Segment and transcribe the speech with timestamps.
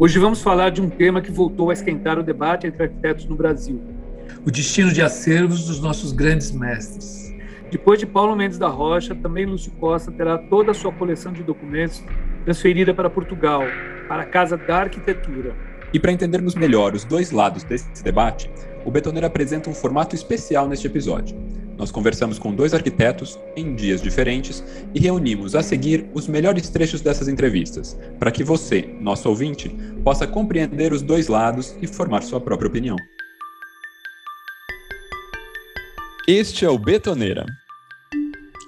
[0.00, 3.34] Hoje vamos falar de um tema que voltou a esquentar o debate entre arquitetos no
[3.34, 3.82] Brasil:
[4.46, 7.34] o destino de acervos dos nossos grandes mestres.
[7.68, 11.42] Depois de Paulo Mendes da Rocha, também Lúcio Costa terá toda a sua coleção de
[11.42, 12.04] documentos
[12.44, 13.64] transferida para Portugal,
[14.06, 15.52] para a Casa da Arquitetura.
[15.92, 18.48] E para entendermos melhor os dois lados desse debate,
[18.84, 21.36] o Betoneiro apresenta um formato especial neste episódio.
[21.78, 27.00] Nós conversamos com dois arquitetos em dias diferentes e reunimos a seguir os melhores trechos
[27.00, 29.68] dessas entrevistas, para que você, nosso ouvinte,
[30.02, 32.96] possa compreender os dois lados e formar sua própria opinião.
[36.26, 37.46] Este é o Betoneira,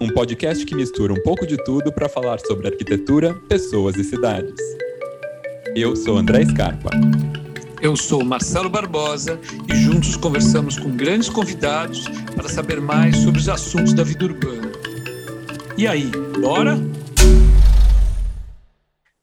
[0.01, 4.55] um podcast que mistura um pouco de tudo para falar sobre arquitetura, pessoas e cidades.
[5.77, 6.91] Eu sou André Scarpa.
[7.83, 12.05] Eu sou Marcelo Barbosa e juntos conversamos com grandes convidados
[12.37, 14.71] para saber mais sobre os assuntos da vida urbana.
[15.79, 16.77] E aí, bora?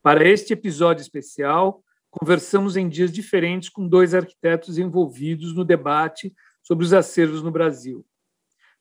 [0.02, 6.84] Para este episódio especial, conversamos em dias diferentes com dois arquitetos envolvidos no debate sobre
[6.84, 8.04] os acervos no Brasil.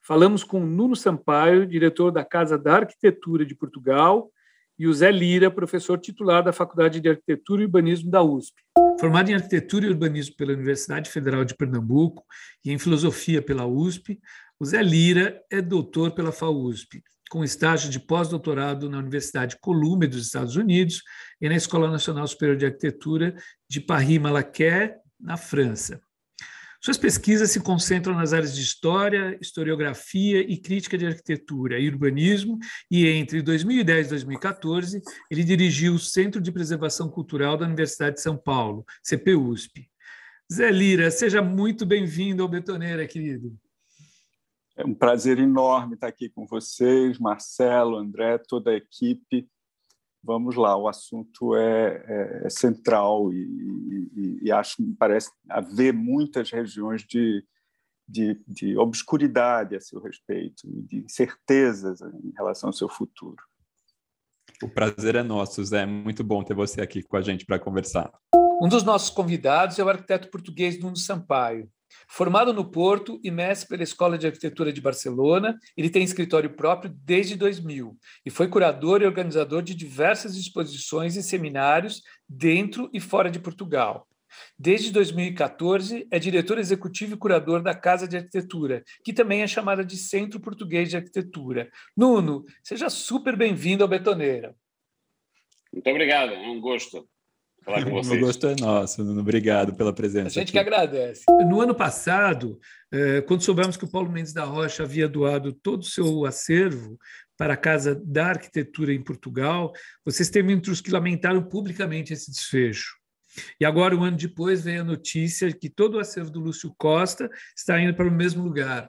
[0.00, 4.30] Falamos com Nuno Sampaio, diretor da Casa da Arquitetura de Portugal,
[4.78, 8.54] e o Zé Lira, professor titular da Faculdade de Arquitetura e Urbanismo da USP.
[8.98, 12.24] Formado em Arquitetura e Urbanismo pela Universidade Federal de Pernambuco
[12.64, 14.18] e em Filosofia pela USP,
[14.58, 20.24] o Zé Lira é doutor pela FAUSP, com estágio de pós-doutorado na Universidade Columbia dos
[20.24, 21.02] Estados Unidos
[21.40, 23.36] e na Escola Nacional Superior de Arquitetura
[23.68, 26.00] de Paris-Malaquais, na França.
[26.86, 32.60] Suas pesquisas se concentram nas áreas de história, historiografia e crítica de arquitetura e urbanismo,
[32.88, 38.22] e entre 2010 e 2014 ele dirigiu o Centro de Preservação Cultural da Universidade de
[38.22, 39.90] São Paulo, CPUSP.
[40.52, 43.52] Zé Lira, seja muito bem-vindo ao Betoneira, querido.
[44.76, 49.48] É um prazer enorme estar aqui com vocês, Marcelo, André, toda a equipe
[50.26, 56.50] vamos lá, o assunto é, é, é central e, e, e, acho parece haver muitas
[56.50, 57.44] regiões de,
[58.08, 63.42] de, de obscuridade a seu respeito, de incertezas em relação ao seu futuro.
[64.62, 65.86] O prazer é nosso, Zé.
[65.86, 68.10] Muito bom ter você aqui com a gente para conversar.
[68.60, 71.70] Um dos nossos convidados é o arquiteto português Nuno Sampaio.
[72.08, 76.94] Formado no Porto e mestre pela Escola de Arquitetura de Barcelona, ele tem escritório próprio
[77.04, 83.30] desde 2000 e foi curador e organizador de diversas exposições e seminários dentro e fora
[83.30, 84.06] de Portugal.
[84.58, 89.84] Desde 2014, é diretor executivo e curador da Casa de Arquitetura, que também é chamada
[89.84, 91.70] de Centro Português de Arquitetura.
[91.96, 94.54] Nuno, seja super bem-vindo ao Betoneira.
[95.72, 97.08] Muito obrigado, é um gosto
[97.66, 98.22] falar com vocês.
[98.22, 99.20] O gosto é nosso, Nuno.
[99.20, 100.28] Obrigado pela presença.
[100.28, 100.52] A gente aqui.
[100.52, 101.24] que agradece.
[101.46, 102.58] No ano passado,
[102.92, 106.96] eh, quando soubemos que o Paulo Mendes da Rocha havia doado todo o seu acervo
[107.36, 109.72] para a Casa da Arquitetura em Portugal,
[110.04, 112.94] vocês têm entre os que lamentaram publicamente esse desfecho.
[113.60, 117.28] E agora, um ano depois, vem a notícia que todo o acervo do Lúcio Costa
[117.54, 118.88] está indo para o mesmo lugar.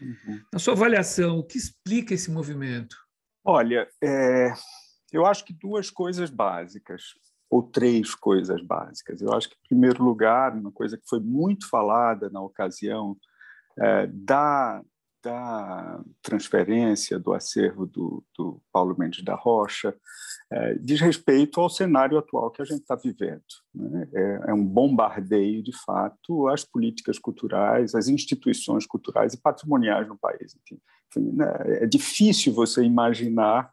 [0.00, 0.40] Uhum.
[0.52, 2.96] Na sua avaliação, o que explica esse movimento?
[3.44, 4.52] Olha, é,
[5.12, 7.02] eu acho que duas coisas básicas
[7.52, 9.20] ou três coisas básicas.
[9.20, 13.14] Eu acho que, em primeiro lugar, uma coisa que foi muito falada na ocasião
[13.78, 14.82] é, da,
[15.22, 19.94] da transferência do acervo do, do Paulo Mendes da Rocha
[20.50, 23.42] é, diz respeito ao cenário atual que a gente está vivendo.
[23.74, 24.08] Né?
[24.14, 30.16] É, é um bombardeio, de fato, às políticas culturais, às instituições culturais e patrimoniais no
[30.16, 30.56] país.
[30.56, 30.80] Enfim,
[31.34, 31.52] né?
[31.82, 33.70] É difícil você imaginar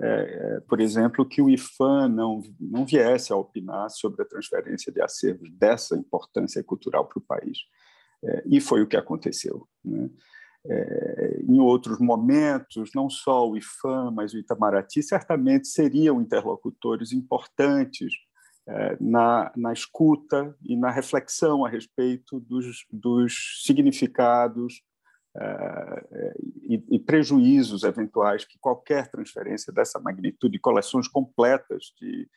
[0.00, 4.92] é, é, por exemplo, que o IFAM não, não viesse a opinar sobre a transferência
[4.92, 7.58] de acervos dessa importância cultural para o país.
[8.24, 9.68] É, e foi o que aconteceu.
[9.84, 10.10] Né?
[10.66, 18.14] É, em outros momentos, não só o IFAM, mas o Itamaraty certamente seriam interlocutores importantes
[18.66, 24.82] é, na, na escuta e na reflexão a respeito dos, dos significados
[26.62, 32.28] e, e, prejuízos eventuais que qualquer transferência dessa magnitude, coleções completas de,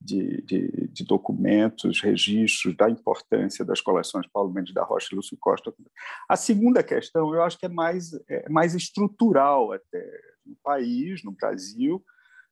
[0.00, 5.36] de, de, de, documentos, registros da importância das coleções Paulo Mendes da Rocha e Lúcio
[5.38, 5.72] Costa.
[6.28, 10.04] A segunda questão, eu acho que é mais, é mais estrutural até
[10.44, 12.04] no país, no Brasil,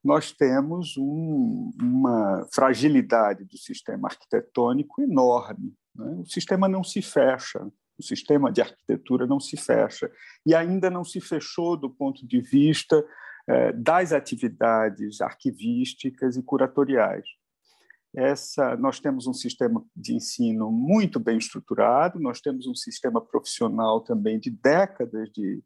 [0.05, 5.75] nós temos um, uma fragilidade do sistema arquitetônico enorme.
[5.95, 6.07] Né?
[6.21, 7.67] O sistema não se fecha,
[7.99, 10.11] o sistema de arquitetura não se fecha
[10.47, 13.05] e ainda não se fechou do ponto de vista
[13.49, 17.27] eh, das atividades arquivísticas e curatoriais.
[18.15, 24.01] Essa, nós temos um sistema de ensino muito bem estruturado, nós temos um sistema profissional
[24.01, 25.63] também de décadas de,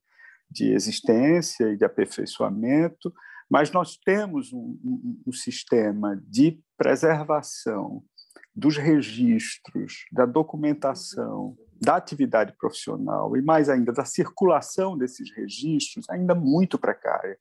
[0.50, 3.12] de existência e de aperfeiçoamento,
[3.48, 8.02] Mas nós temos um, um, um sistema de preservação
[8.54, 16.34] dos registros, da documentação, da atividade profissional e, mais ainda, da circulação desses registros ainda
[16.34, 17.36] muito precária.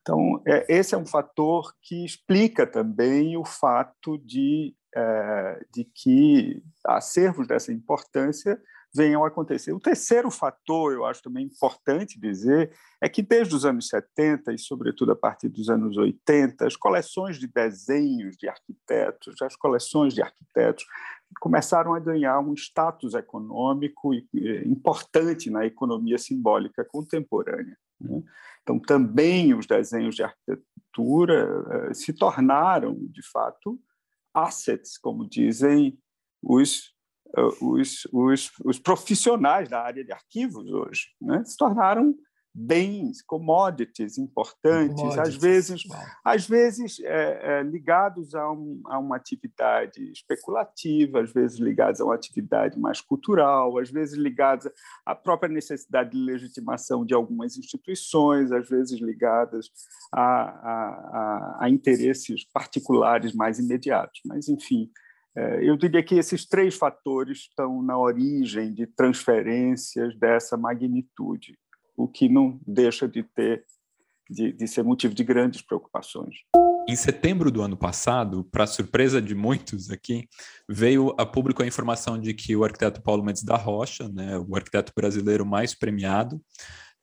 [0.00, 6.62] Então, é, esse é um fator que explica também o fato de, é, de que
[6.84, 8.56] acervos dessa importância
[8.94, 9.72] venham a acontecer.
[9.72, 12.72] O terceiro fator, eu acho também importante dizer,
[13.02, 17.38] é que desde os anos 70 e, sobretudo, a partir dos anos 80, as coleções
[17.38, 20.86] de desenhos de arquitetos, as coleções de arquitetos,
[21.40, 24.12] começaram a ganhar um status econômico
[24.64, 27.76] importante na economia simbólica contemporânea.
[28.00, 28.22] Né?
[28.62, 33.80] Então, também os desenhos de arquitetura eh, se tornaram, de fato,
[34.34, 35.98] assets, como dizem
[36.42, 36.94] os
[37.60, 42.14] os, os, os profissionais da área de arquivos hoje né, se tornaram
[42.58, 45.18] bens, commodities importantes, commodities.
[45.18, 45.82] às vezes,
[46.24, 52.04] às vezes é, é, ligados a, um, a, uma atividade especulativa, às vezes ligados a
[52.06, 54.66] uma atividade mais cultural, às vezes ligados
[55.04, 59.70] à própria necessidade de legitimação de algumas instituições, às vezes ligadas
[60.10, 64.22] a, a, a interesses particulares mais imediatos.
[64.24, 64.90] Mas, enfim,
[65.36, 71.58] é, eu diria que esses três fatores estão na origem de transferências dessa magnitude,
[71.96, 73.64] o que não deixa de ter
[74.28, 76.34] de, de ser motivo de grandes preocupações.
[76.88, 80.28] Em setembro do ano passado, para surpresa de muitos aqui,
[80.68, 84.54] veio a público a informação de que o arquiteto Paulo Mendes da Rocha, né, o
[84.56, 86.40] arquiteto brasileiro mais premiado,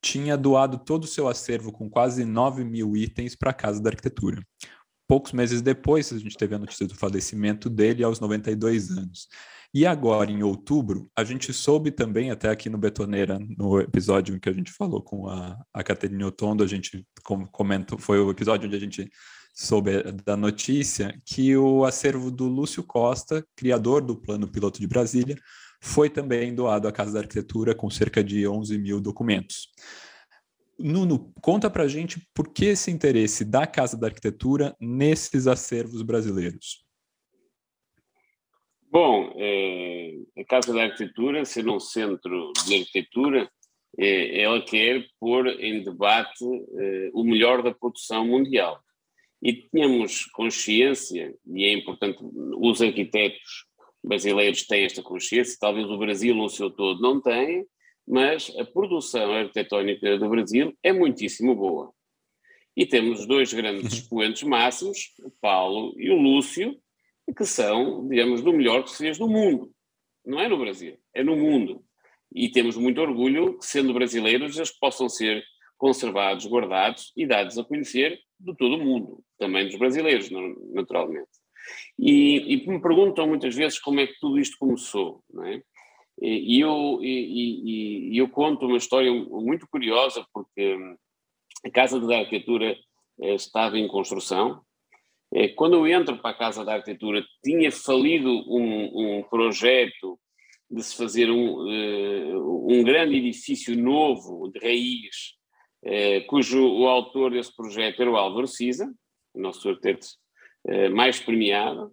[0.01, 3.89] tinha doado todo o seu acervo com quase 9 mil itens para a Casa da
[3.89, 4.41] Arquitetura
[5.13, 9.27] poucos meses depois, a gente teve a notícia do falecimento dele aos 92 anos.
[9.73, 14.39] E agora, em outubro, a gente soube também, até aqui no Betoneira, no episódio em
[14.39, 17.03] que a gente falou com a, a Caterine Otondo, a gente
[17.51, 19.09] comentou, foi o episódio onde a gente
[19.51, 25.35] soube da notícia, que o acervo do Lúcio Costa, criador do Plano Piloto de Brasília,
[25.81, 29.69] foi também doado à Casa da Arquitetura com cerca de 11 mil documentos.
[30.77, 36.82] Nuno, conta para gente por que esse interesse da Casa da Arquitetura nesses acervos brasileiros.
[38.93, 43.49] Bom, é, a Casa da Arquitetura, sendo um centro de arquitetura,
[43.97, 48.79] é, ela quer pôr em debate é, o melhor da produção mundial.
[49.41, 53.65] E tínhamos consciência, e é importante, os arquitetos
[54.03, 57.65] brasileiros têm esta consciência, talvez o Brasil no seu todo não tenha,
[58.07, 61.91] mas a produção arquitetónica do Brasil é muitíssimo boa.
[62.77, 63.97] E temos dois grandes uhum.
[63.97, 66.79] expoentes máximos, o Paulo e o Lúcio,
[67.35, 69.71] que são, digamos, do melhor que se fez do mundo.
[70.25, 71.83] Não é no Brasil, é no mundo.
[72.33, 75.43] E temos muito orgulho que, sendo brasileiros, eles possam ser
[75.77, 80.29] conservados, guardados e dados a conhecer de todo o mundo, também dos brasileiros,
[80.73, 81.29] naturalmente.
[81.97, 85.61] E, e me perguntam muitas vezes como é que tudo isto começou, não é?
[86.21, 90.77] E eu, e, e, eu conto uma história muito curiosa, porque
[91.65, 92.77] a Casa da Arquitetura
[93.21, 94.61] eh, estava em construção.
[95.33, 100.19] Eh, quando eu entro para a Casa da Arquitetura, tinha falido um, um projeto
[100.69, 105.33] de se fazer um, eh, um grande edifício novo, de raiz,
[106.27, 110.07] cujo o autor desse projeto era o Álvaro o nosso arquiteto
[110.93, 111.91] mais premiado.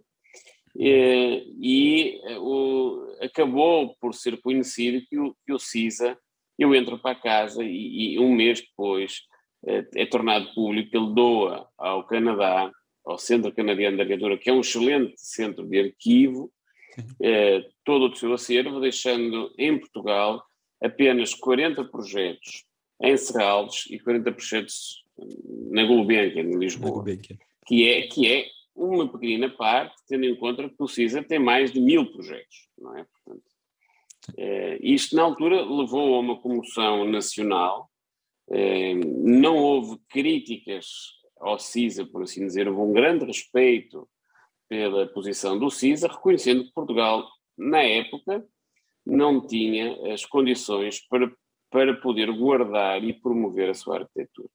[0.79, 6.17] Eh, e, eh, acabou por ser conhecido que o, que o CISA,
[6.59, 9.23] eu entro para casa e, e um mês depois
[9.67, 12.71] é, é tornado público ele doa ao Canadá,
[13.05, 16.53] ao Centro Canadiano de Arquitetura, que é um excelente centro de arquivo,
[17.23, 20.43] é, todo o seu acervo, deixando em Portugal
[20.83, 22.65] apenas 40 projetos
[23.03, 25.05] em Serralves e 40 projetos
[25.71, 27.05] na Gulbenkian, em Lisboa,
[27.67, 31.73] que é, que é uma pequena parte, tendo em conta que o CISA tem mais
[31.73, 33.05] de mil projetos, não é?
[33.05, 33.51] Portanto,
[34.37, 37.91] é, isto, na altura, levou a uma comoção nacional,
[38.51, 40.87] é, não houve críticas
[41.41, 44.09] ao CISA, por assim dizer, houve um grande respeito
[44.69, 48.47] pela posição do CISA, reconhecendo que Portugal, na época,
[49.05, 51.33] não tinha as condições para,
[51.71, 54.49] para poder guardar e promover a sua arquitetura.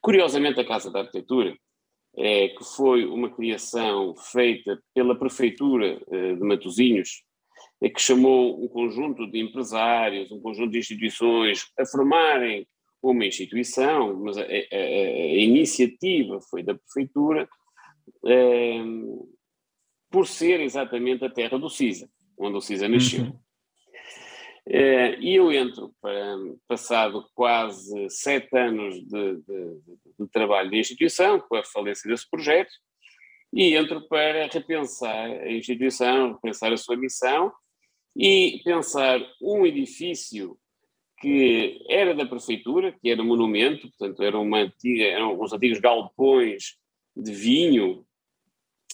[0.00, 1.56] Curiosamente, a Casa da Arquitetura
[2.16, 7.24] é, que foi uma criação feita pela Prefeitura eh, de Matosinhos,
[7.82, 12.66] é, que chamou um conjunto de empresários, um conjunto de instituições a formarem
[13.10, 17.48] uma instituição, mas a, a, a iniciativa foi da Prefeitura,
[18.26, 18.82] é,
[20.10, 22.08] por ser exatamente a terra do CISA,
[22.38, 23.24] onde o CISA nasceu.
[23.24, 23.38] Uhum.
[24.66, 29.80] É, e eu entro, para, passado quase sete anos de, de,
[30.18, 32.72] de trabalho da instituição, com a falência desse projeto,
[33.52, 37.52] e entro para repensar a instituição, repensar a sua missão
[38.16, 40.56] e pensar um edifício
[41.24, 46.76] que era da prefeitura, que era monumento, portanto era uma antiga, eram uns antigos galpões
[47.16, 48.04] de vinho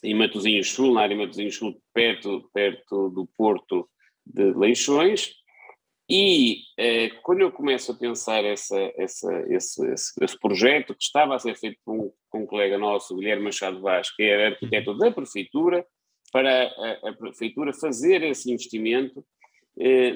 [0.05, 3.91] em Matosinhos Sul, na área de Matosinhos Sul, perto, perto do porto
[4.25, 5.35] de Leixões,
[6.09, 11.35] e eh, quando eu começo a pensar essa, essa, esse, esse, esse, projeto, que estava
[11.35, 15.11] a ser feito com, com um colega nosso, Guilherme Machado Vaz, que era arquiteto da
[15.11, 15.85] Prefeitura,
[16.33, 19.25] para a, a Prefeitura fazer esse investimento,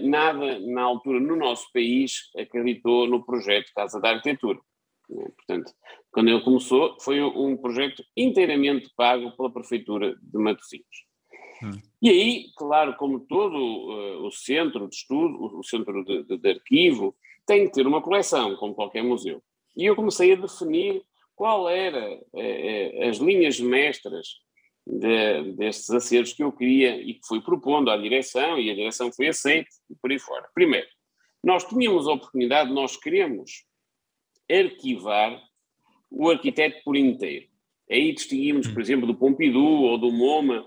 [0.03, 4.59] nada na altura no nosso país acreditou no projeto Casa da Arquitetura.
[5.09, 5.27] Né?
[5.37, 5.73] Portanto,
[6.11, 11.05] quando ele começou, foi um projeto inteiramente pago pela Prefeitura de Matosinhos.
[11.63, 11.81] Hum.
[12.03, 16.51] E aí, claro, como todo uh, o centro de estudo, o centro de, de, de,
[16.51, 19.43] arquivo, tem que ter uma coleção, como qualquer museu.
[19.77, 21.03] E eu comecei a definir
[21.35, 24.44] qual era uh, as linhas mestras
[24.87, 29.11] de, destes acervos que eu queria e que fui propondo à direção, e a direção
[29.13, 30.49] foi aceita, e por aí fora.
[30.55, 30.87] Primeiro,
[31.43, 33.65] nós tínhamos a oportunidade, nós queremos
[34.51, 35.41] arquivar
[36.11, 37.47] o arquiteto por inteiro.
[37.91, 38.83] Aí distinguimos, por hum.
[38.83, 40.67] exemplo, do Pompidou ou do MoMA,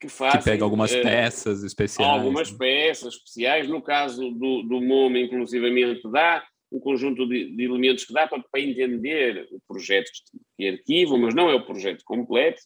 [0.00, 0.40] que fazem...
[0.40, 2.10] Que pega algumas uh, peças especiais.
[2.10, 2.58] Algumas né?
[2.58, 3.68] peças especiais.
[3.68, 8.42] No caso do, do MoMA, inclusivamente, dá um conjunto de, de elementos que dá para,
[8.42, 10.10] para, entender o projeto
[10.56, 12.60] que arquivam, mas não é o projeto completo.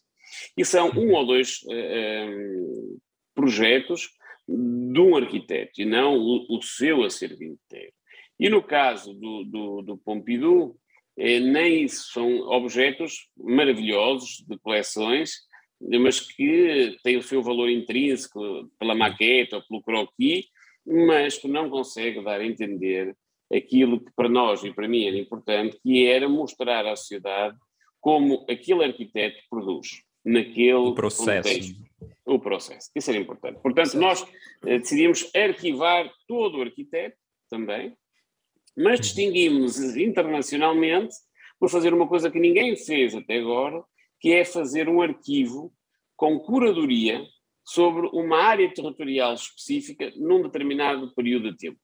[0.57, 2.99] E são um ou dois uh,
[3.33, 4.09] projetos
[4.47, 7.93] de um arquiteto, e não o, o seu acervo inteiro.
[8.39, 10.75] E no caso do, do, do Pompidou,
[11.17, 15.31] eh, nem isso são objetos maravilhosos de coleções,
[15.79, 20.45] mas que têm o seu valor intrínseco pela maquete ou pelo croquis,
[20.85, 23.15] mas que não consegue dar a entender
[23.53, 27.57] aquilo que para nós e para mim era importante, que era mostrar à sociedade
[27.99, 31.49] como aquele arquiteto produz naquele o processo.
[31.49, 31.89] Contexto.
[32.25, 32.91] O processo.
[32.95, 33.59] Isso era importante.
[33.61, 34.25] Portanto, nós
[34.65, 37.17] eh, decidimos arquivar todo o arquiteto
[37.49, 37.95] também,
[38.77, 39.01] mas uhum.
[39.01, 41.15] distinguimos internacionalmente
[41.59, 43.83] por fazer uma coisa que ninguém fez até agora,
[44.19, 45.73] que é fazer um arquivo
[46.15, 47.25] com curadoria
[47.63, 51.79] sobre uma área territorial específica num determinado período de tempo.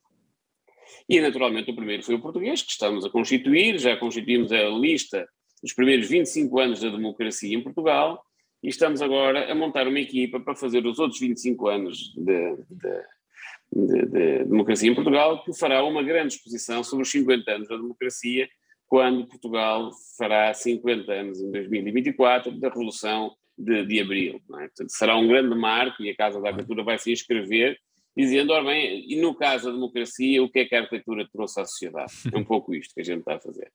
[1.07, 5.27] E, naturalmente, o primeiro foi o português, que estamos a constituir, já constituímos a lista
[5.61, 8.23] dos primeiros 25 anos da democracia em Portugal,
[8.65, 13.03] e estamos agora a montar uma equipa para fazer os outros 25 anos de, de,
[13.71, 17.77] de, de democracia em Portugal, que fará uma grande exposição sobre os 50 anos da
[17.77, 18.49] democracia,
[18.87, 24.41] quando Portugal fará 50 anos em 2024 da Revolução de, de Abril.
[24.55, 24.67] É?
[24.67, 27.77] Portanto, será um grande marco e a Casa da Arquitetura vai se inscrever
[28.17, 31.59] dizendo, ora bem, e no caso da democracia, o que é que a arquitetura trouxe
[31.59, 32.13] à sociedade?
[32.33, 33.71] É um pouco isto que a gente está a fazer.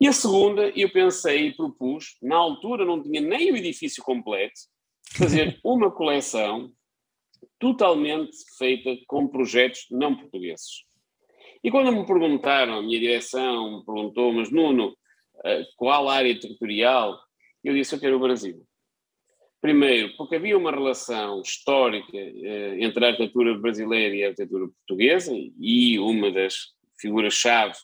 [0.00, 4.60] E a segunda, eu pensei e propus, na altura não tinha nem o edifício completo,
[5.12, 6.72] fazer uma coleção
[7.58, 10.84] totalmente feita com projetos não portugueses.
[11.62, 14.94] E quando me perguntaram, a minha direção me perguntou, mas Nuno,
[15.44, 17.18] eh, qual área territorial?
[17.62, 18.66] Eu disse, eu quero o Brasil.
[19.60, 25.32] Primeiro, porque havia uma relação histórica eh, entre a arquitetura brasileira e a arquitetura portuguesa,
[25.58, 27.74] e uma das figuras-chave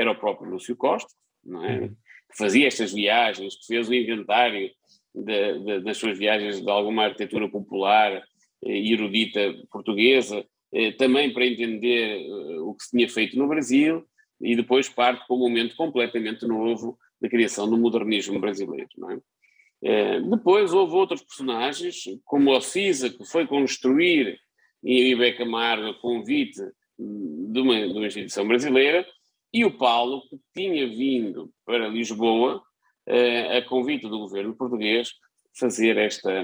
[0.00, 1.12] era o próprio Lúcio Costa,
[1.46, 1.50] é?
[1.50, 1.88] Uhum.
[1.88, 4.70] que fazia estas viagens, que fez o inventário
[5.14, 8.22] de, de, das suas viagens de alguma arquitetura popular
[8.62, 12.26] e eh, erudita portuguesa, eh, também para entender
[12.60, 14.04] o que se tinha feito no Brasil,
[14.40, 18.88] e depois parte para um momento completamente novo da criação do modernismo brasileiro.
[19.82, 20.20] É?
[20.20, 24.38] Depois houve outros personagens, como o Cisa, que foi construir
[24.82, 26.60] em Ibeca Camargo a convite
[26.98, 29.06] de uma, de uma instituição brasileira,
[29.52, 32.62] e o Paulo, que tinha vindo para Lisboa,
[33.08, 35.12] uh, a convite do governo português,
[35.58, 36.42] fazer esta,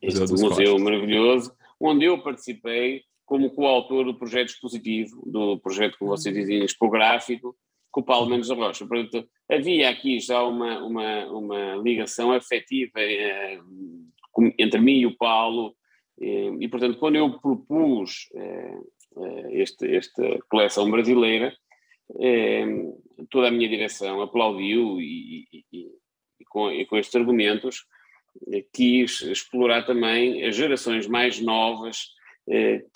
[0.00, 6.10] este museu, museu maravilhoso, onde eu participei como coautor do projeto expositivo, do projeto, como
[6.10, 7.54] vocês dizem, expográfico,
[7.90, 8.86] com o Paulo Mendes da Rocha.
[8.86, 13.58] Portanto, havia aqui já uma, uma, uma ligação afetiva eh,
[14.58, 15.74] entre mim e o Paulo,
[16.20, 18.78] eh, e, portanto, quando eu propus eh,
[19.50, 21.54] este, esta coleção brasileira,
[23.30, 27.84] toda a minha direção aplaudiu e, e, e, com, e com estes argumentos
[28.52, 32.16] eh, quis explorar também as gerações mais novas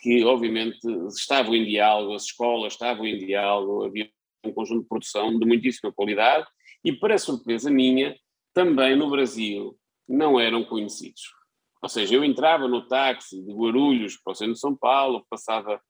[0.01, 0.79] que obviamente
[1.09, 4.09] estavam em diálogo, as escolas estavam em diálogo, havia
[4.45, 6.47] um conjunto de produção de muitíssima qualidade
[6.85, 8.17] e, para surpresa minha,
[8.53, 9.79] também no Brasil
[10.09, 11.23] não eram conhecidos.
[11.83, 15.81] Ou seja, eu entrava no táxi de Guarulhos para o centro de São Paulo, passava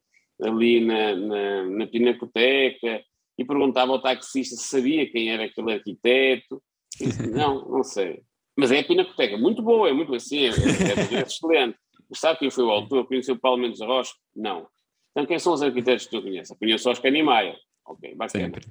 [0.41, 3.03] ali na, na, na Pinacoteca
[3.39, 6.63] e perguntava ao taxista se sabia quem era aquele arquiteto.
[6.99, 8.23] Disse, não, não sei.
[8.57, 11.79] Mas é a Pinacoteca, muito boa, é muito assim, é, é, é excelente.
[12.15, 13.07] Sabe quem foi o autor?
[13.07, 14.13] Conheceu Paulo Mendes Rocha?
[14.37, 14.69] Não.
[15.11, 16.57] Então quem são os arquitetos que tu conheces?
[16.59, 17.57] Conheço Oscar Niemeyer.
[17.87, 18.45] Ok, bacana.
[18.45, 18.67] Sempre.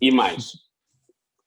[0.00, 0.52] E mais?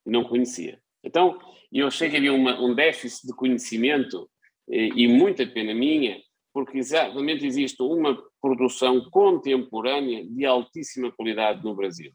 [0.06, 0.80] Não conhecia.
[1.04, 1.40] Então,
[1.72, 4.30] eu achei que havia uma, um déficit de conhecimento
[4.70, 6.22] e, e muita pena minha,
[6.54, 12.12] porque exatamente existe uma produção contemporânea de altíssima qualidade no Brasil.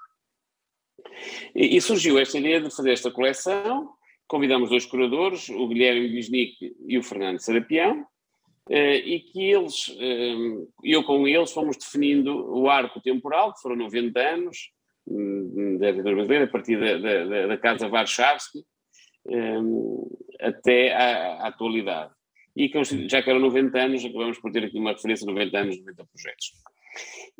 [1.54, 3.90] E, e surgiu esta ideia de fazer esta coleção,
[4.26, 8.06] convidamos dois curadores, o Guilherme Bisnick e o Fernando Serapião,
[8.70, 13.76] eh, e que eles, eh, eu com eles, fomos definindo o arco temporal, que foram
[13.76, 14.70] 90 anos,
[15.06, 18.64] hum, da arquitetura brasileira, a partir da, da, da Casa Warszawski
[19.30, 19.60] eh,
[20.40, 22.12] até à, à atualidade.
[22.54, 22.70] E
[23.08, 26.04] já que eram 90 anos, acabamos por ter aqui uma referência de 90 anos, 90
[26.04, 26.52] projetos.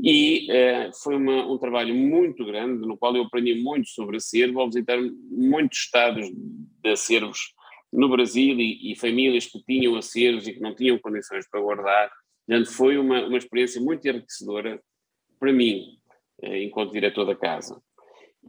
[0.01, 4.61] E uh, foi uma, um trabalho muito grande, no qual eu aprendi muito sobre acervo,
[4.61, 4.99] ao visitar
[5.31, 7.53] muitos estados de acervos
[7.93, 12.11] no Brasil e, e, famílias que tinham acervos e que não tinham condições para guardar.
[12.47, 14.81] Portanto, foi uma, uma experiência muito enriquecedora
[15.41, 15.97] para mim,
[16.45, 17.81] uh, enquanto diretor da casa.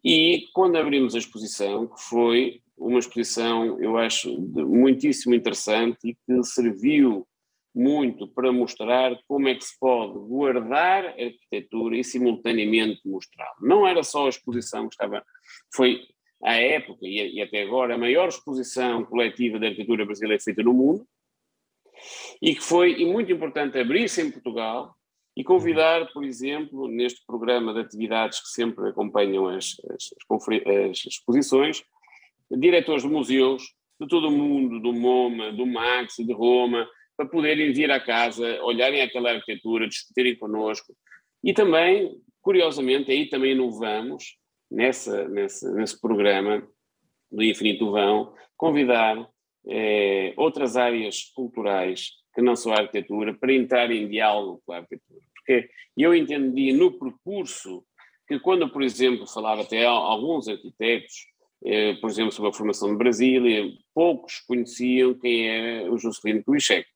[0.03, 6.43] E quando abrimos a exposição, que foi uma exposição, eu acho, muitíssimo interessante e que
[6.43, 7.27] serviu
[7.73, 13.55] muito para mostrar como é que se pode guardar a arquitetura e simultaneamente mostrá-la.
[13.61, 15.23] Não era só a exposição que estava,
[15.73, 16.01] foi
[16.43, 20.73] à época e, e até agora a maior exposição coletiva de arquitetura brasileira feita no
[20.73, 21.05] mundo
[22.41, 24.95] e que foi e muito importante abrir-se em Portugal
[25.35, 30.09] e convidar, por exemplo, neste programa de atividades que sempre acompanham as, as,
[30.89, 31.83] as exposições,
[32.51, 33.63] diretores de museus
[33.99, 36.87] de todo o mundo, do MoMA, do Max, de Roma,
[37.19, 40.95] para poderem vir à casa, olharem aquela arquitetura, discutirem connosco.
[41.43, 44.37] E também, curiosamente, aí também inovamos,
[44.71, 46.65] nessa, nessa, nesse programa
[47.29, 49.29] do Infinito Vão, convidar
[49.67, 54.77] eh, outras áreas culturais que não são a arquitetura para entrar em diálogo com a
[54.77, 55.19] arquitetura.
[55.35, 57.83] Porque eu entendi no percurso
[58.29, 61.25] que quando, por exemplo, falava até alguns arquitetos,
[61.65, 66.87] eh, por exemplo, sobre a formação de Brasília, poucos conheciam quem era o Juscelino Kubitschek.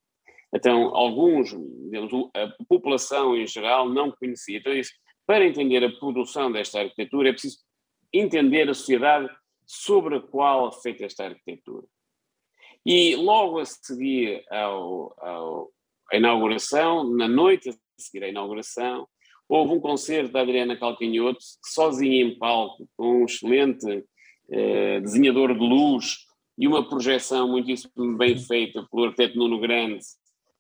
[0.54, 4.60] Então, alguns, digamos, a população em geral não conhecia.
[4.60, 4.92] Então, isso,
[5.26, 7.58] para entender a produção desta arquitetura, é preciso
[8.14, 9.30] entender a sociedade
[9.66, 11.88] sobre a qual é feita esta arquitetura.
[12.86, 15.72] E logo a seguir ao, ao,
[16.12, 19.08] à inauguração, na noite a seguir à inauguração,
[19.48, 24.04] houve um concerto da Adriana Calcanhoto, sozinha em palco, com um excelente
[24.52, 26.18] eh, desenhador de luz
[26.58, 30.04] e uma projeção muitíssimo bem feita pelo arquiteto Nuno Grande,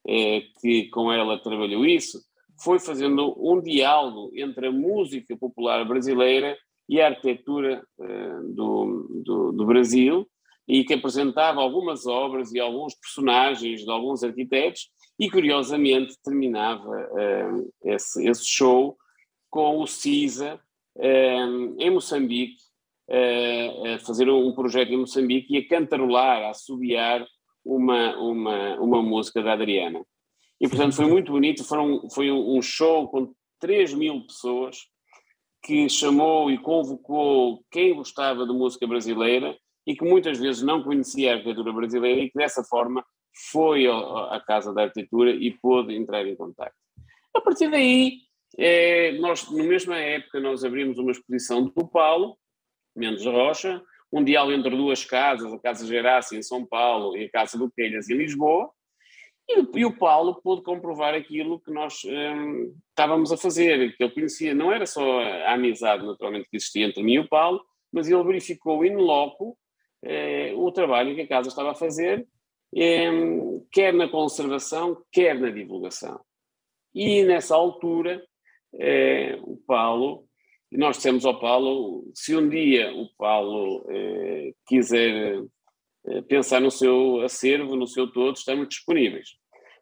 [0.07, 2.21] é, que com ela trabalhou isso,
[2.61, 9.51] foi fazendo um diálogo entre a música popular brasileira e a arquitetura é, do, do,
[9.53, 10.27] do, Brasil,
[10.67, 14.89] e que apresentava algumas obras e alguns personagens de alguns arquitetos,
[15.19, 18.97] e curiosamente terminava é, esse, esse, show
[19.49, 20.59] com o CISA
[21.79, 22.57] em Moçambique,
[23.09, 27.27] a fazer um projeto em Moçambique e a cantarolar, a assobiar
[27.65, 30.04] uma, uma, uma música da Adriana.
[30.60, 31.63] E, portanto, foi muito bonito.
[31.63, 34.78] Foram, foi um show com 3 mil pessoas
[35.63, 41.32] que chamou e convocou quem gostava de música brasileira e que muitas vezes não conhecia
[41.32, 43.04] a arquitetura brasileira e que dessa forma
[43.52, 46.73] foi à Casa da Arquitetura e pôde entrar em contato.
[47.34, 48.19] A partir daí,
[48.58, 52.38] é, nós, na mesma época, nós abrimos uma exposição do Paulo
[52.95, 53.82] Mendes Rocha,
[54.13, 57.69] um diálogo entre duas casas, a Casa Gerácia em São Paulo e a Casa do
[57.71, 58.69] Telhas em Lisboa,
[59.49, 64.13] e, e, o Paulo pôde comprovar aquilo que nós hum, estávamos a fazer, que ele
[64.13, 68.08] conhecia, não era só a amizade naturalmente que existia entre mim e o Paulo, mas
[68.08, 69.58] ele verificou in loco
[70.04, 72.26] eh, o trabalho que a casa estava a fazer,
[72.73, 73.12] eh,
[73.71, 76.21] quer na conservação, quer na divulgação.
[76.95, 78.23] E nessa altura,
[78.76, 80.26] eh, o Paulo
[80.73, 85.43] e nós dissemos ao Paulo, se um dia o Paulo eh, quiser
[86.07, 89.38] eh, pensar no seu acervo, no seu todo, estamos disponíveis.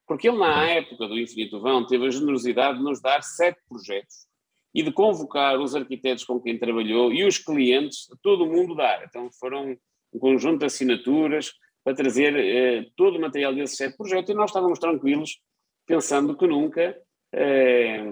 [0.06, 4.28] Porque ele, na época do Infinito Vão, teve a generosidade de nos dar sete projetos
[4.76, 9.02] e de convocar os arquitetos com quem trabalhou e os clientes, todo mundo dar.
[9.06, 9.78] Então foram
[10.14, 11.54] um conjunto de assinaturas
[11.86, 15.40] para trazer eh, todo o material desses sete projetos e nós estávamos tranquilos,
[15.88, 17.02] pensando que nunca,
[17.32, 18.04] eh,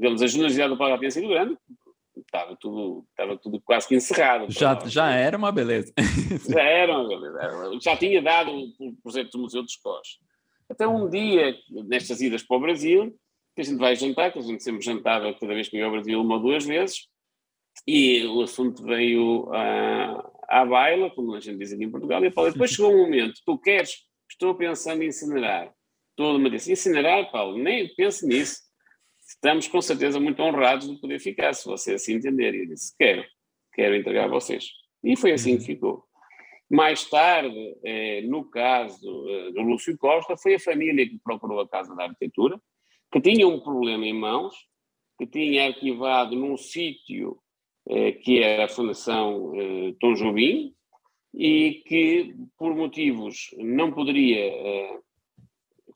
[0.00, 1.58] digamos, a generosidade do Paulo tinha sido grande,
[2.16, 4.50] estava tudo, estava tudo quase que encerrado.
[4.50, 5.92] Já, já era uma beleza.
[6.48, 7.78] já era uma beleza.
[7.82, 10.18] Já tinha dado o projeto do Museu dos Cós.
[10.70, 11.54] Até um dia,
[11.86, 13.14] nestas idas para o Brasil,
[13.54, 15.90] que a gente vai jantar, que a gente sempre jantava cada vez que ia ao
[15.90, 17.08] Brasil uma ou duas vezes,
[17.86, 22.28] e o assunto veio à, à baila, como a gente diz aqui em Portugal, e
[22.28, 25.70] eu falei, depois chegou um momento, tu queres, estou pensando em incinerar.
[26.16, 28.69] Todo mundo disse, incinerar, Paulo, nem pense nisso.
[29.30, 32.52] Estamos com certeza muito honrados de poder ficar, se você assim entender.
[32.52, 33.24] E eu disse, quero,
[33.72, 34.70] quero entregar a vocês.
[35.04, 36.04] E foi assim que ficou.
[36.68, 41.68] Mais tarde, eh, no caso eh, do Lúcio Costa, foi a família que procurou a
[41.68, 42.60] Casa da Arquitetura,
[43.12, 44.54] que tinha um problema em mãos,
[45.16, 47.38] que tinha arquivado num sítio
[47.88, 50.74] eh, que era a Fundação eh, Tom Jobim,
[51.32, 55.00] e que, por motivos, não poderia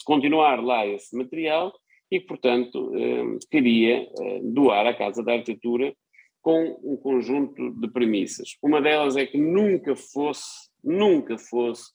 [0.05, 1.75] continuar lá esse material
[2.11, 5.95] e, portanto, eh, queria eh, doar à Casa da Arquitetura
[6.41, 8.57] com um conjunto de premissas.
[8.63, 11.91] Uma delas é que nunca fosse, nunca fosse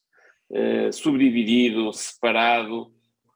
[0.52, 2.92] eh, subdividido, separado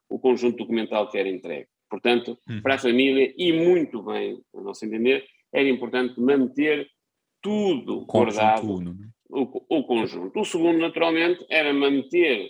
[0.09, 1.67] o conjunto documental que era entregue.
[1.89, 2.61] Portanto, uhum.
[2.61, 6.87] para a família, e muito bem, a nosso entender, era importante manter
[7.41, 9.07] tudo guardado, né?
[9.29, 10.39] o, o, conjunto.
[10.39, 12.49] O segundo, naturalmente, era manter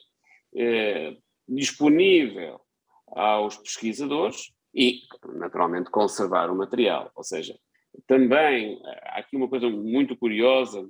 [0.55, 1.15] eh,
[1.47, 2.59] disponível
[3.07, 5.01] aos pesquisadores e,
[5.35, 7.11] naturalmente, conservar o material.
[7.15, 7.57] Ou seja,
[8.07, 10.89] também há aqui uma coisa muito curiosa,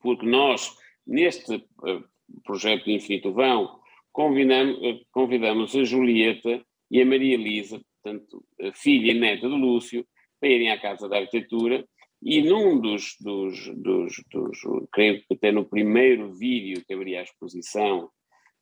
[0.00, 0.70] porque nós,
[1.06, 2.04] neste uh,
[2.44, 3.80] projeto de Infinito Vão,
[4.12, 10.06] convidamos, uh, convidamos a Julieta e a Maria Elisa, portanto, filha e neta do Lúcio,
[10.38, 11.86] para irem à Casa da Arquitetura
[12.22, 14.58] e num dos, dos, dos, dos,
[14.92, 18.08] creio que até no primeiro vídeo que abria a exposição,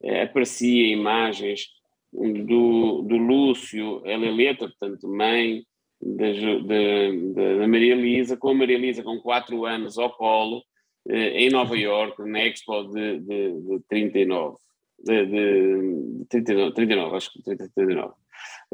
[0.03, 1.67] eh, aparecia imagens
[2.13, 5.65] do, do Lúcio, ela é letra, portanto, mãe
[6.01, 10.65] da Maria Elisa, com a Maria Elisa com 4 anos ao colo,
[11.09, 14.57] eh, em Nova York, na Expo de, de, de 39.
[14.99, 18.15] De, de, 39, 39, acho que 39.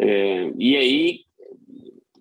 [0.01, 1.21] Eh, e aí,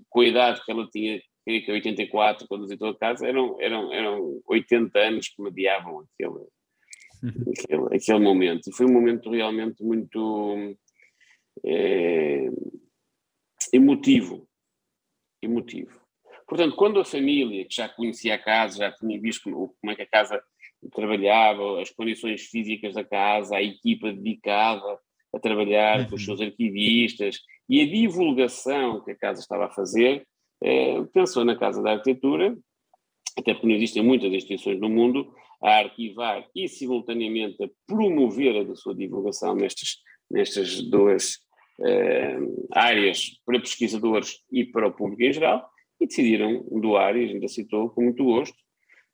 [0.10, 4.41] com a idade que ela tinha, que 84, quando visitou a casa, eram, eram, eram
[4.47, 6.47] 80 anos que mediavam aquele,
[7.60, 8.69] aquele, aquele momento.
[8.69, 10.75] E foi um momento realmente muito
[11.63, 12.50] é,
[13.74, 14.48] emotivo
[15.46, 16.02] emotivo.
[16.48, 19.96] Portanto, quando a família, que já conhecia a casa, já tinha visto como, como é
[19.96, 20.41] que a casa
[20.94, 25.00] trabalhava, as condições físicas da casa, a equipa dedicada
[25.34, 26.10] a trabalhar uhum.
[26.10, 30.26] com os seus arquivistas e a divulgação que a casa estava a fazer,
[30.63, 32.56] eh, pensou na Casa da Arquitetura,
[33.38, 38.76] até porque não existem muitas instituições no mundo, a arquivar e simultaneamente a promover a
[38.76, 39.98] sua divulgação nestas,
[40.30, 41.39] nestas duas
[42.71, 47.47] áreas para pesquisadores e para o público em geral, e decidiram doar, e a gente
[47.49, 48.55] citou com muito gosto,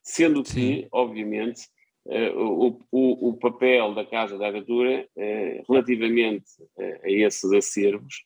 [0.03, 0.87] sendo que, Sim.
[0.91, 1.61] obviamente,
[2.07, 6.45] eh, o, o, o, papel da Casa da Agricultura eh, relativamente
[6.79, 8.25] a esses acervos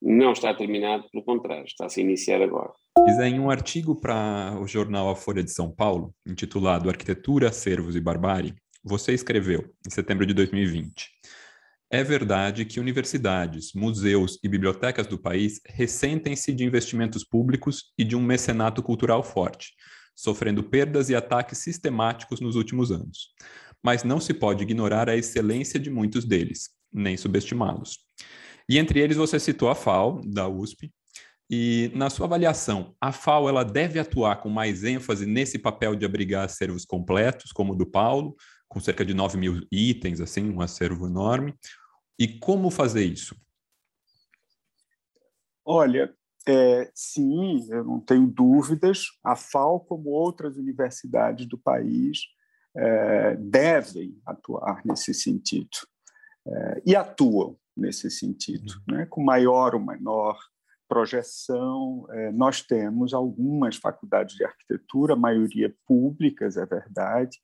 [0.00, 2.72] não está terminado, pelo contrário, está-se a iniciar agora.
[3.24, 8.00] Em um artigo para o jornal A Folha de São Paulo, intitulado Arquitetura, Acervos e
[8.00, 11.08] Barbárie, você escreveu, em setembro de 2020,
[11.92, 18.16] é verdade que universidades, museus e bibliotecas do país ressentem-se de investimentos públicos e de
[18.16, 19.74] um mecenato cultural forte,
[20.16, 23.34] sofrendo perdas e ataques sistemáticos nos últimos anos.
[23.84, 27.98] Mas não se pode ignorar a excelência de muitos deles, nem subestimá-los.
[28.66, 30.90] E entre eles você citou a FAO, da USP,
[31.50, 36.06] e na sua avaliação, a FAO ela deve atuar com mais ênfase nesse papel de
[36.06, 38.34] abrigar acervos completos, como o do Paulo,
[38.66, 41.54] com cerca de 9 mil itens, assim, um acervo enorme,
[42.22, 43.34] e como fazer isso?
[45.64, 46.14] Olha,
[46.46, 49.06] é, sim, eu não tenho dúvidas.
[49.24, 52.20] A FAO, como outras universidades do país,
[52.76, 55.78] é, devem atuar nesse sentido.
[56.46, 58.98] É, e atuam nesse sentido, uhum.
[58.98, 59.06] né?
[59.06, 60.38] com maior ou menor
[60.88, 62.06] projeção.
[62.10, 67.36] É, nós temos algumas faculdades de arquitetura, a maioria públicas, é verdade,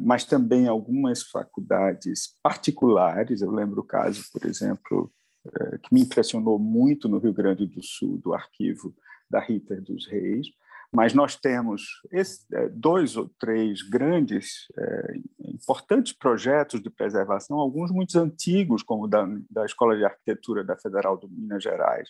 [0.00, 3.40] mas também algumas faculdades particulares.
[3.40, 5.12] Eu lembro o caso, por exemplo,
[5.46, 8.94] é, que me impressionou muito no Rio Grande do Sul, do arquivo
[9.30, 10.48] da Rita dos Reis.
[10.92, 14.66] Mas nós temos é, dois ou três grandes,
[15.38, 21.16] importantes projetos de preservação, alguns muito antigos, como da, da Escola de Arquitetura da Federal
[21.16, 22.08] de Minas Gerais,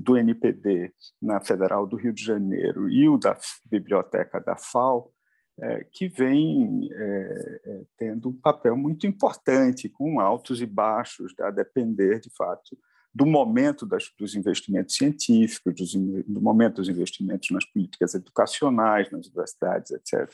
[0.00, 3.36] do NPD na Federal do Rio de Janeiro e o da
[3.70, 5.12] Biblioteca da FAO,
[5.60, 11.50] é, que vem é, é, tendo um papel muito importante, com altos e baixos, a
[11.50, 12.78] depender, de fato,
[13.14, 19.26] do momento das, dos investimentos científicos, dos, do momento dos investimentos nas políticas educacionais, nas
[19.26, 20.30] universidades, etc.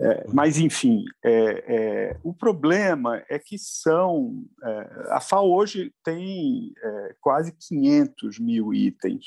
[0.00, 4.44] É, mas, enfim, é, é, o problema é que são.
[5.10, 6.72] A FAO hoje tem
[7.20, 9.26] quase 500 mil itens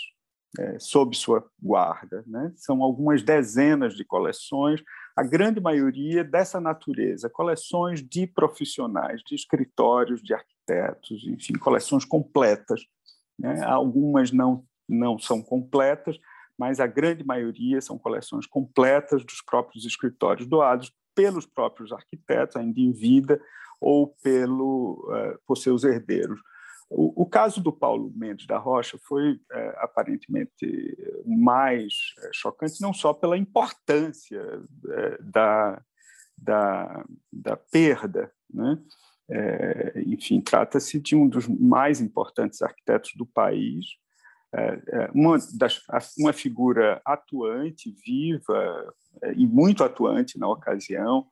[0.57, 2.23] é, sob sua guarda.
[2.25, 2.51] Né?
[2.55, 4.81] São algumas dezenas de coleções,
[5.19, 12.85] a grande maioria dessa natureza, coleções de profissionais, de escritórios, de arquitetos, enfim, coleções completas.
[13.37, 13.61] Né?
[13.65, 16.17] Algumas não, não são completas,
[16.57, 22.79] mas a grande maioria são coleções completas dos próprios escritórios doados pelos próprios arquitetos, ainda
[22.79, 23.41] em vida,
[23.81, 26.39] ou pelo, uh, por seus herdeiros.
[26.89, 32.91] O, o, caso do Paulo Mendes da Rocha foi é, aparentemente mais é, chocante, não
[32.91, 34.41] só pela importância
[34.89, 35.81] é, da,
[36.35, 38.79] da, da, perda, né?
[39.31, 43.85] É, enfim, trata-se de um dos mais importantes arquitetos do país,
[44.51, 45.83] é, é, uma, das,
[46.17, 48.95] uma figura atuante, viva
[49.35, 51.27] e muito atuante na ocasião,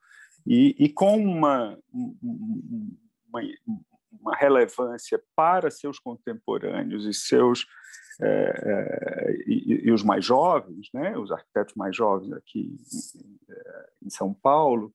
[0.45, 3.96] e, e com uma, uma, uma
[4.35, 7.65] relevância para seus contemporâneos e seus
[8.19, 12.75] é, é, e, e, os mais jovens, né, os arquitetos mais jovens aqui
[14.01, 14.91] em, em São Paulo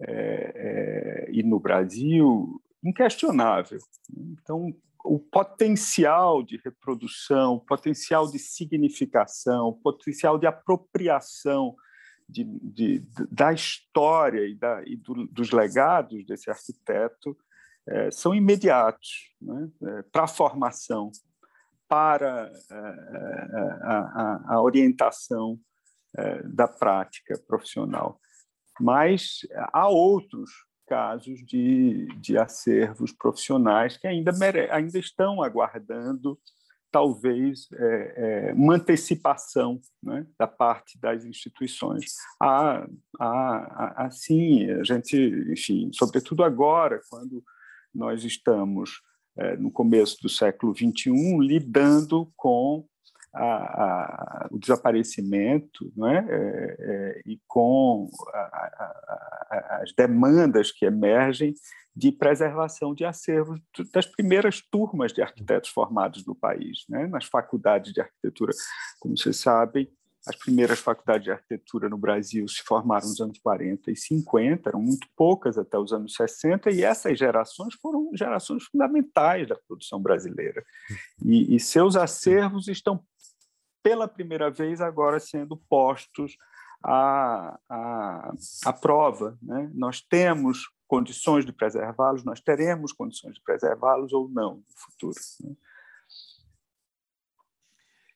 [0.00, 3.78] é e no Brasil, inquestionável.
[4.10, 11.74] Então, o potencial de reprodução, o potencial de significação, o potencial de apropriação
[12.28, 17.36] de, de, da história e, da, e do, dos legados desse arquiteto
[17.88, 21.10] é, são imediatos né, é, para a formação,
[21.88, 22.80] para é, é,
[23.82, 25.58] a, a, a orientação
[26.16, 28.20] é, da prática profissional.
[28.80, 29.40] Mas
[29.72, 30.50] há outros
[30.86, 36.38] casos de, de acervos profissionais que ainda, mere, ainda estão aguardando
[36.90, 42.14] talvez é, é, uma antecipação né, da parte das instituições.
[42.40, 42.86] Há,
[43.20, 45.16] há, há, sim, a gente,
[45.50, 47.44] enfim, sobretudo agora, quando
[47.96, 49.02] nós estamos,
[49.36, 52.86] é, no começo do século XXI, lidando com
[53.34, 56.26] a, a, o desaparecimento né?
[56.28, 61.54] É, é, e com a, as demandas que emergem
[61.94, 63.58] de preservação de acervos
[63.92, 67.06] das primeiras turmas de arquitetos formados no país, né?
[67.06, 68.52] nas faculdades de arquitetura.
[69.00, 69.88] Como vocês sabem,
[70.26, 74.80] as primeiras faculdades de arquitetura no Brasil se formaram nos anos 40 e 50, eram
[74.80, 80.64] muito poucas até os anos 60, e essas gerações foram gerações fundamentais da produção brasileira.
[81.24, 83.04] E, e seus acervos estão,
[83.84, 86.36] pela primeira vez, agora sendo postos
[86.82, 88.32] à, à,
[88.64, 89.38] à prova.
[89.40, 89.70] Né?
[89.74, 95.14] Nós temos condições de preservá-los, nós teremos condições de preservá-los ou não no futuro.
[95.40, 95.54] Né?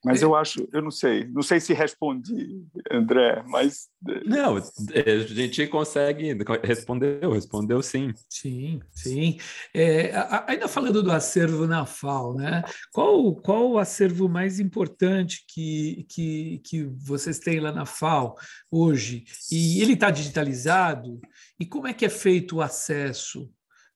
[0.05, 0.25] Mas é.
[0.25, 3.89] eu acho, eu não sei, não sei se respondi, André, mas.
[4.09, 4.63] Eh, não, eh,
[5.07, 6.35] a gente consegue.
[6.65, 8.13] Respondeu, respondeu sim.
[8.29, 9.39] Sim, sim.
[9.75, 10.13] É,
[10.47, 12.63] ainda falando do acervo na FAO, né?
[12.93, 18.37] Qual, qual o acervo mais importante que, que, que vocês têm lá na FAO
[18.71, 19.25] hoje?
[19.53, 21.21] E ele está digitalizado?
[21.59, 23.51] E como é que é feito o acesso?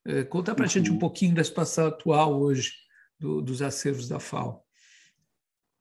[0.05, 0.71] É, conta para a uhum.
[0.71, 0.99] gente um uhum.
[0.99, 2.73] pouquinho da situação atual hoje
[3.19, 4.64] do, dos acervos da FAO.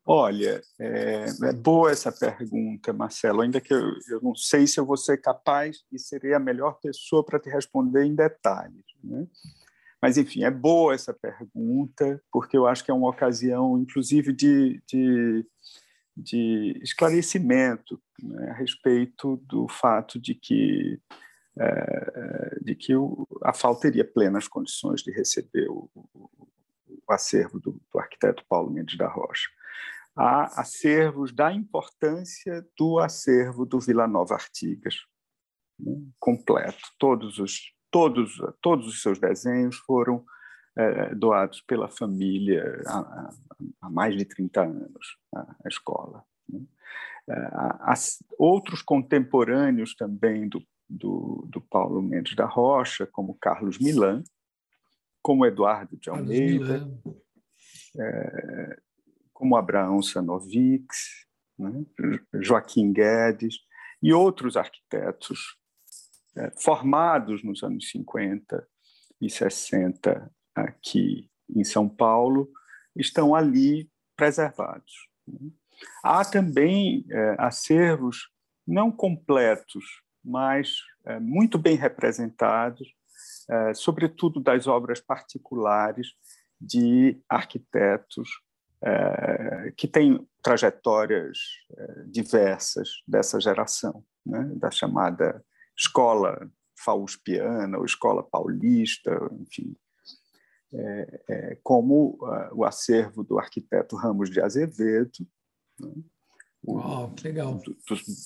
[0.06, 4.84] Olha, é, é, boa essa pergunta, Marcelo, ainda que eu, eu, não sei se eu
[4.84, 8.84] vou ser capaz e serei a melhor pessoa para te responder em detalhes.
[9.02, 9.26] Né?
[10.02, 14.82] Mas, enfim, é boa essa pergunta, porque eu acho que é uma ocasião, inclusive, de,
[14.86, 15.46] de,
[16.14, 21.00] de esclarecimento né, a respeito do fato de que,
[21.58, 26.30] é, de que o, a FAO teria plenas condições de receber o, o,
[27.08, 29.48] o acervo do, do arquiteto Paulo Mendes da Rocha
[30.16, 34.96] a acervos da importância do acervo do Vila Nova Artigas,
[35.78, 36.78] né, completo.
[36.98, 40.24] Todos os, todos, todos os seus desenhos foram
[40.76, 43.30] é, doados pela família há,
[43.80, 46.24] há, mais de 30 anos à, escola.
[46.48, 46.60] Né.
[47.28, 47.50] É,
[48.38, 54.22] outros contemporâneos também do, do, do, Paulo Mendes da Rocha, como Carlos Milan,
[55.22, 56.86] como Eduardo de Almeida,
[57.98, 58.78] é,
[59.44, 61.26] como Abraão Sanovics,
[61.58, 61.84] né,
[62.40, 63.58] Joaquim Guedes
[64.02, 65.58] e outros arquitetos
[66.34, 68.66] é, formados nos anos 50
[69.20, 72.48] e 60 aqui em São Paulo,
[72.96, 75.10] estão ali preservados.
[75.28, 75.50] Né.
[76.02, 78.30] Há também é, acervos
[78.66, 79.84] não completos,
[80.24, 82.88] mas é, muito bem representados,
[83.50, 86.14] é, sobretudo das obras particulares
[86.58, 88.42] de arquitetos
[88.84, 91.38] é, que têm trajetórias
[91.76, 94.52] é, diversas dessa geração, né?
[94.56, 95.42] da chamada
[95.76, 99.74] escola fauspiana ou escola paulista, enfim,
[100.72, 105.26] é, é, como uh, o acervo do arquiteto Ramos de Azevedo,
[105.78, 105.92] né?
[106.66, 107.54] Uau, que legal.
[107.56, 107.76] Do,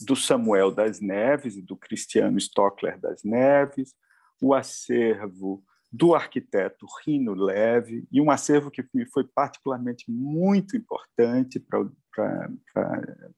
[0.07, 3.95] do, Samuel das Neves e do Cristiano Stockler das Neves,
[4.41, 12.51] o acervo do arquiteto Rino Leve e um acervo que foi particularmente muito importante para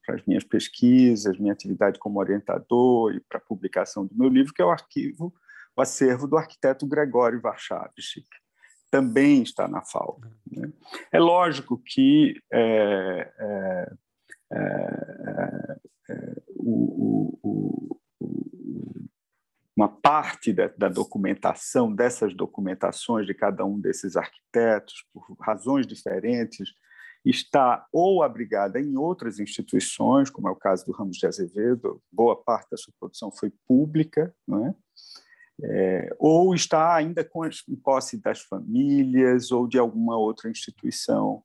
[0.09, 4.61] as minhas pesquisas, minha atividade como orientador e para a publicação do meu livro, que
[4.61, 5.33] é o arquivo,
[5.77, 8.27] o acervo do arquiteto Gregório Warchavchik.
[8.91, 10.21] Também está na FAO.
[10.51, 10.73] Né?
[11.13, 13.93] É lógico que é, é,
[14.53, 15.77] é,
[16.11, 19.07] é o, o, o,
[19.81, 26.75] uma parte da, da, documentação, dessas documentações de cada um desses arquitetos, por razões diferentes,
[27.25, 32.37] está ou abrigada em outras instituições, como é o caso do Ramos de Azevedo, boa
[32.37, 34.75] parte da sua produção foi pública, não é?
[35.62, 41.43] É, ou está ainda com as, em posse das famílias ou de alguma outra instituição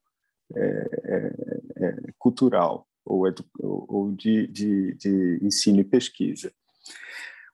[0.56, 3.24] é, é, é cultural ou,
[3.62, 6.52] ou de, de, de ensino e pesquisa.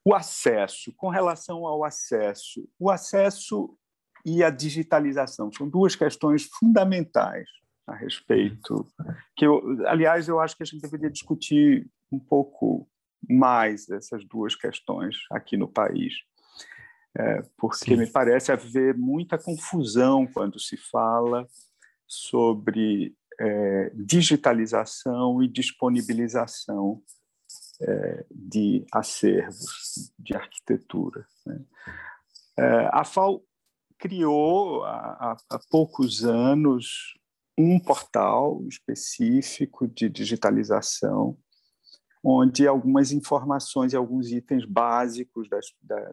[0.04, 3.78] O acesso, com relação ao acesso, o acesso
[4.26, 7.48] e a digitalização são duas questões fundamentais
[7.88, 8.88] a respeito
[9.36, 12.88] que eu, aliás, eu acho que a gente deveria discutir um pouco
[13.30, 16.14] mais essas duas questões aqui no país,
[17.18, 17.98] é, porque Sim.
[17.98, 21.48] me parece haver muita confusão quando se fala
[22.08, 27.02] sobre é, digitalização e disponibilização
[27.82, 31.26] é, de acervos de arquitetura.
[31.46, 31.62] Né?
[32.58, 33.44] É, a FAO
[33.98, 37.14] criou há, há poucos anos
[37.58, 41.38] um portal específico de digitalização
[42.24, 45.66] onde algumas informações e alguns itens básicos das,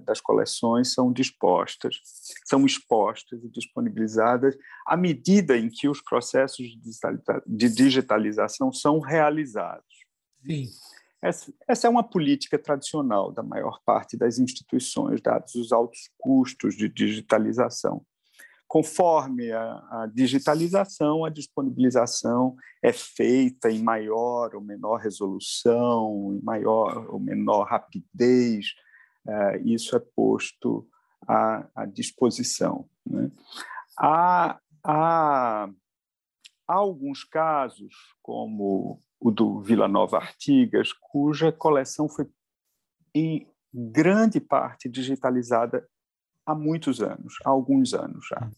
[0.02, 2.00] das coleções são dispostas,
[2.46, 6.66] são expostas e disponibilizadas à medida em que os processos
[7.46, 9.84] de digitalização são realizados.
[10.46, 10.66] Sim.
[11.20, 16.88] Essa, é uma política tradicional da maior parte das instituições, dados os altos custos de
[16.88, 18.04] digitalização.
[18.68, 27.12] Conforme a, a, digitalização, a disponibilização é feita em maior ou menor resolução, em maior
[27.12, 28.66] ou menor rapidez,
[29.26, 30.86] é, isso é posto
[31.26, 32.88] à, à disposição.
[33.04, 33.30] Né?
[33.98, 35.70] Há, há,
[36.68, 42.28] há alguns casos, como o do Vila Nova Artigas, cuja coleção foi
[43.14, 45.88] em grande parte digitalizada
[46.46, 48.50] há muitos anos, há alguns anos já.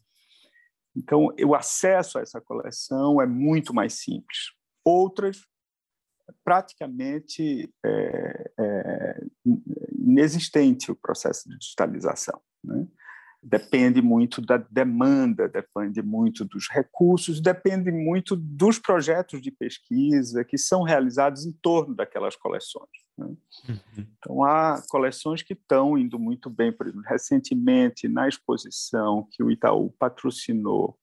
[0.95, 4.53] Então, o acesso a essa coleção é muito mais simples.
[4.85, 5.47] Outras,
[6.45, 9.27] praticamente é, é,
[9.93, 12.41] inexistente o processo de digitalização.
[12.63, 12.87] Né?
[13.43, 20.59] Depende muito da demanda, depende muito dos recursos, depende muito dos projetos de pesquisa que
[20.59, 22.89] são realizados em torno daquelas coleções.
[23.17, 23.27] Né?
[23.27, 24.07] Uhum.
[24.19, 26.71] Então, há coleções que estão indo muito bem.
[26.71, 30.99] Por exemplo, recentemente, na exposição que o Itaú patrocinou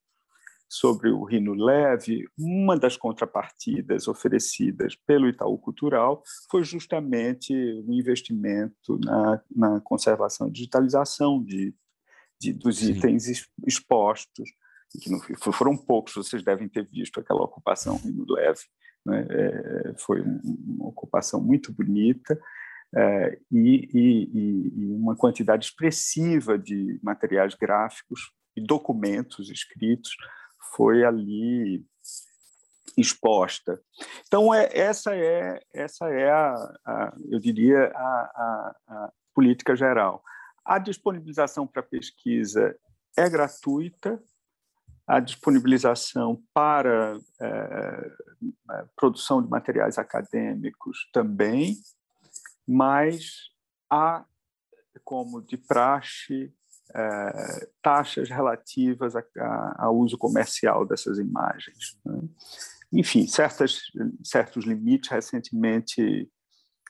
[0.70, 6.22] sobre o Rino Leve, uma das contrapartidas oferecidas pelo Itaú Cultural
[6.52, 11.74] foi justamente o investimento na, na conservação e digitalização de
[12.40, 12.92] de, dos Sim.
[12.92, 14.50] itens expostos,
[15.02, 15.20] que não,
[15.52, 18.62] foram poucos, vocês devem ter visto aquela ocupação no leve,
[19.06, 19.28] né?
[19.30, 22.40] é, foi uma ocupação muito bonita
[22.96, 30.16] é, e, e, e, uma quantidade expressiva de materiais gráficos e documentos escritos
[30.74, 31.86] foi ali
[32.98, 33.80] exposta.
[34.26, 36.54] Então é, essa é essa é a,
[36.86, 40.24] a eu diria a, a, a política geral.
[40.68, 42.78] A disponibilização para pesquisa
[43.16, 44.22] é gratuita,
[45.08, 48.12] a disponibilização para é,
[48.94, 51.78] produção de materiais acadêmicos também,
[52.68, 53.50] mas
[53.90, 54.26] há,
[55.06, 56.54] como de praxe,
[56.94, 59.14] é, taxas relativas
[59.78, 61.98] ao uso comercial dessas imagens.
[62.04, 62.28] Né?
[62.92, 63.84] Enfim, certas,
[64.22, 66.30] certos limites recentemente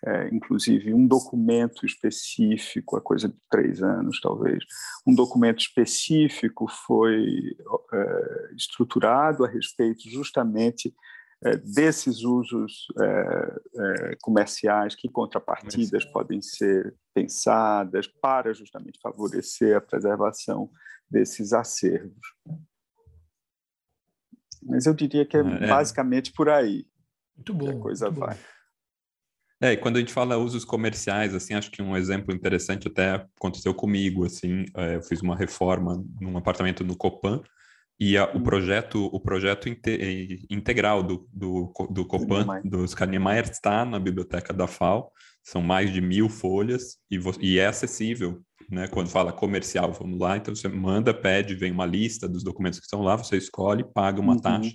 [0.05, 4.63] é, inclusive um documento específico, a coisa de três anos talvez,
[5.05, 7.55] um documento específico foi
[7.93, 10.93] é, estruturado a respeito justamente
[11.43, 19.81] é, desses usos é, é, comerciais, que contrapartidas podem ser pensadas para justamente favorecer a
[19.81, 20.69] preservação
[21.09, 22.33] desses acervos.
[24.63, 25.67] Mas eu diria que é, é.
[25.67, 26.87] basicamente por aí.
[27.35, 27.69] Muito bom.
[27.69, 28.33] a coisa vai.
[28.35, 28.56] Bom.
[29.59, 33.15] É, e quando a gente fala usos comerciais, assim, acho que um exemplo interessante até
[33.37, 37.41] aconteceu comigo, assim, é, eu fiz uma reforma num apartamento no Copan,
[37.99, 38.43] e a, o uhum.
[38.43, 44.67] projeto, o projeto inte, integral do, do, do Copan, dos Kahnemeyer, está na biblioteca da
[44.67, 45.11] FAO,
[45.43, 48.39] são mais de mil folhas, e, e é acessível,
[48.69, 48.87] né?
[48.87, 52.85] Quando fala comercial, vamos lá, então você manda, pede, vem uma lista dos documentos que
[52.85, 54.39] estão lá, você escolhe, paga uma uhum.
[54.39, 54.71] taxa,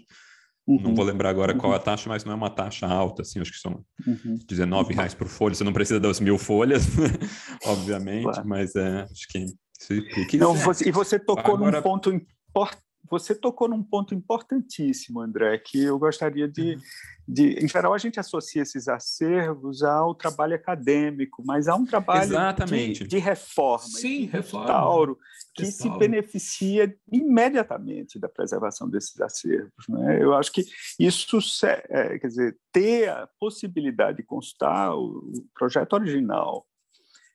[0.67, 0.81] Uhum.
[0.81, 1.59] Não vou lembrar agora uhum.
[1.59, 4.39] qual a taxa, mas não é uma taxa alta, assim, acho que são uhum.
[4.47, 5.55] 19 reais por folha.
[5.55, 6.85] Você não precisa das mil folhas,
[7.67, 8.49] obviamente, claro.
[8.49, 9.47] mas é, acho que
[9.79, 10.37] se.
[10.39, 11.79] Não, você, e você tocou agora...
[11.79, 16.81] num ponto importante você tocou num ponto importantíssimo, André, que eu gostaria de, uhum.
[17.29, 17.63] de.
[17.63, 22.33] Em geral, a gente associa esses acervos ao trabalho acadêmico, mas há um trabalho
[22.65, 25.17] de, de, reforma, Sim, de reforma.
[25.55, 29.87] Que se beneficia imediatamente da preservação desses acervos.
[29.89, 30.23] Né?
[30.23, 30.65] Eu acho que
[30.99, 36.67] isso, é, quer dizer, ter a possibilidade de consultar o projeto original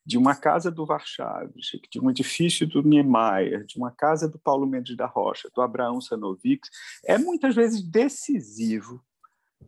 [0.08, 4.66] de uma casa do Warchavchik, de um edifício do Niemeyer, de uma casa do Paulo
[4.66, 6.62] Mendes da Rocha, do Abraão Sanovic,
[7.06, 9.04] é muitas vezes decisivo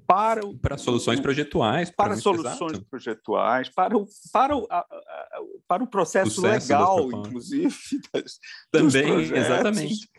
[0.05, 2.85] para o, para soluções projetuais para, para soluções exato.
[2.89, 5.27] projetuais para o para o, a, a,
[5.67, 7.75] para o processo Sucesso legal inclusive
[8.13, 8.39] das,
[8.71, 10.09] também exatamente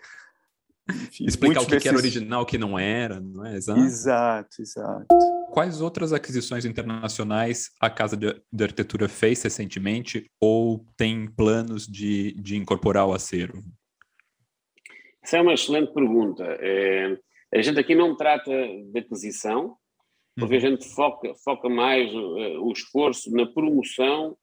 [0.90, 1.82] enfim, Explicar o que, desses...
[1.82, 3.54] que, era original, o que não era, não é?
[3.54, 3.80] Exato.
[3.80, 5.06] Exato, exato.
[5.52, 12.32] Quais outras aquisições internacionais a Casa de, de Arquitetura fez recentemente ou tem planos de,
[12.32, 13.62] de incorporar ao acervo?
[15.22, 16.44] Essa é uma excelente pergunta.
[16.60, 17.18] É,
[17.52, 19.76] a gente aqui não trata de aquisição,
[20.36, 20.62] porque a uhum.
[20.62, 24.36] gente foca, foca mais uh, o esforço na promoção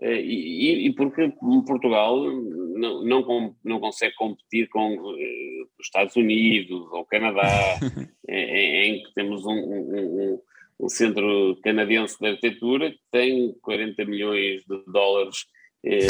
[0.00, 1.32] uh, e, e, porque
[1.66, 5.12] Portugal não, não, não consegue competir com uh,
[5.78, 7.78] os Estados Unidos ou Canadá,
[8.28, 10.40] em, em, que temos um, um,
[10.80, 15.46] um, centro canadense de arquitetura que tem 40 milhões de dólares
[15.84, 16.08] eh,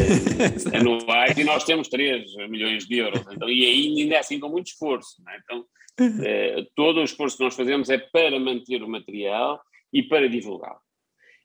[0.79, 3.25] anuais e nós temos 3 milhões de euros.
[3.33, 5.23] Então, e ainda é assim com muito esforço.
[5.29, 5.39] É?
[5.39, 5.65] Então,
[6.25, 9.61] eh, todo o esforço que nós fazemos é para manter o material
[9.93, 10.81] e para divulgá-lo.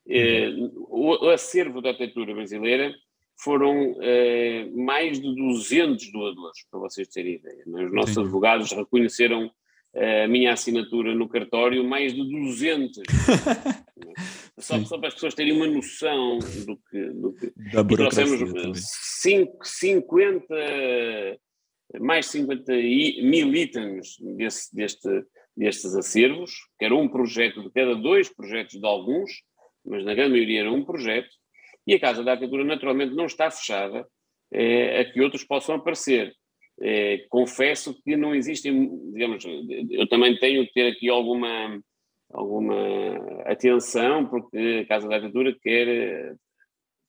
[0.10, 0.50] Eh,
[0.90, 2.94] o, o acervo da arquitetura brasileira
[3.40, 7.64] foram eh, mais de 200 doadores, para vocês terem ideia.
[7.66, 7.86] É?
[7.86, 8.22] Os nossos Sim.
[8.22, 9.52] advogados reconheceram
[9.98, 13.04] a minha assinatura no cartório, mais de 200.
[14.60, 17.04] só, só, para as pessoas terem uma noção do que.
[17.10, 18.80] Do que da e trouxemos
[19.22, 20.56] 5, 50,
[22.00, 25.26] mais 50 mil itens desse, deste,
[25.56, 29.32] destes acervos, que era um projeto de cada dois projetos de alguns,
[29.84, 31.30] mas na grande maioria era um projeto,
[31.86, 34.06] e a Casa da Arquitetura naturalmente não está fechada
[34.52, 36.36] é, a que outros possam aparecer.
[36.80, 39.44] É, confesso que não existem, digamos,
[39.90, 41.82] eu também tenho que ter aqui alguma,
[42.32, 42.76] alguma
[43.46, 46.36] atenção, porque a Casa da Arquitetura quer eh,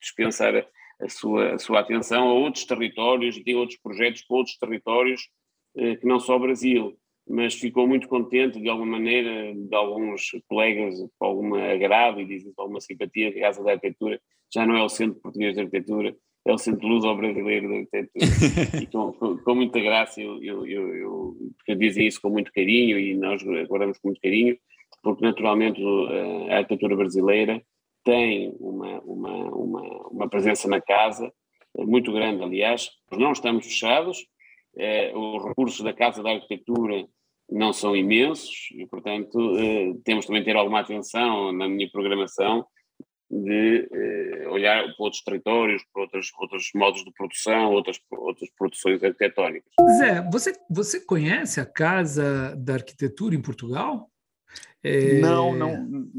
[0.00, 0.66] dispensar
[1.00, 5.28] a sua, a sua atenção a outros territórios e tem outros projetos para outros territórios
[5.76, 6.98] eh, que não só o Brasil.
[7.28, 12.52] Mas ficou muito contente de alguma maneira, de alguns colegas com alguma agrado e dizem
[12.54, 14.18] com alguma simpatia que a Casa da Arquitetura
[14.52, 16.16] já não é o Centro Português de Arquitetura,
[16.50, 18.82] é o Centro Luso-Brasileiro de Arquitetura.
[18.82, 21.36] e com, com, com, muita graça, eu, eu, eu, eu,
[21.66, 24.56] eu dizem isso com muito carinho e nós guardamos com muito carinho,
[25.02, 25.80] porque naturalmente
[26.50, 27.62] a arquitetura brasileira
[28.04, 31.32] tem uma, uma, uma, uma presença na casa,
[31.76, 32.90] muito grande, aliás.
[33.12, 34.26] Não estamos fechados,
[34.76, 37.06] é, os recursos da Casa da Arquitetura
[37.50, 42.66] não são imensos e, portanto, eh, temos também de ter alguma atenção na minha programação
[43.30, 49.02] de eh, olhar para outros territórios, para outros, outros modos de produção, outras, outras produções
[49.02, 49.70] arquitetónicas.
[49.98, 54.10] Zé, você, você conhece a Casa da Arquitetura em Portugal?
[54.82, 55.20] É...
[55.20, 56.10] Não, não,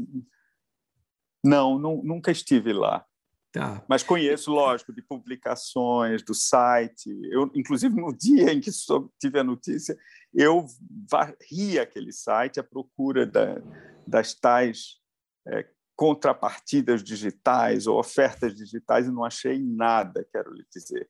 [1.44, 3.04] não, não, nunca estive lá.
[3.52, 3.84] Tá.
[3.88, 7.10] Mas conheço, lógico, de publicações, do site.
[7.32, 8.70] Eu, inclusive, no dia em que
[9.18, 9.98] tive a notícia,
[10.32, 10.64] eu
[11.10, 13.60] varri aquele site à procura da,
[14.06, 15.00] das tais
[15.48, 15.66] é,
[16.00, 21.06] contrapartidas digitais ou ofertas digitais e não achei nada, quero lhe dizer.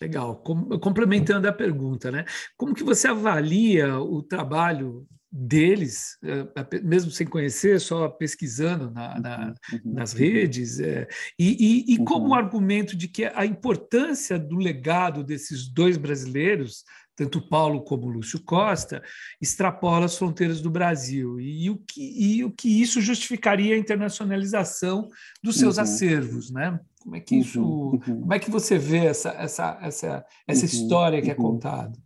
[0.00, 0.36] Legal.
[0.80, 2.24] complementando a pergunta, né?
[2.56, 9.38] Como que você avalia o trabalho deles, é, mesmo sem conhecer, só pesquisando na, na,
[9.38, 9.78] uhum.
[9.84, 9.94] uhum.
[9.94, 12.34] nas redes, é, e, e, e como uhum.
[12.34, 16.84] argumento de que a importância do legado desses dois brasileiros,
[17.18, 19.02] tanto Paulo como Lúcio Costa,
[19.40, 25.08] extrapola as fronteiras do Brasil, e o que, e o que isso justificaria a internacionalização
[25.42, 25.82] dos seus uhum.
[25.82, 26.78] acervos, né?
[27.00, 27.40] Como é que uhum.
[27.40, 31.98] isso, como é que você vê essa, essa, essa, essa história que é contada?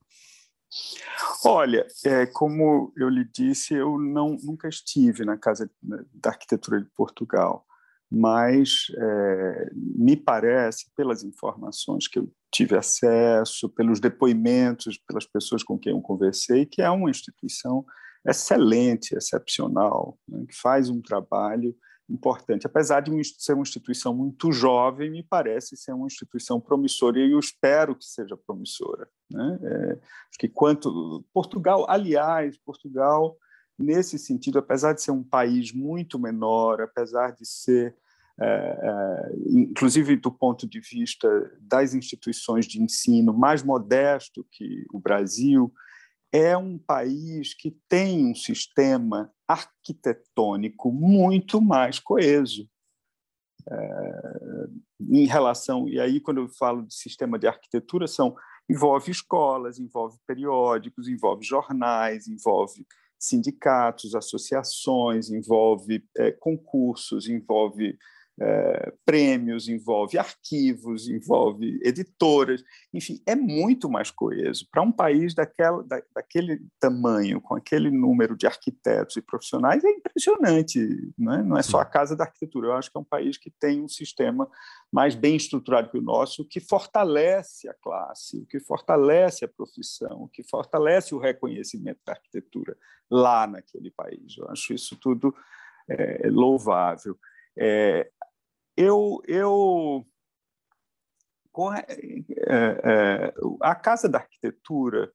[1.45, 6.89] Olha, é, como eu lhe disse, eu não, nunca estive na Casa da Arquitetura de
[6.97, 7.67] Portugal,
[8.11, 15.79] mas é, me parece, pelas informações que eu tive acesso, pelos depoimentos, pelas pessoas com
[15.79, 17.85] quem eu conversei, que é uma instituição
[18.27, 21.75] excelente, excepcional, né, que faz um trabalho
[22.09, 22.67] importante.
[22.67, 27.39] Apesar de ser uma instituição muito jovem, me parece ser uma instituição promissora e eu
[27.39, 29.09] espero que seja promissora.
[29.31, 29.59] Né?
[29.63, 33.37] É, acho que quanto Portugal, aliás, Portugal
[33.79, 37.97] nesse sentido, apesar de ser um país muito menor, apesar de ser
[39.47, 41.29] inclusive do ponto de vista
[41.61, 45.73] das instituições de ensino mais modesto que o Brasil,
[46.33, 52.67] é um país que tem um sistema arquitetônico muito mais coeso.
[53.71, 54.69] É,
[55.09, 58.35] em relação e aí quando eu falo de sistema de arquitetura são
[58.69, 62.85] envolve escolas envolve periódicos envolve jornais envolve
[63.17, 67.97] sindicatos associações envolve é, concursos envolve
[68.41, 74.67] é, prêmios, envolve arquivos, envolve editoras, enfim, é muito mais coeso.
[74.71, 79.91] Para um país daquela, da, daquele tamanho, com aquele número de arquitetos e profissionais, é
[79.91, 81.13] impressionante.
[81.19, 83.37] Não é, não é só a Casa da Arquitetura, eu acho que é um país
[83.37, 84.49] que tem um sistema
[84.91, 90.23] mais bem estruturado que o nosso, que fortalece a classe, o que fortalece a profissão,
[90.23, 92.77] o que fortalece o reconhecimento da arquitetura
[93.11, 94.37] lá naquele país.
[94.39, 95.35] Eu acho isso tudo
[95.89, 97.19] é, louvável.
[97.59, 98.11] É,
[98.77, 100.07] eu, eu
[101.77, 102.01] é,
[102.49, 105.13] é, a Casa da Arquitetura,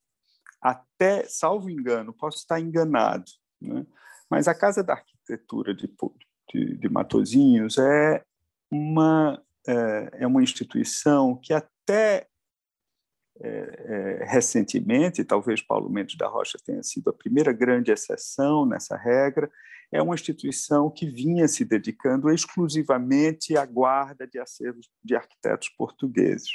[0.61, 3.25] até, salvo engano, posso estar enganado,
[3.61, 3.85] né?
[4.29, 5.91] mas a Casa da Arquitetura de,
[6.53, 8.23] de, de Matozinhos é
[8.71, 12.27] uma, é, é uma instituição que até
[13.41, 18.95] é, é, recentemente, talvez Paulo Mendes da Rocha tenha sido a primeira grande exceção nessa
[18.97, 19.49] regra,
[19.91, 26.49] é uma instituição que vinha se dedicando exclusivamente à guarda de acervos de arquitetos portugueses.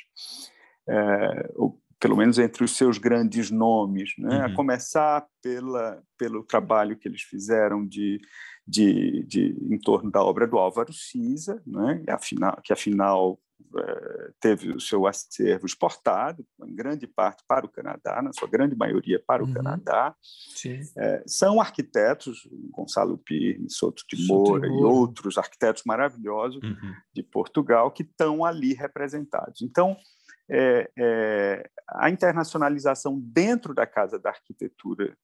[0.89, 4.39] É, ou, pelo menos entre os seus grandes nomes, né?
[4.39, 4.45] uhum.
[4.45, 8.20] a começar pela, pelo trabalho que eles fizeram de,
[8.66, 12.03] de, de, em torno da obra do Álvaro Siza, né?
[12.09, 13.39] afinal, que afinal
[14.40, 19.22] teve o seu acervo exportado, em grande parte para o Canadá, na sua grande maioria
[19.26, 19.54] para o uhum.
[19.54, 20.14] Canadá.
[20.96, 26.94] É, são arquitetos, Gonçalo Pires, Souto de Moura e outros arquitetos maravilhosos uhum.
[27.12, 29.62] de Portugal que estão ali representados.
[29.62, 29.96] Então,
[30.50, 35.16] é, é, a internacionalização dentro da Casa da Arquitetura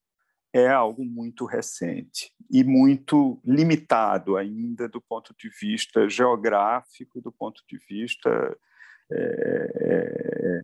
[0.53, 7.63] é algo muito recente e muito limitado ainda do ponto de vista geográfico, do ponto
[7.69, 8.57] de vista
[9.11, 10.63] é,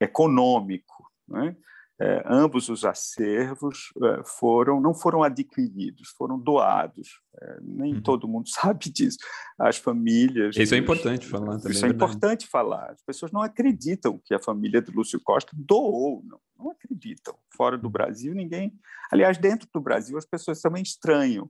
[0.00, 1.10] é, econômico.
[1.26, 1.56] Né?
[2.00, 7.20] É, ambos os acervos é, foram não foram adquiridos, foram doados.
[7.40, 8.02] É, nem uhum.
[8.02, 9.18] todo mundo sabe disso.
[9.58, 10.56] As famílias.
[10.56, 11.72] Isso é importante falar também.
[11.72, 12.90] Isso é, importante falar.
[12.90, 17.36] As pessoas não acreditam que a família de Lúcio Costa doou, não, não acreditam.
[17.56, 17.92] Fora do uhum.
[17.92, 18.76] Brasil, ninguém.
[19.12, 21.48] Aliás, dentro do Brasil, as pessoas também estranham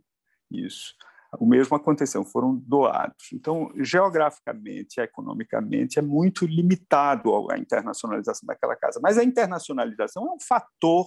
[0.51, 0.95] isso.
[1.39, 3.33] O mesmo aconteceu, foram doados.
[3.33, 9.01] Então, geograficamente, economicamente, é muito limitado a internacionalização daquela casa.
[9.03, 11.07] Mas a internacionalização é um fator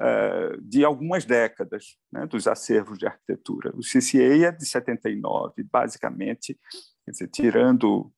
[0.00, 3.72] uh, de algumas décadas né, dos acervos de arquitetura.
[3.76, 6.58] O CCA é de 79, basicamente,
[7.06, 8.12] dizer, tirando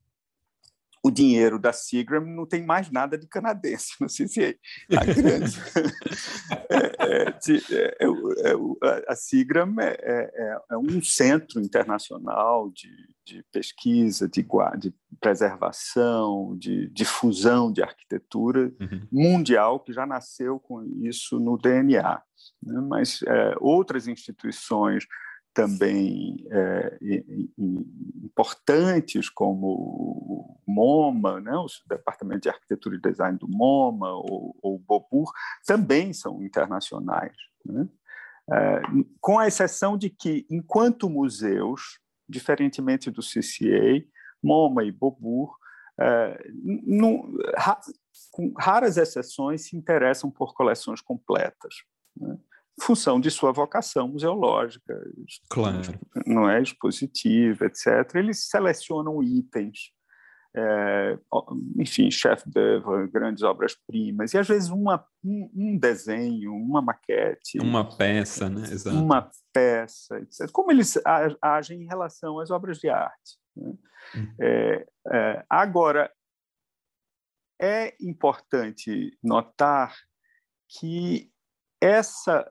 [1.07, 4.57] o dinheiro da Seagram não tem mais nada de canadense, não sei se é
[4.97, 5.57] a grande.
[6.99, 7.29] é,
[7.71, 12.91] é, é, a Seagram é, um centro internacional de,
[13.25, 14.45] de pesquisa, de,
[14.79, 19.07] de, preservação, de difusão de arquitetura uhum.
[19.13, 22.21] mundial, que já nasceu com isso no DNA.
[22.63, 22.81] Né?
[22.81, 23.21] Mas
[23.61, 25.07] outras instituições
[25.57, 26.99] também é,
[28.23, 34.79] importantes, como o MoMA, né, o Departamento de Arquitetura e Design do MoMA, ou, o
[34.79, 35.33] BOBUR,
[35.67, 37.35] também são internacionais.
[37.65, 37.89] Né?
[38.53, 38.83] É,
[39.19, 44.05] com a exceção de que, enquanto museus, diferentemente do CCA,
[44.43, 45.57] MoMA e BOBUR,
[45.99, 46.39] é,
[47.57, 47.81] ra,
[48.31, 51.77] com raras exceções, se interessam por coleções completas.
[52.15, 52.37] Né?
[52.81, 55.03] Função de sua vocação museológica,
[55.49, 55.81] claro.
[56.27, 58.15] não é expositiva, etc.
[58.15, 59.93] Eles selecionam itens,
[60.55, 61.19] é,
[61.79, 67.59] enfim, chef d'œuvre, grandes obras-primas, e às vezes uma, um, um, desenho, uma maquete.
[67.59, 68.63] Uma peça, né?
[68.63, 68.97] Exato.
[68.97, 70.51] Uma peça, etc.
[70.51, 70.99] Como eles
[71.41, 73.39] agem em relação às obras de arte.
[73.57, 73.75] Né?
[74.15, 74.35] Uhum.
[74.41, 76.11] É, é, agora,
[77.61, 79.95] é importante notar
[80.69, 81.31] que
[81.81, 82.51] essa,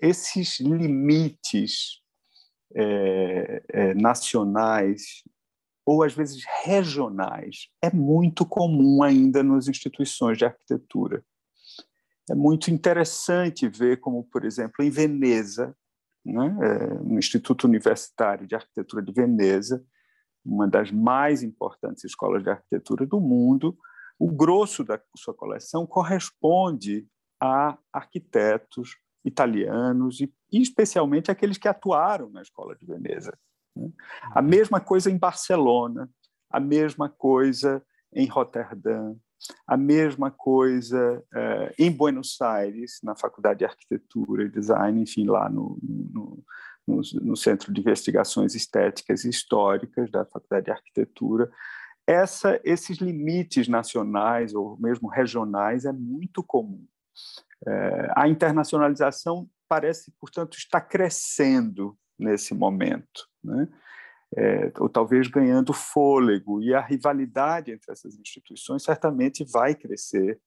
[0.00, 2.00] esses limites
[2.74, 5.24] é, é, nacionais
[5.84, 11.24] ou às vezes regionais é muito comum ainda nas instituições de arquitetura.
[12.30, 15.76] É muito interessante ver como, por exemplo, em Veneza,
[16.24, 19.84] né, é, no Instituto Universitário de Arquitetura de Veneza,
[20.44, 23.76] uma das mais importantes escolas de arquitetura do mundo,
[24.18, 27.08] o grosso da sua coleção corresponde
[27.42, 33.36] a arquitetos italianos e, e especialmente aqueles que atuaram na escola de Veneza.
[33.76, 33.90] Né?
[34.32, 36.08] A mesma coisa em Barcelona,
[36.50, 39.14] a mesma coisa em Roterdã,
[39.66, 45.48] a mesma coisa uh, em Buenos Aires, na Faculdade de Arquitetura e Design, enfim, lá
[45.48, 46.44] no, no,
[46.86, 51.50] no, no Centro de Investigações Estéticas e Históricas da Faculdade de Arquitetura.
[52.06, 56.84] Essa, esses limites nacionais ou mesmo regionais é muito comum.
[57.66, 63.28] Uh, a internacionalização parece, portanto, estar crescendo nesse momento.
[63.42, 63.68] Né?
[64.36, 70.38] é, ou talvez ganhando fôlego, e a rivalidade entre essas instituições certamente vai crescer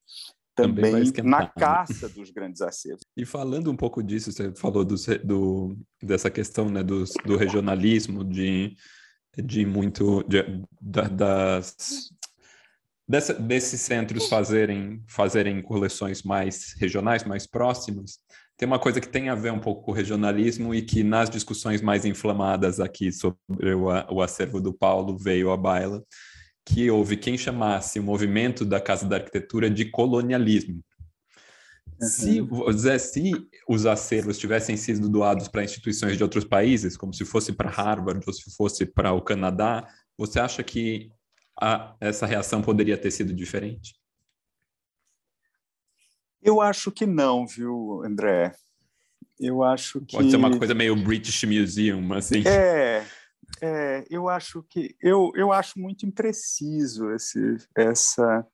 [0.54, 3.02] também, também na caça dos grandes acervos.
[3.16, 4.94] E falando um pouco disso, você falou do,
[5.24, 8.76] do dessa questão né, do, do regionalismo, de,
[9.36, 12.10] de muito de, das
[13.08, 18.18] dessa, desses centros fazerem fazerem coleções mais regionais, mais próximas
[18.56, 21.28] tem uma coisa que tem a ver um pouco com o regionalismo e que nas
[21.28, 26.02] discussões mais inflamadas aqui sobre o, o acervo do Paulo veio à baila,
[26.64, 30.80] que houve quem chamasse o movimento da Casa da Arquitetura de colonialismo.
[32.00, 32.08] Uhum.
[32.08, 33.32] Se, se
[33.68, 38.24] os acervos tivessem sido doados para instituições de outros países, como se fosse para Harvard
[38.24, 39.86] ou se fosse para o Canadá,
[40.16, 41.10] você acha que
[41.60, 43.94] a, essa reação poderia ter sido diferente?
[46.42, 48.54] Eu acho que não, viu, André?
[49.40, 50.16] Eu acho que.
[50.16, 52.46] Pode ser uma coisa meio British Museum, assim.
[52.46, 53.04] É,
[53.62, 54.94] é eu acho que.
[55.00, 58.46] Eu, eu acho muito impreciso esse, essa,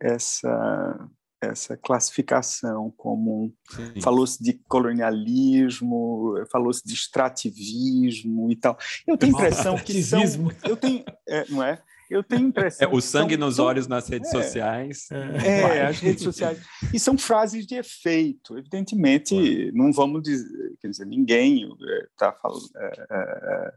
[0.00, 1.08] essa,
[1.42, 3.54] essa classificação como.
[4.02, 8.78] Falou-se de colonialismo, falou-se de extrativismo e tal.
[9.06, 10.22] Eu tenho a impressão que são.
[10.64, 11.80] Eu tenho, é, não é?
[12.10, 12.88] Eu tenho impressão.
[12.88, 15.08] É, o sangue são, nos são, olhos nas redes é, sociais.
[15.12, 16.60] É, é as redes sociais.
[16.92, 18.58] E são frases de efeito.
[18.58, 21.70] Evidentemente, não vamos dizer, quer dizer, ninguém
[22.12, 22.68] está é, falando.
[22.76, 23.72] É,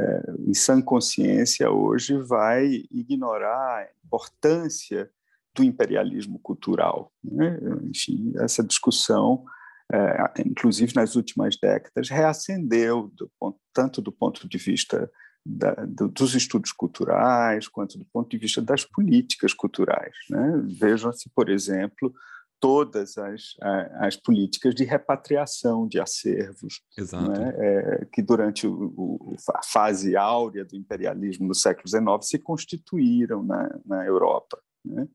[0.00, 5.10] é, em sã consciência hoje vai ignorar a importância
[5.54, 7.12] do imperialismo cultural.
[7.24, 7.58] Né?
[7.82, 9.44] Enfim, essa discussão,
[9.92, 15.10] é, inclusive nas últimas décadas, reacendeu, do ponto, tanto do ponto de vista
[15.48, 20.14] da, do, dos estudos culturais, quanto do ponto de vista das políticas culturais.
[20.28, 20.62] Né?
[20.78, 22.12] Vejam-se, por exemplo,
[22.60, 23.54] todas as,
[23.94, 27.54] as políticas de repatriação de acervos, né?
[27.56, 33.42] é, que durante o, o, a fase áurea do imperialismo do século XIX se constituíram
[33.42, 34.60] na, na Europa.
[34.84, 35.08] Né?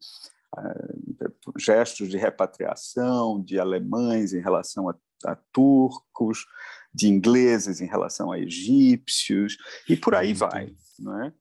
[1.57, 6.45] gestos de repatriação de alemães em relação a, a turcos,
[6.93, 10.73] de ingleses em relação a egípcios, e por aí vai.
[10.99, 11.33] Não é?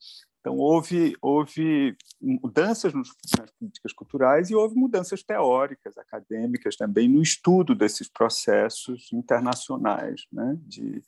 [0.43, 3.09] Então, houve, houve mudanças nas
[3.59, 10.59] políticas culturais e houve mudanças teóricas, acadêmicas também, no estudo desses processos internacionais, né?
[10.67, 11.01] de,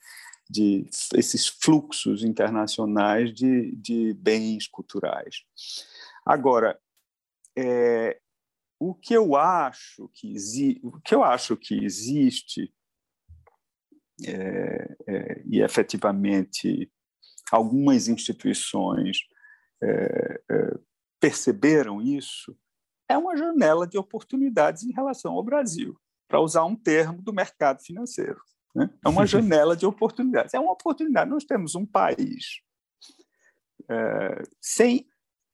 [0.48, 0.86] de
[1.16, 5.44] esses fluxos internacionais de, de bens culturais.
[6.24, 6.78] Agora,
[7.58, 8.20] é,
[8.78, 12.72] o que eu acho que, o que, eu acho que existe
[14.22, 16.90] é, é, e efetivamente
[17.50, 19.18] algumas instituições
[19.82, 20.78] é, é,
[21.20, 22.56] perceberam isso,
[23.08, 25.98] é uma janela de oportunidades em relação ao Brasil,
[26.28, 28.40] para usar um termo do mercado financeiro.
[28.74, 28.90] Né?
[29.04, 30.54] É uma janela de oportunidades.
[30.54, 31.30] É uma oportunidade.
[31.30, 32.60] Nós temos um país
[33.90, 35.06] é, sem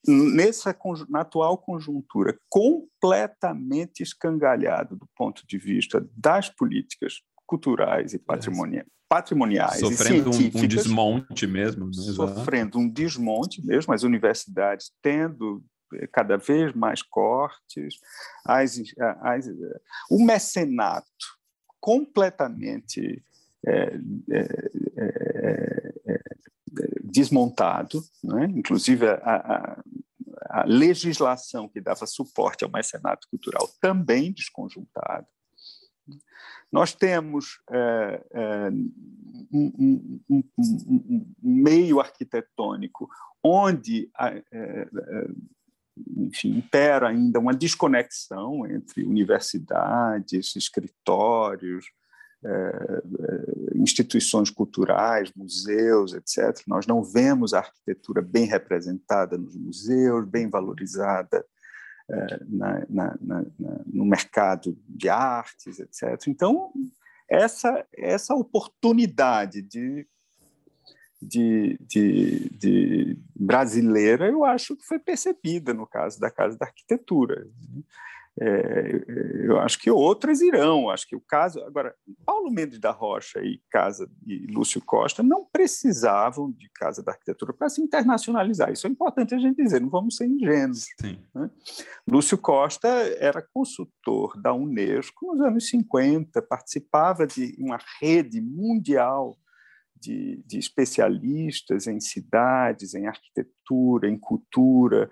[0.07, 0.75] nessa
[1.09, 7.21] na atual conjuntura completamente escangalhado do ponto de vista das políticas
[7.51, 11.93] culturais e patrimoniais, patrimoniais sofrendo e um, um, desmonte mesmo, né?
[11.93, 15.61] sofrendo um desmonte mesmo, as universidades tendo
[15.95, 17.97] eh, cada vez mais cortes,
[18.47, 18.81] as,
[19.21, 19.49] as,
[20.09, 21.11] o mecenato
[21.81, 23.21] completamente
[23.67, 23.99] é,
[24.31, 24.43] é,
[26.07, 26.21] é,
[27.03, 28.47] desmontado, né?
[28.55, 29.83] inclusive a, a,
[30.51, 35.27] a, legislação que dava suporte ao mecenato cultural também desconjuntada.
[36.73, 38.71] Nós temos é, é,
[39.53, 43.09] um, um, um, meio arquitetônico
[43.43, 44.89] onde é,
[46.17, 51.87] enfim, impera ainda uma desconexão entre universidades, escritórios,
[53.75, 56.63] instituições culturais, museus, etc.
[56.67, 61.45] Nós não vemos a arquitetura bem representada nos museus, bem valorizada
[62.49, 63.45] na, na, na,
[63.87, 66.27] no mercado de artes, etc.
[66.29, 66.73] Então,
[67.29, 70.07] essa, essa oportunidade de,
[71.23, 77.47] de, de, de brasileira, eu acho que foi percebida no caso da Casa da Arquitetura.
[78.43, 79.05] É,
[79.45, 80.89] eu acho que outras irão.
[80.89, 81.61] Acho que o caso.
[81.63, 87.13] Agora, Paulo Mendes da Rocha e Casa e Lúcio Costa não precisavam de Casa da
[87.13, 88.73] Arquitetura para se internacionalizar.
[88.73, 90.87] Isso é importante a gente dizer, não vamos ser ingênuos.
[91.35, 91.51] Né?
[92.09, 92.89] Lúcio Costa
[93.19, 99.37] era consultor da Unesco nos anos 50, participava de uma rede mundial
[99.95, 105.11] de, de especialistas em cidades, em arquitetura, em cultura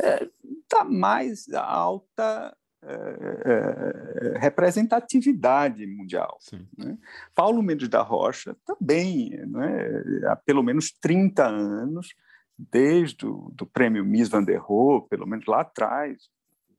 [0.00, 0.28] é,
[0.68, 2.52] da mais alta
[2.86, 6.38] é, é, representatividade mundial.
[6.76, 6.98] Né?
[7.34, 12.14] Paulo Mendes da Rocha também, né, há pelo menos 30 anos,
[12.58, 16.28] desde o do prêmio Miss Van der Rohe, pelo menos lá atrás,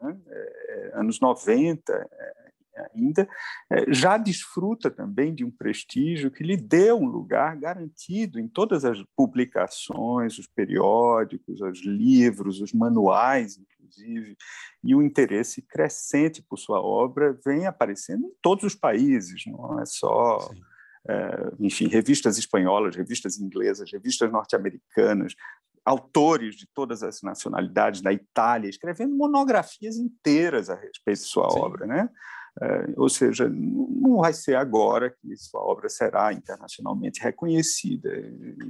[0.02, 1.94] né, é, anos 90,
[2.94, 3.28] ainda,
[3.72, 8.84] eh, já desfruta também de um prestígio que lhe deu um lugar garantido em todas
[8.86, 14.36] as publicações, os periódicos, os livros, os manuais, inclusive,
[14.84, 19.86] e o interesse crescente por sua obra vem aparecendo em todos os países, não é
[19.86, 20.50] só.
[21.08, 25.36] É, enfim, revistas espanholas, revistas inglesas, revistas norte-americanas,
[25.86, 31.60] autores de todas as nacionalidades da Itália escrevendo monografias inteiras a respeito de sua Sim.
[31.60, 32.10] obra, né?
[32.62, 38.10] É, ou seja, não vai ser agora que sua obra será internacionalmente reconhecida.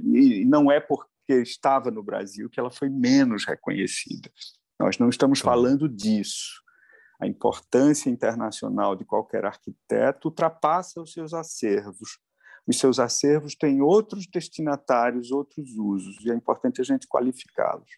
[0.04, 4.30] E não é porque estava no Brasil que ela foi menos reconhecida.
[4.78, 6.62] Nós não estamos falando disso.
[7.20, 12.18] A importância internacional de qualquer arquiteto ultrapassa os seus acervos.
[12.66, 17.88] Os seus acervos têm outros destinatários, outros usos, e é importante a gente qualificá-los.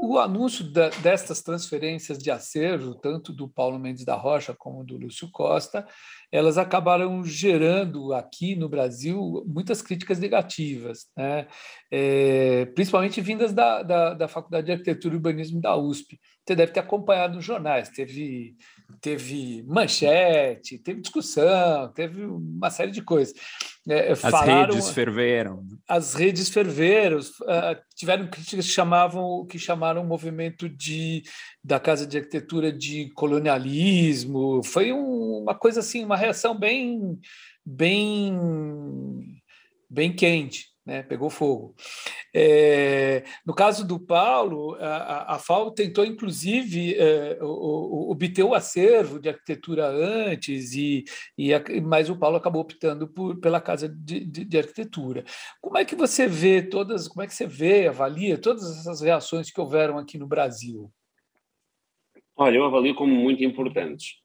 [0.00, 4.96] O anúncio da, destas transferências de acervo, tanto do Paulo Mendes da Rocha como do
[4.96, 5.86] Lúcio Costa,
[6.30, 11.46] elas acabaram gerando aqui no Brasil muitas críticas negativas, né?
[11.90, 16.20] É, principalmente vindas da, da, da Faculdade de Arquitetura e Urbanismo da USP.
[16.46, 18.56] Você deve ter acompanhado nos jornais, teve,
[19.00, 23.34] teve manchete, teve discussão, teve uma série de coisas.
[23.88, 25.64] É, as falaram, redes ferveram.
[25.88, 31.22] As redes ferveram, uh, tiveram críticas que chamavam que chamaram o movimento de
[31.64, 34.62] da casa de arquitetura de colonialismo.
[34.62, 37.18] Foi um, uma coisa assim, uma reação bem
[37.64, 39.40] bem
[39.90, 41.02] bem quente né?
[41.02, 41.74] pegou fogo.
[42.34, 49.28] É, no caso do Paulo, a, a FAO tentou, inclusive, é, obter o acervo de
[49.28, 51.04] arquitetura antes, e,
[51.36, 55.24] e mas o Paulo acabou optando por, pela Casa de, de, de, Arquitetura.
[55.60, 59.50] Como é que você vê todas, como é que você vê, avalia todas essas reações
[59.50, 60.90] que houveram aqui no Brasil?
[62.34, 64.22] Olha, eu avalio como muito importantes.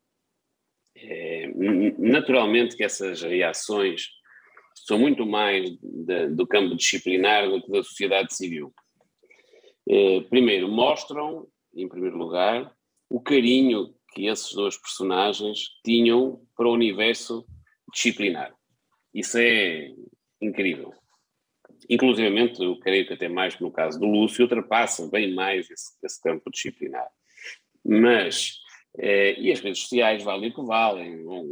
[0.95, 1.51] É,
[1.97, 4.03] naturalmente que essas reações
[4.75, 8.73] são muito mais de, do campo disciplinar do que da sociedade civil.
[9.89, 12.73] Eh, primeiro, mostram, em primeiro lugar,
[13.09, 17.45] o carinho que esses dois personagens tinham para o universo
[17.93, 18.53] disciplinar.
[19.13, 19.89] Isso é
[20.41, 20.93] incrível.
[21.89, 26.21] Inclusive, eu creio que até mais no caso do Lúcio, ultrapassa bem mais esse, esse
[26.21, 27.07] campo disciplinar.
[27.83, 28.59] Mas,
[28.97, 31.45] eh, e as redes sociais valem o que valem, bom,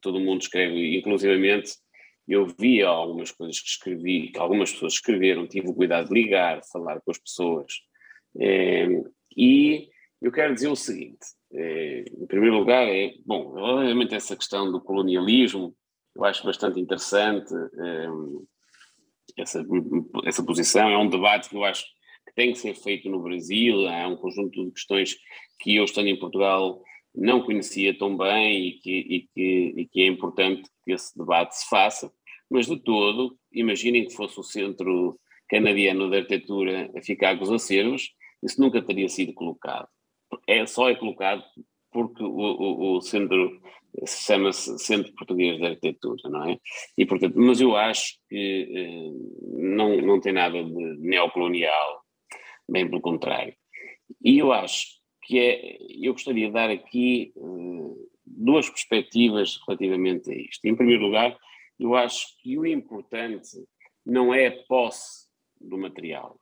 [0.00, 1.72] todo mundo escreve, inclusivamente,
[2.26, 6.60] eu vi algumas coisas que escrevi, que algumas pessoas escreveram, tive o cuidado de ligar,
[6.72, 7.72] falar com as pessoas.
[8.38, 8.86] É,
[9.36, 9.88] e
[10.20, 14.80] eu quero dizer o seguinte: é, em primeiro lugar, é, bom, obviamente essa questão do
[14.80, 15.74] colonialismo,
[16.16, 18.06] eu acho bastante interessante é,
[19.36, 19.64] essa,
[20.24, 21.84] essa posição, é um debate que eu acho
[22.26, 25.16] que tem que ser feito no Brasil, há um conjunto de questões
[25.60, 26.80] que eu estando em Portugal
[27.14, 31.56] não conhecia tão bem e que, e que, e que é importante que esse debate
[31.56, 32.12] se faça,
[32.50, 35.18] mas de todo, imaginem que fosse o Centro
[35.48, 38.12] Canadiano de Arquitetura a ficar com os acervos,
[38.42, 39.88] isso nunca teria sido colocado.
[40.46, 41.44] É, só é colocado
[41.90, 43.60] porque o, o, o centro
[44.06, 46.58] chama-se Centro Português de Arquitetura, não é?
[46.98, 49.10] E, portanto, mas eu acho que eh,
[49.52, 52.02] não, não tem nada de neocolonial,
[52.68, 53.54] bem pelo contrário.
[54.22, 54.86] E eu acho
[55.22, 60.64] que é, eu gostaria de dar aqui eh, duas perspectivas relativamente a isto.
[60.64, 61.36] Em primeiro lugar,
[61.78, 63.64] eu acho que o importante
[64.04, 65.28] não é a posse
[65.60, 66.38] do material,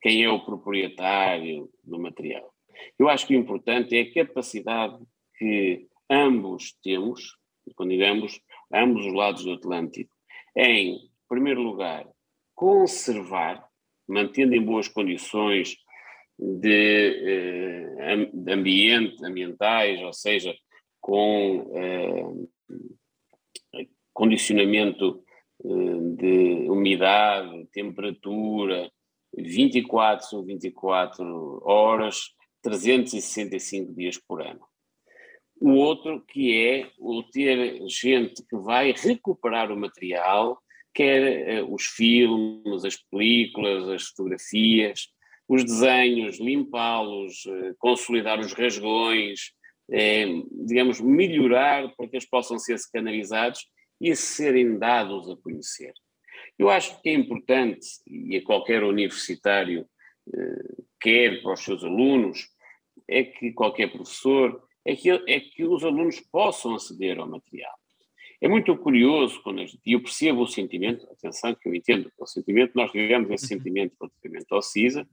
[0.00, 2.52] quem é o proprietário do material.
[2.98, 4.98] Eu acho que o importante é a capacidade
[5.38, 7.36] que ambos temos,
[7.74, 8.40] quando digamos
[8.72, 10.12] ambos os lados do Atlântico,
[10.56, 10.98] em
[11.28, 12.06] primeiro lugar,
[12.54, 13.64] conservar,
[14.08, 15.76] mantendo em boas condições
[16.38, 20.54] de, eh, ambiente, ambientais, ou seja,
[21.00, 22.24] com eh,
[24.12, 25.22] condicionamento
[25.64, 25.68] eh,
[26.16, 28.90] de umidade, temperatura,
[29.36, 34.60] 24 sobre 24 horas, 365 dias por ano.
[35.60, 40.58] O outro que é o ter gente que vai recuperar o material,
[40.94, 45.08] quer uh, os filmes, as películas, as fotografias,
[45.46, 49.52] os desenhos, limpá-los, uh, consolidar os rasgões,
[49.92, 50.26] eh,
[50.66, 53.66] digamos, melhorar para que eles possam ser canalizados
[54.00, 55.92] e serem dados a conhecer.
[56.58, 59.86] Eu acho que é importante, e a qualquer universitário
[61.00, 62.48] quer para os seus alunos,
[63.08, 67.74] é que qualquer professor, é que, é que os alunos possam aceder ao material.
[68.40, 72.26] É muito curioso quando gente, e eu percebo o sentimento, atenção que eu entendo o
[72.26, 73.58] sentimento, nós vivemos esse uhum.
[73.58, 75.06] sentimento relativamente ao CISA,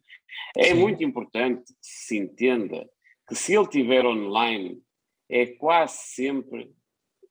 [0.55, 2.87] é muito importante que se entenda
[3.27, 4.81] que se ele estiver online,
[5.29, 6.71] é quase sempre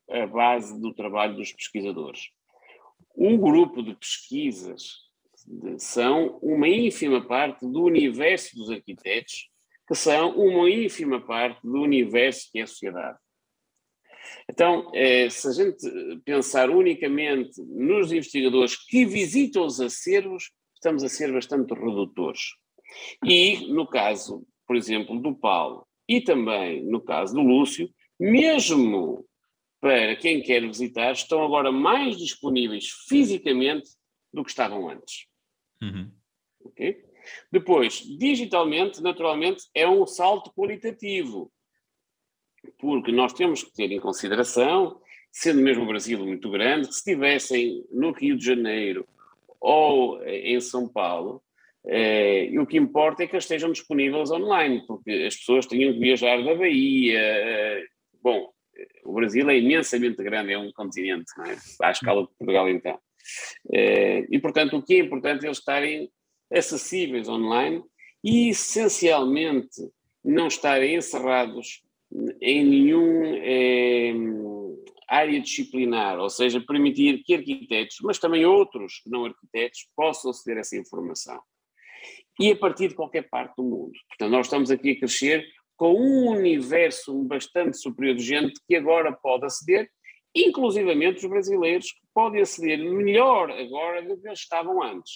[0.08, 2.28] a base do trabalho dos pesquisadores.
[3.16, 5.06] Um grupo de pesquisas
[5.78, 9.48] são uma ínfima parte do universo dos arquitetos
[9.86, 13.18] que são uma ínfima parte do universo que é a sociedade.
[14.50, 21.08] Então, eh, se a gente pensar unicamente nos investigadores que visitam os acervos, estamos a
[21.08, 22.40] ser bastante redutores.
[23.24, 29.26] E, no caso, por exemplo, do Paulo e também no caso do Lúcio, mesmo
[29.80, 33.88] para quem quer visitar, estão agora mais disponíveis fisicamente
[34.32, 35.26] do que estavam antes.
[35.82, 36.10] Uhum.
[36.64, 37.04] Okay?
[37.50, 41.52] Depois, digitalmente, naturalmente, é um salto qualitativo,
[42.78, 45.00] porque nós temos que ter em consideração,
[45.30, 49.06] sendo mesmo o Brasil muito grande, que se estivessem no Rio de Janeiro
[49.60, 51.42] ou em São Paulo,
[51.88, 56.00] eh, o que importa é que eles estejam disponíveis online, porque as pessoas tinham que
[56.00, 57.18] viajar da Bahia.
[57.18, 57.84] Eh,
[58.22, 58.50] bom,
[59.04, 61.56] o Brasil é imensamente grande, é um continente, não é?
[61.82, 62.98] à escala de Portugal, então.
[63.72, 66.10] Eh, e, portanto, o que é importante é eles estarem
[66.52, 67.82] acessíveis online
[68.22, 69.80] e, essencialmente,
[70.24, 71.82] não estarem encerrados
[72.40, 73.36] em nenhum
[75.08, 80.60] área disciplinar, ou seja, permitir que arquitetos, mas também outros não arquitetos, possam aceder a
[80.60, 81.40] essa informação.
[82.38, 83.92] E a partir de qualquer parte do mundo.
[84.08, 89.12] Portanto, nós estamos aqui a crescer com um universo bastante superior de gente que agora
[89.12, 89.90] pode aceder,
[90.34, 95.12] inclusivamente os brasileiros, que podem aceder melhor agora do que eles estavam antes.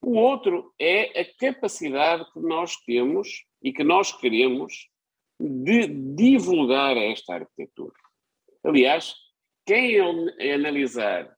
[0.00, 4.88] O outro é a capacidade que nós temos e que nós queremos
[5.40, 7.94] de divulgar esta arquitetura.
[8.64, 9.14] Aliás,
[9.66, 9.98] quem
[10.54, 11.35] analisar o,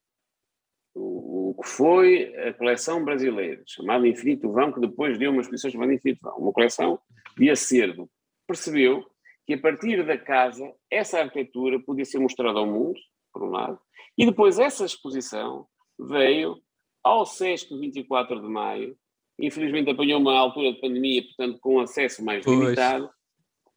[1.61, 6.21] que foi a coleção brasileira, chamada Infinito Vão, que depois deu uma exposição chamada Infinito
[6.23, 7.01] Vão, uma coleção
[7.37, 8.09] de acervo,
[8.47, 9.05] percebeu
[9.47, 12.99] que a partir da casa essa arquitetura podia ser mostrada ao mundo,
[13.33, 13.79] por um lado,
[14.17, 15.67] e depois essa exposição
[15.99, 16.57] veio
[17.03, 18.97] ao SESC 24 de maio,
[19.39, 22.59] infelizmente apanhou uma altura de pandemia, portanto com acesso mais pois.
[22.59, 23.11] limitado,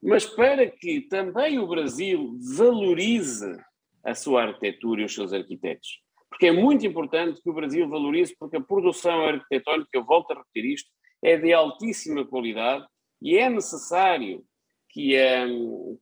[0.02, 3.56] mas para que também o Brasil valorize
[4.04, 6.02] a sua arquitetura e os seus arquitetos.
[6.32, 10.38] Porque é muito importante que o Brasil valorize, porque a produção arquitetónica, eu volto a
[10.38, 10.90] repetir isto,
[11.22, 12.84] é de altíssima qualidade
[13.22, 14.44] e é necessário
[14.90, 15.46] que a,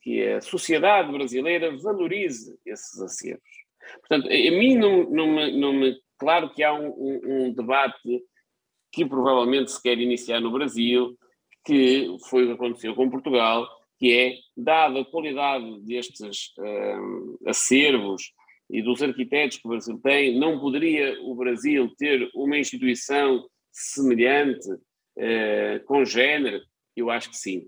[0.02, 3.44] que a sociedade brasileira valorize esses acervos.
[4.00, 8.22] Portanto, a mim não, não, me, não me Claro que há um, um, debate
[8.92, 11.18] que provavelmente se quer iniciar no Brasil,
[11.66, 13.66] que foi o que aconteceu com Portugal,
[13.98, 18.34] que é, dada a qualidade destes um, acervos
[18.70, 24.68] e dos arquitetos que o Brasil tem, não poderia o Brasil ter uma instituição semelhante,
[25.86, 26.62] com género?
[26.96, 27.68] Eu acho que sim,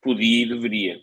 [0.00, 0.98] podia e deveria.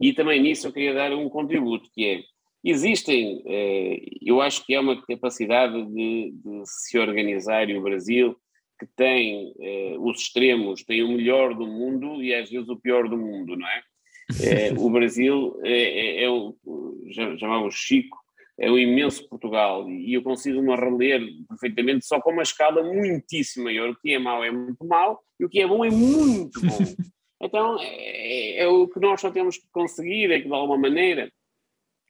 [0.00, 2.22] E também nisso eu queria dar um contributo, que é,
[2.62, 8.36] Existem, eh, eu acho que é uma capacidade de, de se organizar e o Brasil
[8.78, 13.08] que tem eh, os extremos, tem o melhor do mundo e às vezes o pior
[13.08, 13.82] do mundo, não é?
[14.42, 16.54] é o Brasil é, é, é o,
[17.38, 18.18] chamamos Chico,
[18.60, 23.64] é o imenso Portugal e eu consigo me reler perfeitamente só com uma escala muitíssimo
[23.64, 23.88] maior.
[23.88, 26.78] O que é mau é muito mau e o que é bom é muito bom.
[27.42, 31.32] Então é, é o que nós só temos que conseguir, é que de alguma maneira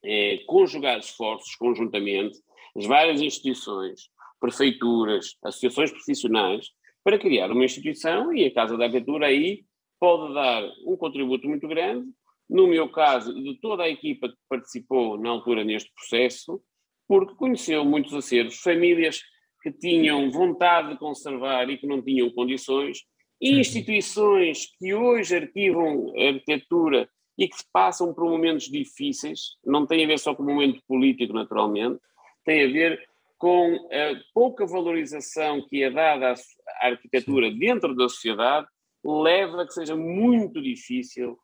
[0.05, 2.37] é, conjugar esforços conjuntamente,
[2.77, 4.09] as várias instituições,
[4.41, 6.71] prefeituras, associações profissionais,
[7.05, 9.65] para criar uma instituição e a Casa da Arquitetura aí
[10.01, 12.09] pode dar um contributo muito grande.
[12.51, 16.61] No meu caso, de toda a equipa que participou na altura neste processo,
[17.07, 19.23] porque conheceu muitos acervos, famílias
[19.63, 23.05] que tinham vontade de conservar e que não tinham condições,
[23.41, 30.05] e instituições que hoje arquivam a arquitetura e que passam por momentos difíceis, não tem
[30.05, 32.01] a ver só com o momento político, naturalmente,
[32.45, 33.01] tem a ver
[33.39, 36.35] com a pouca valorização que é dada
[36.83, 38.67] à arquitetura dentro da sociedade,
[39.05, 41.39] leva a que seja muito difícil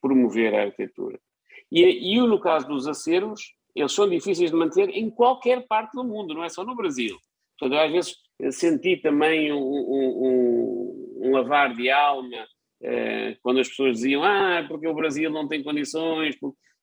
[0.00, 1.18] promover a arquitetura.
[1.70, 6.04] E, e no caso dos acervos, eles são difíceis de manter em qualquer parte do
[6.04, 7.16] mundo, não é só no Brasil.
[7.58, 8.16] Portanto, às vezes
[8.52, 12.46] senti também um, um, um, lavar de alma
[12.82, 16.36] eh, quando as pessoas diziam ah, porque o Brasil não tem condições.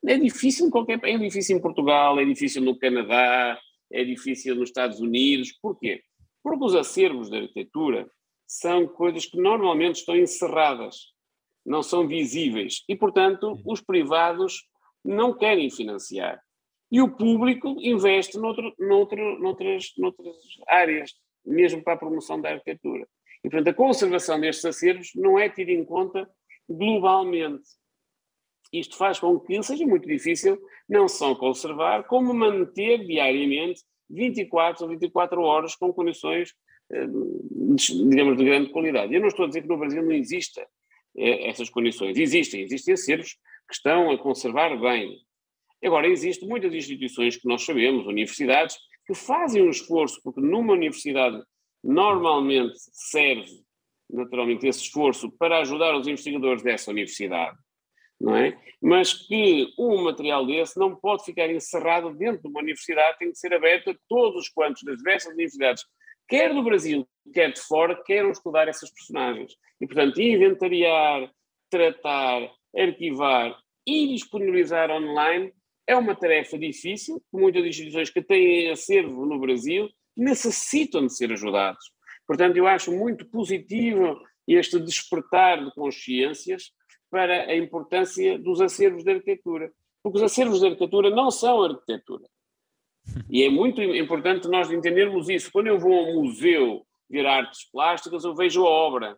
[0.05, 3.59] É difícil em qualquer é difícil em Portugal, é difícil no Canadá,
[3.91, 5.51] é difícil nos Estados Unidos.
[5.59, 6.01] Porquê?
[6.43, 8.07] Porque os acervos da arquitetura
[8.45, 11.11] são coisas que normalmente estão encerradas,
[11.67, 14.63] não são visíveis e, portanto, os privados
[15.03, 16.41] não querem financiar.
[16.89, 20.35] E o público investe noutro, noutro, noutras, noutras
[20.69, 21.11] áreas,
[21.45, 23.05] mesmo para a promoção da arquitetura.
[23.43, 26.29] E, portanto, a conservação destes acervos não é tida em conta
[26.69, 27.67] globalmente.
[28.71, 30.57] Isto faz com que seja muito difícil
[30.87, 36.53] não só conservar, como manter diariamente 24 ou 24 horas com condições,
[36.91, 37.07] eh,
[38.09, 39.13] digamos, de grande qualidade.
[39.13, 40.65] Eu não estou a dizer que no Brasil não exista
[41.17, 42.17] essas condições.
[42.17, 43.33] Existem, existem acervos
[43.67, 45.17] que estão a conservar bem.
[45.83, 51.41] Agora, existem muitas instituições que nós sabemos, universidades, que fazem um esforço, porque numa universidade
[51.83, 53.63] normalmente serve,
[54.09, 57.57] naturalmente, esse esforço para ajudar os investigadores dessa universidade,
[58.19, 58.59] não é?
[58.81, 63.37] Mas que um material desse não pode ficar encerrado dentro de uma universidade, tem que
[63.37, 65.83] ser aberto a todos os quantos das diversas universidades,
[66.27, 69.53] quer do Brasil, quer de fora, queiram estudar essas personagens.
[69.79, 71.31] E, portanto, inventariar,
[71.69, 75.53] tratar, arquivar e disponibilizar online
[75.87, 81.91] é uma tarefa difícil, muitas instituições que têm acervo no Brasil necessitam de ser ajudados.
[82.25, 86.71] Portanto, eu acho muito positivo este despertar de consciências
[87.09, 89.71] para a importância dos acervos de arquitetura.
[90.03, 92.25] Porque os acervos de arquitetura não são arquitetura.
[93.29, 95.51] E é muito importante nós entendermos isso.
[95.51, 99.17] Quando eu vou a um museu ver artes plásticas, eu vejo a obra.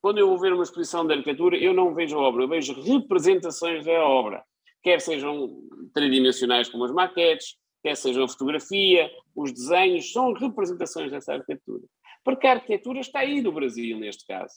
[0.00, 2.80] Quando eu vou ver uma exposição de arquitetura, eu não vejo a obra, eu vejo
[2.82, 4.44] representações da obra.
[4.82, 5.62] Quer sejam
[5.94, 11.84] tridimensionais como as maquetes, quer sejam a fotografia, os desenhos, são representações dessa arquitetura.
[12.22, 14.54] Porque a arquitetura está aí no Brasil, neste caso.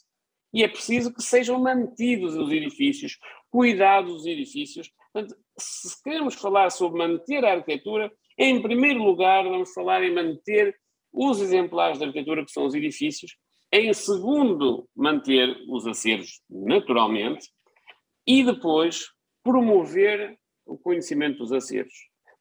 [0.53, 3.17] E é preciso que sejam mantidos os edifícios,
[3.49, 4.89] cuidados os edifícios.
[5.11, 10.75] Portanto, se queremos falar sobre manter a arquitetura, em primeiro lugar, vamos falar em manter
[11.11, 13.35] os exemplares da arquitetura, que são os edifícios.
[13.71, 17.49] Em segundo, manter os acervos, naturalmente.
[18.25, 19.07] E depois,
[19.43, 21.93] promover o conhecimento dos acervos.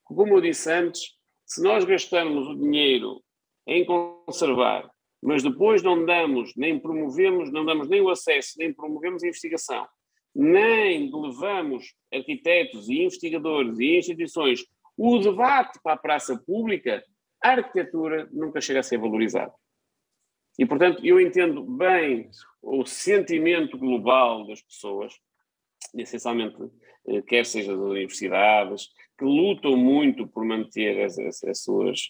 [0.04, 1.16] Como eu disse antes,
[1.46, 3.22] se nós gastamos o dinheiro
[3.66, 4.88] em conservar,
[5.22, 9.86] mas depois não damos, nem promovemos, não damos nem o acesso, nem promovemos a investigação,
[10.34, 14.64] nem levamos arquitetos e investigadores e instituições
[14.96, 17.04] o debate para a praça pública,
[17.42, 19.52] a arquitetura nunca chega a ser valorizada.
[20.58, 22.30] E, portanto, eu entendo bem
[22.62, 25.12] o sentimento global das pessoas,
[25.94, 26.56] essencialmente,
[27.08, 28.88] eh, quer seja das universidades,
[29.18, 32.00] que lutam muito por manter as, as, as suas,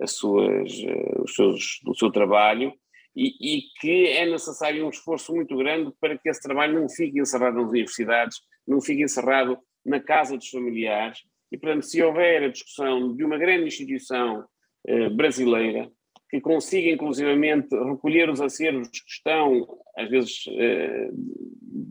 [0.00, 2.72] as suas, uh, os seus, o seu trabalho
[3.14, 7.18] e, e, que é necessário um esforço muito grande para que esse trabalho não fique
[7.18, 11.20] encerrado nas universidades, não fique encerrado na casa dos familiares.
[11.56, 14.44] E, portanto, se houver a discussão de uma grande instituição
[14.86, 15.90] uh, brasileira
[16.28, 21.10] que consiga, inclusivamente, recolher os acervos que estão, às vezes, uh,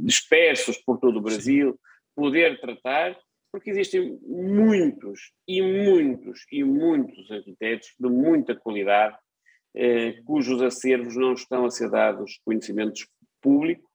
[0.06, 1.80] dispersos por todo o Brasil,
[2.16, 3.18] poder tratar,
[3.52, 9.18] porque existem muitos e muitos e muitos arquitetos de muita qualidade
[9.74, 13.08] eh, cujos acervos não estão a ser dados conhecimentos
[13.42, 13.90] públicos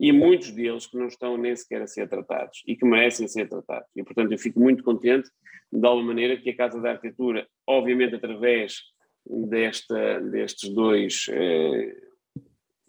[0.00, 3.46] e muitos deles que não estão nem sequer a ser tratados e que merecem ser
[3.46, 3.86] tratados.
[3.94, 5.28] E, portanto, eu fico muito contente
[5.70, 8.80] de alguma maneira que a Casa da Arquitetura, obviamente através
[9.26, 11.94] desta, destes dois eh,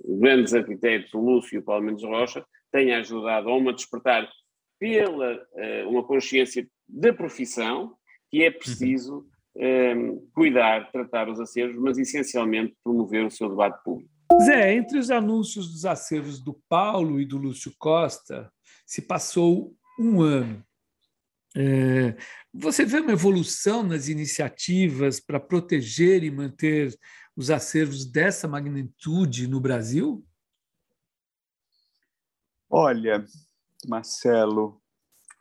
[0.03, 4.32] grandes arquitetos, o Lúcio e o Paulo Mendes Rocha, tenha ajudado a uma despertar
[4.80, 7.93] pela uh, uma consciência da profissão
[8.32, 13.84] que é preciso um, ehm, cuidar, tratar os acervos, mas essencialmente promover o seu debate
[13.84, 14.09] público.
[14.39, 18.51] Zé, entre os anúncios dos acervos do Paulo e do Lúcio Costa,
[18.86, 20.65] se passou um ano.
[21.55, 22.15] É,
[22.53, 26.97] você vê uma evolução nas iniciativas para proteger e manter
[27.36, 30.25] os acervos dessa magnitude no Brasil?
[32.69, 33.25] Olha,
[33.86, 34.82] Marcelo,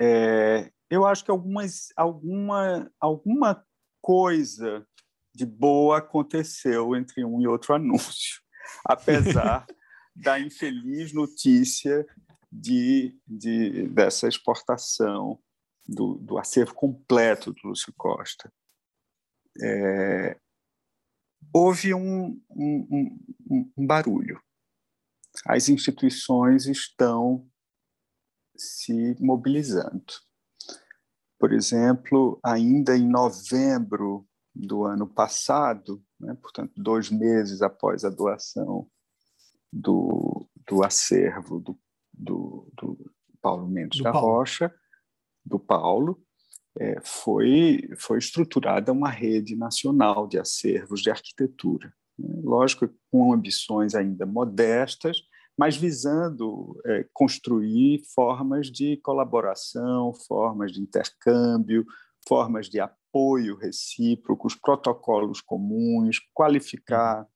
[0.00, 3.64] é, eu acho que algumas, alguma, alguma
[4.00, 4.84] coisa
[5.32, 8.40] de boa aconteceu entre um e outro anúncio,
[8.84, 9.66] apesar
[10.14, 12.06] da infeliz notícia
[12.50, 15.38] de, de, dessa exportação
[15.86, 18.52] do, do acervo completo do Lúcio Costa.
[19.62, 20.38] É,
[21.52, 23.18] houve um, um,
[23.50, 24.40] um, um barulho.
[25.46, 27.48] As instituições estão
[28.56, 30.04] se mobilizando.
[31.38, 38.86] Por exemplo, ainda em novembro do ano passado, né, portanto, dois meses após a doação
[39.72, 41.78] do, do acervo do,
[42.12, 44.26] do, do Paulo Mendes do da Paulo.
[44.26, 44.72] Rocha,
[45.44, 46.22] do Paulo,
[46.78, 51.92] é, foi, foi estruturada uma rede nacional de acervos de arquitetura.
[52.18, 52.40] Né?
[52.42, 55.22] Lógico, com ambições ainda modestas,
[55.58, 61.84] mas visando é, construir formas de colaboração, formas de intercâmbio,
[62.26, 62.99] formas de apoio
[63.56, 67.26] recíproco, os protocolos comuns, qualificar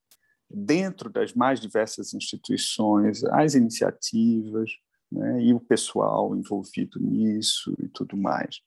[0.48, 4.70] dentro das mais diversas instituições as iniciativas
[5.10, 8.60] né, e o pessoal envolvido nisso e tudo mais.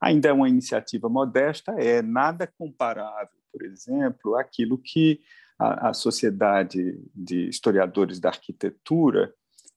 [0.00, 5.20] Ainda é uma iniciativa modesta, é nada comparável, por exemplo, àquilo que
[5.58, 9.32] a, a Sociedade de Historiadores da Arquitetura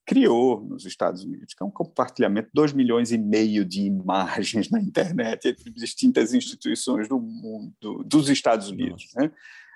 [0.06, 4.70] criou nos Estados Unidos, que é um compartilhamento de 2 milhões e meio de imagens
[4.70, 9.10] na internet entre distintas instituições do mundo, dos Estados Unidos.
[9.16, 9.32] Né?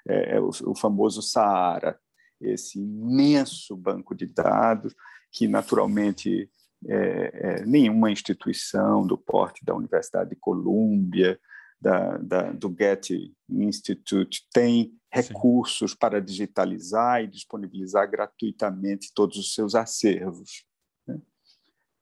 [0.07, 1.97] É, é o, o, famoso Saara,
[2.41, 4.93] esse imenso banco de dados
[5.31, 6.49] que, naturalmente,
[6.87, 11.39] é, é, nenhuma instituição do porte da Universidade de Colômbia,
[11.79, 15.97] da, da, do Getty Institute tem recursos Sim.
[15.97, 20.65] para digitalizar e disponibilizar gratuitamente todos os seus acervos.
[21.07, 21.19] Né?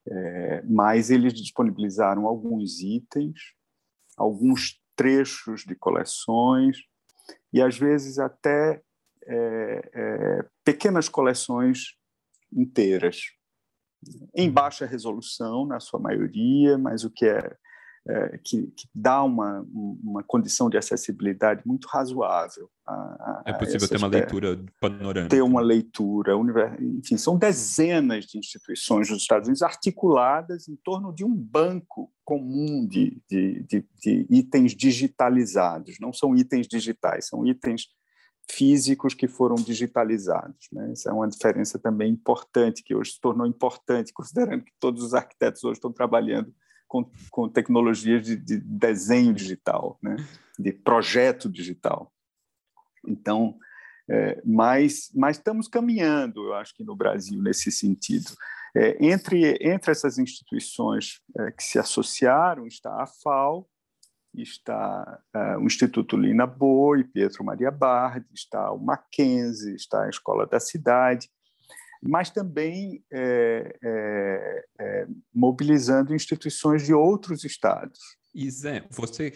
[0.07, 3.53] É, mas eles disponibilizaram alguns itens,
[4.17, 6.77] alguns trechos de coleções
[7.51, 8.81] e, às vezes, até
[9.27, 11.95] é, é, pequenas coleções
[12.51, 13.21] inteiras,
[14.35, 14.53] em uhum.
[14.53, 17.57] baixa resolução, na sua maioria, mas o que é
[18.07, 22.69] é, que, que, dá uma, uma condição de acessibilidade muito razoável.
[22.85, 25.35] A, a, é possível ter uma leitura panorâmica.
[25.35, 26.33] Ter uma leitura,
[26.79, 32.87] enfim, são dezenas de instituições dos Estados Unidos articuladas em torno de um banco comum
[32.87, 35.97] de, de, de, de itens digitalizados.
[35.99, 37.87] Não são itens digitais, são itens
[38.51, 40.67] físicos que foram digitalizados.
[40.71, 40.91] Né?
[40.91, 45.15] Essa é uma diferença também importante, que hoje se tornou importante, considerando que todos os
[45.15, 46.53] arquitetos hoje estão trabalhando
[46.95, 50.15] com, com tecnologias de, de, desenho digital, né?
[50.57, 52.11] de projeto digital.
[53.05, 53.57] Então,
[54.09, 58.31] é, mas, mas estamos caminhando, eu acho que no Brasil, nesse sentido.
[58.77, 63.67] É, entre, entre essas instituições é, que se associaram está a FAO,
[64.33, 70.45] está é, o Instituto Lina Boi, Pietro Maria Bardi, está o Mackenzie, está a Escola
[70.45, 71.29] da Cidade,
[72.07, 77.99] mas também é, é, é, mobilizando instituições de outros estados.
[78.33, 79.31] E Zé, você,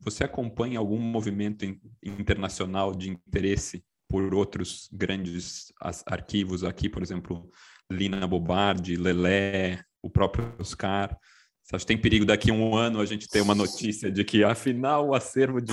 [0.00, 1.64] você acompanha algum movimento
[2.02, 5.72] internacional de interesse por outros grandes
[6.06, 7.50] arquivos aqui, por exemplo,
[7.90, 11.16] Lina Bobardi, Lelé, o próprio Oscar?
[11.62, 14.22] Você acha que tem perigo daqui a um ano a gente ter uma notícia de
[14.22, 15.72] que, afinal, o acervo de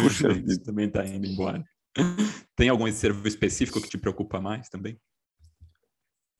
[0.63, 1.63] também está indo embora?
[2.55, 4.97] Tem algum acervo específico que te preocupa mais também?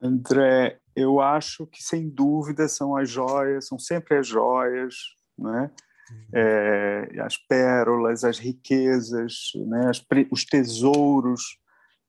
[0.02, 4.96] André, eu acho que sem dúvida são as joias, são sempre as joias,
[5.38, 5.72] né?
[6.34, 9.90] É, as pérolas, as riquezas, né?
[9.90, 11.60] As, os tesouros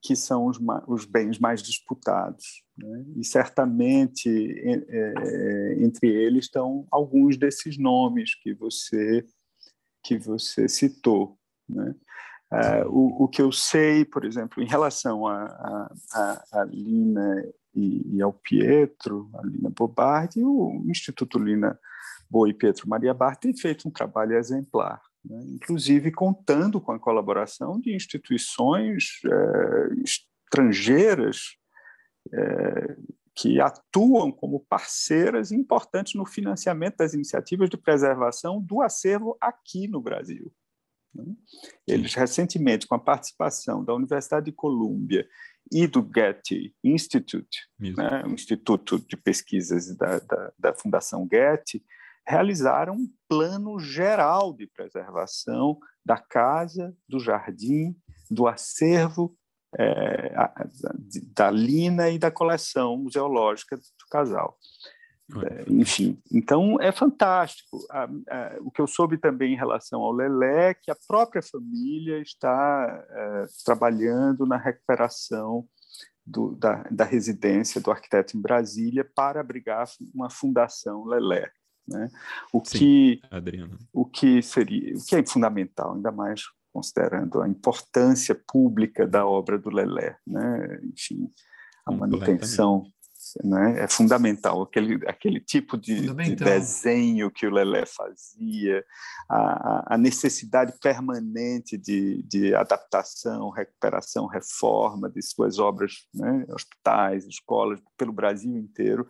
[0.03, 2.62] que são os, os bens mais disputados.
[2.77, 3.05] Né?
[3.17, 9.25] E certamente é, é, entre eles estão alguns desses nomes que você
[10.03, 11.39] que você citou.
[11.69, 11.95] Né?
[12.51, 17.45] Uh, o, o, que eu sei, por exemplo, em relação a, a, a, a Lina
[17.75, 21.79] e, e ao Pietro, a Lina Bobardi, o Instituto Lina
[22.29, 25.41] Boa e Pietro Maria Bar tem feito um trabalho exemplar, né?
[25.49, 31.57] inclusive contando com a colaboração de instituições é, estrangeiras
[32.33, 32.97] é,
[33.35, 40.01] que atuam como parceiras importantes no financiamento das iniciativas de preservação do acervo aqui no
[40.01, 40.53] Brasil.
[41.15, 41.25] Né?
[41.87, 45.27] Eles recentemente, com a participação da Universidade de Colômbia
[45.73, 51.82] e do Getty Institute, né, o Instituto de Pesquisas da, da, da, Fundação Getty,
[52.27, 57.95] realizaram um plano geral de preservação da casa, do jardim,
[58.31, 59.37] do acervo
[59.78, 60.32] é,
[61.35, 64.59] da Lina e da coleção museológica do casal.
[65.44, 67.78] É, enfim, então é fantástico.
[67.90, 71.43] A, a, o que eu soube também em relação ao Lelé é que a própria
[71.43, 75.66] família está é, trabalhando na recuperação
[76.24, 81.51] do, da, da, residência do arquiteto em Brasília para abrigar uma fundação Lelé.
[81.86, 82.09] Né?
[82.52, 83.78] O, Sim, que, Adriano.
[83.93, 86.43] o que seria, o que é fundamental, ainda mais
[86.73, 90.81] considerando a importância pública da obra do Lelé, né?
[90.85, 91.28] enfim,
[91.85, 92.85] a manutenção
[93.43, 93.81] né?
[93.81, 94.62] é fundamental.
[94.62, 98.85] Aquele, aquele tipo de, de, desenho que o Lelé fazia,
[99.28, 106.44] a, a necessidade permanente de, de, adaptação, recuperação, reforma de suas obras, né?
[106.51, 109.09] hospitais, escolas, pelo Brasil inteiro,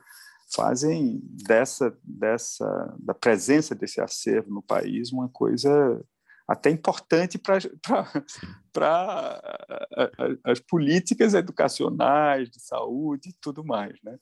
[0.54, 6.02] fazem dessa, dessa, da presença desse acervo no país uma coisa
[6.50, 7.58] até importante para
[10.42, 13.94] as políticas educacionais, de saúde e tudo mais.
[14.02, 14.18] Né?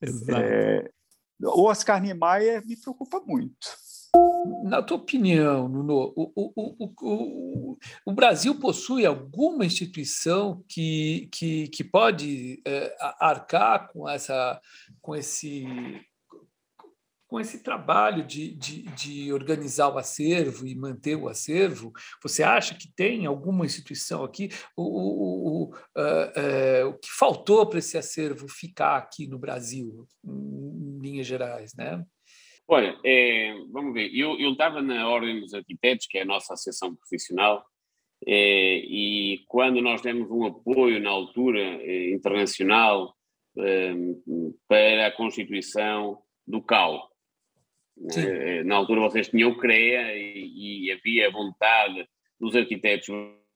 [0.00, 0.40] Exato.
[0.40, 0.88] É,
[1.42, 3.66] o Oscar Niemeyer me preocupa muito.
[4.62, 7.76] Na tua opinião, Nuno, o, o, o,
[8.06, 14.60] o, Brasil possui alguma instituição que, que, que pode é, arcar com, essa,
[15.02, 15.66] com esse
[17.26, 21.92] com esse trabalho de, de, de, organizar o acervo e manter o acervo,
[22.22, 24.48] você acha que tem alguma instituição aqui?
[24.76, 30.98] O, o, o, uh, o que faltou para esse acervo ficar aqui no Brasil, em
[31.00, 32.04] linhas gerais, né?
[32.68, 36.94] Olha, é, vamos ver, eu, estava na Ordem dos Arquitetos, que é a nossa associação
[36.96, 37.64] profissional,
[38.26, 43.14] é, e quando nós demos um apoio na altura é, internacional
[44.68, 47.08] para a constituição do CAU,
[48.16, 52.06] eh, na altura vocês tinham o CREA e, e havia vontade
[52.38, 53.08] dos arquitetos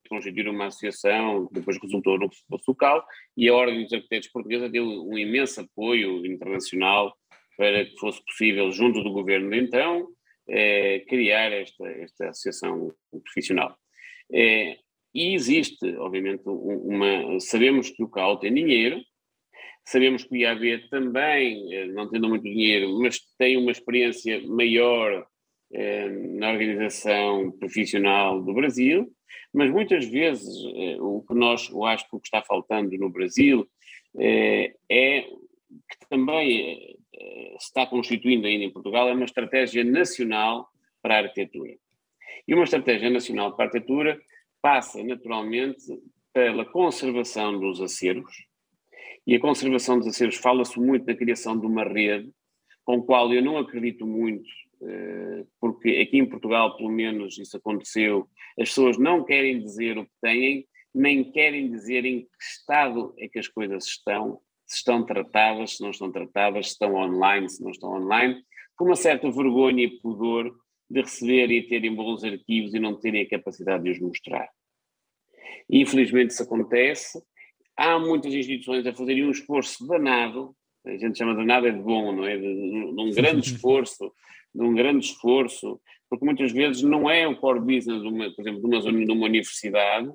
[0.08, 3.06] constituir uma associação, que depois resultou no Sucal,
[3.36, 7.16] e a Ordem dos Arquitetos Portuguesa deu um imenso apoio internacional
[7.56, 10.08] para que fosse possível, junto do governo de então,
[10.48, 12.92] eh, criar esta, esta associação
[13.22, 13.76] profissional.
[14.32, 14.78] Eh,
[15.14, 17.38] e existe, obviamente, uma.
[17.40, 19.00] Sabemos que o CAL tem dinheiro,
[19.84, 25.26] Sabemos que o IAB também, eh, não tendo muito dinheiro, mas tem uma experiência maior
[25.72, 29.10] eh, na organização profissional do Brasil,
[29.52, 33.10] mas muitas vezes eh, o que nós, eu acho que o que está faltando no
[33.10, 33.68] Brasil
[34.16, 35.20] é
[35.88, 36.96] que também
[37.60, 40.68] se está constituindo ainda em Portugal é uma estratégia nacional
[41.00, 41.74] para a arquitetura.
[42.46, 44.20] E uma estratégia nacional para a arquitetura
[44.60, 45.84] passa naturalmente
[46.32, 48.34] pela conservação dos acervos,
[49.30, 52.28] e a conservação dos acervos fala-se muito da criação de uma rede,
[52.84, 54.50] com a qual eu não acredito muito,
[54.82, 58.28] eh, porque aqui em Portugal, pelo menos, isso aconteceu.
[58.58, 63.28] As pessoas não querem dizer o que têm, nem querem dizer em que estado é
[63.28, 67.62] que as coisas estão, se estão tratadas, se não estão tratadas, se estão online, se
[67.62, 68.42] não estão online,
[68.74, 70.52] com uma certa vergonha e pudor
[70.90, 74.50] de receber e terem bons arquivos e não terem a capacidade de os mostrar.
[75.70, 77.22] Infelizmente isso acontece,
[77.80, 80.54] há muitas instituições a fazerem um esforço danado,
[80.84, 82.36] a gente chama de nada é de bom, não é?
[82.36, 84.12] De, de um grande esforço,
[84.54, 88.60] de um grande esforço, porque muitas vezes não é o core business, uma, por exemplo,
[88.60, 90.12] de uma, de uma universidade,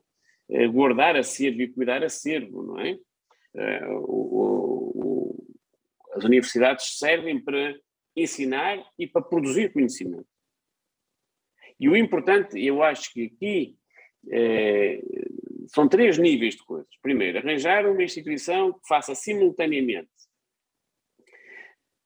[0.49, 2.99] é guardar acervo e cuidar acervo, não é?
[3.55, 5.55] é o, o,
[6.13, 7.75] as universidades servem para
[8.15, 10.27] ensinar e para produzir conhecimento.
[11.79, 13.75] E o importante, eu acho que aqui
[14.31, 15.01] é,
[15.75, 16.89] são três níveis de coisas.
[17.01, 20.09] Primeiro, arranjar uma instituição que faça simultaneamente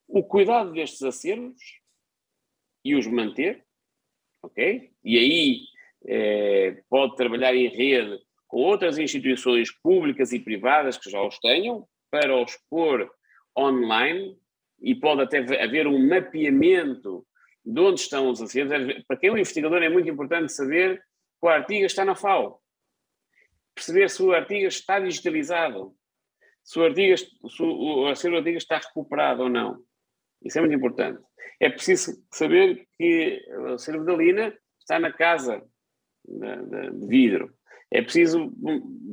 [0.07, 1.61] o cuidado destes acervos
[2.83, 3.63] e os manter,
[4.41, 4.89] ok?
[5.03, 5.59] E aí
[6.07, 11.87] é, pode trabalhar em rede com outras instituições públicas e privadas que já os tenham
[12.09, 13.07] para os pôr
[13.55, 14.35] online
[14.81, 17.23] e pode até haver um mapeamento
[17.63, 19.03] de onde estão os acervos.
[19.07, 22.59] Para quem é um investigador é muito importante saber que o artigo está na FAO
[23.79, 25.95] perceber se o artigo está digitalizado,
[26.63, 29.81] se o artigo, se o acervo artigo está recuperado ou não.
[30.43, 31.21] Isso é muito importante.
[31.59, 35.63] É preciso saber que o acervo da Lina está na casa
[36.25, 37.53] de vidro.
[37.91, 38.51] É preciso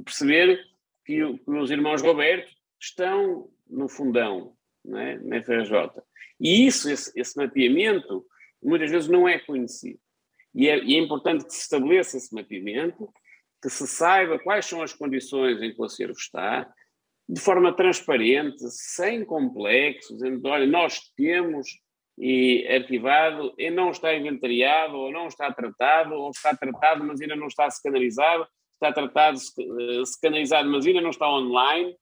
[0.05, 0.60] perceber
[1.05, 4.56] que, os irmãos Roberto estão no fundão,
[4.86, 5.18] é?
[5.18, 6.02] na FRJ.
[6.38, 8.24] E isso, esse, esse, mapeamento,
[8.62, 9.98] muitas vezes não é conhecido.
[10.55, 13.10] E é, e é importante que se estabeleça esse mapeamento
[13.66, 16.72] que se saiba quais são as condições em que o acervo está,
[17.28, 21.66] de forma transparente, sem complexos, dizendo, olha, nós temos
[22.16, 27.34] e arquivado e não está inventariado, ou não está tratado, ou está tratado, mas ainda
[27.34, 29.36] não está scanalizado, está tratado,
[30.06, 31.93] scanalizado, mas ainda não está online,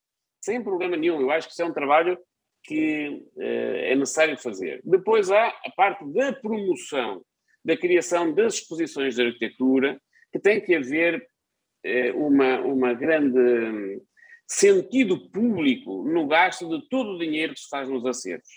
[0.42, 1.18] sem problema nenhum.
[1.22, 2.18] Eu acho que isso é um trabalho
[2.62, 4.82] que é necessário fazer.
[4.84, 7.24] Depois há a parte da promoção,
[7.64, 9.98] da criação das exposições de arquitetura,
[10.30, 11.26] que tem que haver
[12.14, 14.00] uma, uma grande
[14.46, 18.48] sentido público no gasto de todo o dinheiro que se faz nos acervos.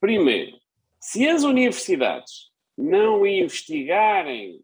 [0.00, 0.56] Primeiro,
[1.00, 4.60] se as universidades não investigarem,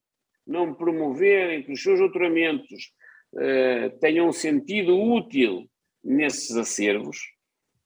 [0.46, 2.92] não promoverem que os seus doutoramentos
[3.36, 5.68] eh, tenham um sentido útil
[6.02, 7.18] nesses acervos,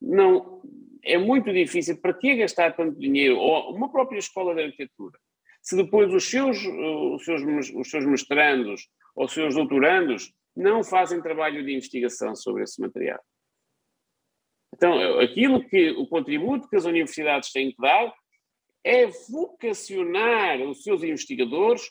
[0.01, 0.63] não
[1.03, 1.97] é muito difícil.
[2.01, 3.39] Para que gastar tanto dinheiro?
[3.39, 5.19] Ou uma própria escola de arquitetura,
[5.63, 7.43] se depois os seus, os seus,
[7.75, 8.89] os seus mestrandos
[9.19, 13.21] ou seus doutorandos não fazem trabalho de investigação sobre esse material.
[14.73, 18.15] Então, aquilo que o contributo que as universidades têm que dar
[18.85, 21.83] é vocacionar os seus investigadores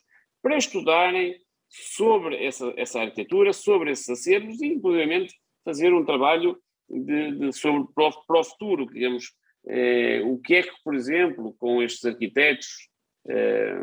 [0.41, 1.37] para estudarem
[1.69, 5.27] sobre essa, essa arquitetura, sobre esses acervos e, inclusive,
[5.65, 6.57] fazer um trabalho
[6.89, 7.87] de, de, sobre o,
[8.25, 9.33] para o futuro, digamos,
[9.67, 12.87] eh, o que é que, por exemplo, com estes arquitetos,
[13.27, 13.75] eh,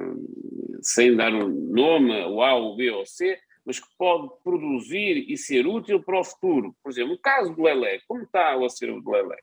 [0.82, 5.36] sem dar um nome, o A, o B ou C, mas que pode produzir e
[5.36, 6.76] ser útil para o futuro.
[6.82, 9.38] Por exemplo, o caso do Lelé, como está o acervo do Lelé?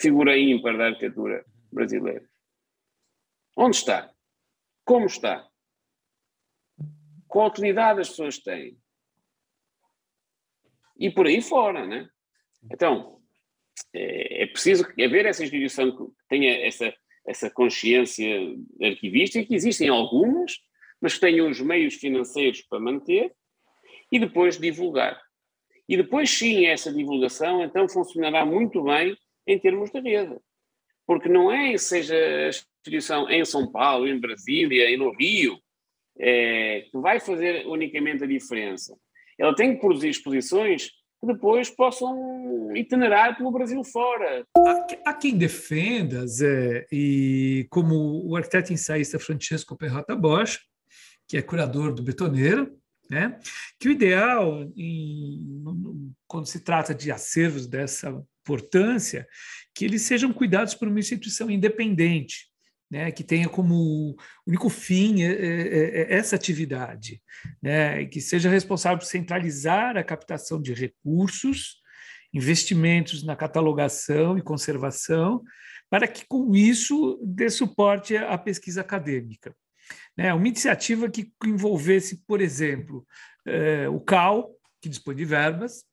[0.00, 2.28] Figura ímpar da arquitetura brasileira.
[3.56, 4.12] Onde está?
[4.84, 5.46] Como está?
[7.26, 8.78] Qual utilidade as pessoas têm?
[10.96, 12.08] E por aí fora, né?
[12.70, 13.20] Então,
[13.92, 16.94] é, é preciso haver essa instituição que tenha essa,
[17.26, 18.26] essa consciência
[18.80, 20.58] arquivística, que existem algumas,
[21.00, 23.32] mas que tenham os meios financeiros para manter
[24.10, 25.20] e depois divulgar.
[25.88, 29.16] E depois, sim, essa divulgação então funcionará muito bem
[29.46, 30.36] em termos de rede.
[31.06, 35.58] Porque não é, seja a instituição em São Paulo, em Brasília, e no Rio,
[36.18, 38.96] é, que vai fazer unicamente a diferença.
[39.38, 40.90] Ela tem que produzir exposições
[41.22, 44.44] que depois possam itinerar pelo Brasil fora.
[45.06, 50.58] Há, quem defenda, Zé, e como o arquiteto ensaísta Francesco Perrota Bosch,
[51.28, 52.76] que é curador do Betoneiro,
[53.08, 53.38] né?
[53.78, 58.10] que o ideal, em, quando se trata de acervos dessa
[58.42, 59.24] importância,
[59.72, 62.51] que eles sejam cuidados por uma instituição independente,
[62.92, 64.14] né, que tenha como
[64.46, 67.22] único fim é, é, é essa atividade,
[67.62, 71.80] né, que seja responsável por centralizar a captação de recursos,
[72.34, 75.42] investimentos na catalogação e conservação,
[75.88, 79.56] para que com isso dê suporte à pesquisa acadêmica.
[80.14, 80.32] Né?
[80.34, 83.06] Uma iniciativa que envolvesse, por exemplo,
[83.90, 84.50] o CAL,
[84.82, 85.84] que dispõe de verbas,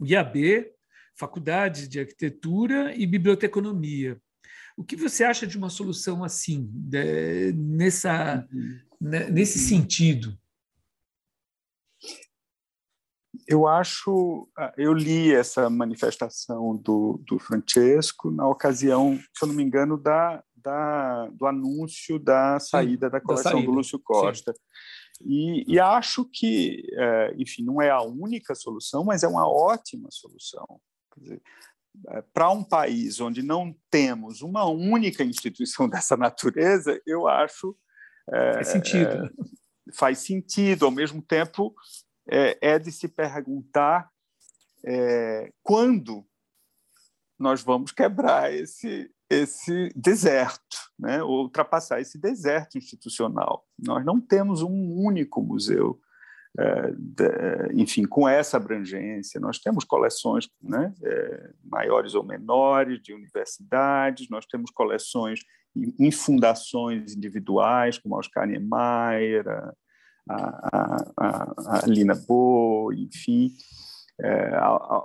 [0.00, 0.66] o IAB,
[1.16, 4.20] faculdades de arquitetura e biblioteconomia.
[4.76, 8.80] O que você acha de uma solução assim, de, nessa, uhum.
[9.00, 10.36] né, nesse sentido?
[13.46, 19.54] Eu acho, ah, eu li essa manifestação do, do Francesco na ocasião, se eu não
[19.54, 23.66] me engano, da, da, do anúncio da saída Sim, da coleção da saída.
[23.66, 24.54] do Lúcio Costa.
[25.20, 30.08] E, e, acho que, é, enfim, não é a única solução, mas é uma ótima
[30.10, 30.80] solução.
[31.30, 31.40] É,
[32.32, 37.76] para um país onde não temos uma única instituição dessa natureza, eu acho.
[38.32, 39.24] É, faz sentido.
[39.24, 39.30] É,
[39.92, 40.86] faz sentido.
[40.86, 41.74] Ao mesmo tempo,
[42.30, 44.08] é, é de se perguntar
[44.84, 46.26] é, quando
[47.38, 51.22] nós vamos quebrar esse, esse deserto, né?
[51.22, 53.66] ultrapassar esse deserto institucional.
[53.78, 56.03] Nós não temos um único museu, é,
[57.74, 59.40] enfim, com essa abrangência.
[59.40, 65.40] Nós temos coleções né, é, maiores ou menores de universidades, nós temos coleções
[65.98, 69.74] em fundações individuais, como a Oscar Niemeyer, a,
[70.30, 73.50] a, a, a Lina Bo, enfim.
[74.20, 74.52] É,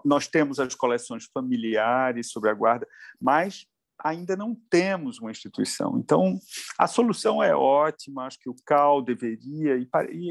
[0.05, 2.88] nós temos as coleções familiares sobre a guarda,
[3.19, 3.65] mas
[3.99, 5.97] ainda não temos uma instituição.
[5.97, 6.39] Então,
[6.77, 9.88] a solução é ótima, acho que o CAL deveria, e,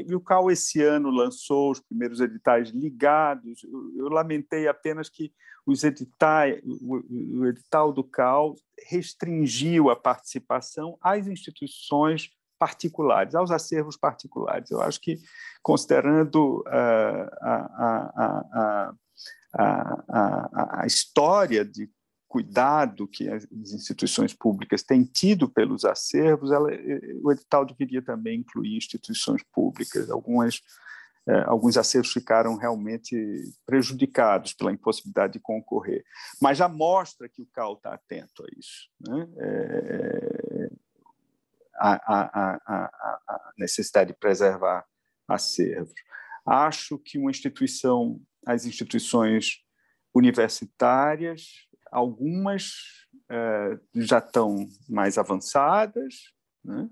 [0.07, 3.63] e, o CAL esse ano lançou os primeiros editais ligados.
[3.63, 5.31] Eu, eu lamentei apenas que
[5.65, 8.55] os editais, o, o edital do CAL
[8.87, 14.69] restringiu a participação às instituições particulares, aos acervos particulares.
[14.69, 15.17] Eu acho que,
[15.61, 18.93] considerando uh, a, a,
[19.53, 21.89] a, a, a história de
[22.29, 26.69] cuidado que as instituições públicas têm tido pelos acervos, ela,
[27.23, 30.11] o edital deveria também incluir instituições públicas.
[30.11, 30.61] Algumas,
[31.27, 33.15] é, alguns acervos ficaram realmente
[33.65, 36.05] prejudicados pela impossibilidade de concorrer,
[36.39, 38.89] mas já mostra que o CAL está atento a isso.
[39.01, 39.27] Né?
[39.39, 40.69] É,
[41.81, 44.85] a, a, a, a necessidade de preservar
[45.27, 45.93] acervos.
[46.45, 49.63] Acho que uma instituição, as instituições
[50.13, 52.71] universitárias, algumas
[53.31, 56.15] uh, já estão mais avançadas,
[56.63, 56.89] né?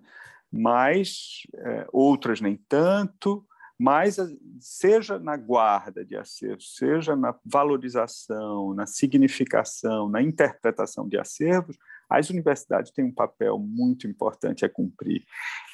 [0.51, 3.45] mas uh, outras nem tanto,
[3.79, 4.17] mas
[4.59, 11.77] seja na guarda de acervos, seja na valorização, na significação, na interpretação de acervos,
[12.09, 15.23] as universidades têm um papel muito importante a cumprir.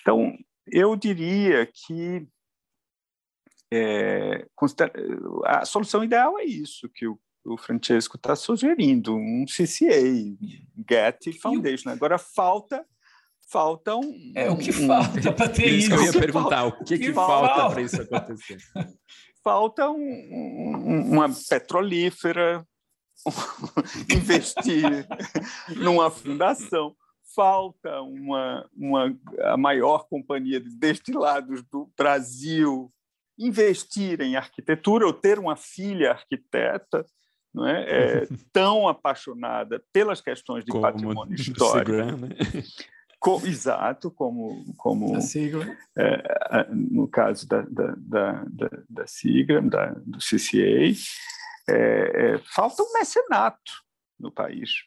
[0.01, 0.37] Então,
[0.67, 2.27] eu diria que
[3.71, 4.45] é,
[5.45, 10.01] a solução ideal é isso que o, o Francesco está sugerindo, um CCA,
[10.89, 11.89] Get Foundation.
[11.89, 12.85] Agora falta
[13.53, 14.31] falta um.
[14.35, 15.93] É o que falta para ter isso.
[15.93, 15.93] isso.
[15.93, 18.57] Eu ia perguntar falta, o que, que, que falta para isso acontecer.
[19.43, 22.65] Falta um, um, uma petrolífera,
[24.09, 25.05] investir
[25.75, 26.95] numa fundação.
[27.35, 32.89] Falta uma, uma, a maior companhia de destilados do Brasil
[33.37, 37.05] investir em arquitetura ou ter uma filha arquiteta
[37.53, 37.83] não é?
[37.83, 41.91] é tão apaixonada pelas questões de como patrimônio histórico.
[41.91, 42.35] né?
[43.19, 45.15] Co exato, como, como
[45.95, 50.91] é, no caso da, da, da, da, da sigla, da, do CCA,
[51.69, 53.71] é, é, falta um mecenato
[54.19, 54.83] no país.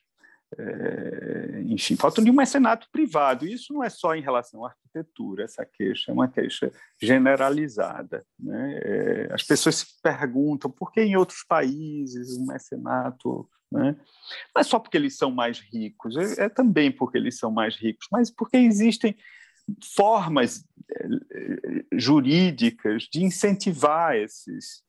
[0.58, 3.46] É, enfim, falta de um mecenato privado.
[3.46, 8.24] Isso não é só em relação à arquitetura, essa queixa é uma queixa generalizada.
[8.38, 8.80] Né?
[8.82, 13.48] É, as pessoas se perguntam por que em outros países um mecenato.
[13.70, 13.96] Né?
[14.56, 18.06] É só porque eles são mais ricos, é, é também porque eles são mais ricos,
[18.12, 19.16] mas porque existem
[19.96, 24.84] formas é, jurídicas de incentivar esses,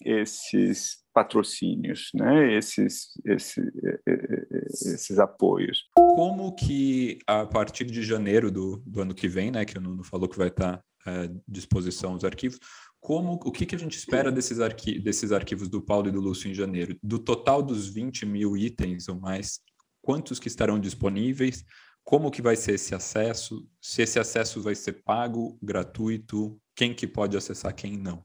[0.00, 2.54] esses patrocínios, né?
[2.54, 3.60] esses, esse,
[4.06, 5.84] esses apoios.
[5.94, 10.02] Como que a partir de janeiro do, do ano que vem, né, que o Nuno
[10.02, 12.58] falou que vai estar à disposição os arquivos,
[13.00, 16.20] como o que, que a gente espera desses, arqui desses arquivos do Paulo e do
[16.20, 16.96] Lúcio em janeiro?
[17.02, 19.58] Do total dos 20 mil itens ou mais,
[20.00, 21.64] quantos que estarão disponíveis?
[22.04, 23.68] Como que vai ser esse acesso?
[23.80, 26.60] Se esse acesso vai ser pago, gratuito?
[26.76, 28.24] Quem que pode acessar, quem não?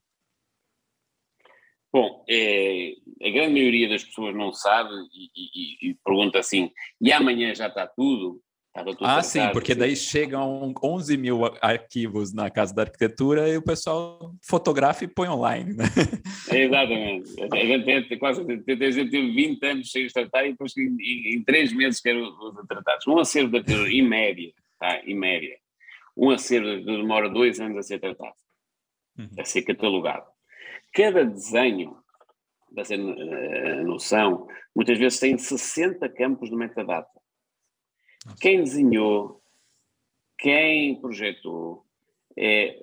[1.98, 2.94] Bom, é,
[3.24, 6.72] a grande maioria das pessoas não sabe e, e, e, pergunta assim:
[7.02, 8.40] e amanhã já está tudo?
[8.86, 13.64] tudo ah, sim, porque daí chegam 11 mil arquivos na Casa da Arquitetura e o
[13.64, 15.86] pessoal fotografa e põe online, né?
[16.52, 17.32] É, exatamente.
[17.52, 21.44] A gente tem quase teve 20 anos sem os tratar e depois em, em, em
[21.44, 23.08] 3 meses quero os tratados.
[23.08, 25.02] Um acervo da arquitetura, em média, tá?
[25.04, 25.58] em média,
[26.16, 28.36] um acervo demora dois anos a ser tratado,
[29.18, 29.30] uhum.
[29.40, 30.37] a ser catalogado
[30.94, 31.98] cada desenho,
[32.74, 37.10] para ser uh, noção, muitas vezes tem 60 campos de metadata.
[38.40, 39.42] Quem desenhou,
[40.38, 41.86] quem projetou,
[42.38, 42.78] é,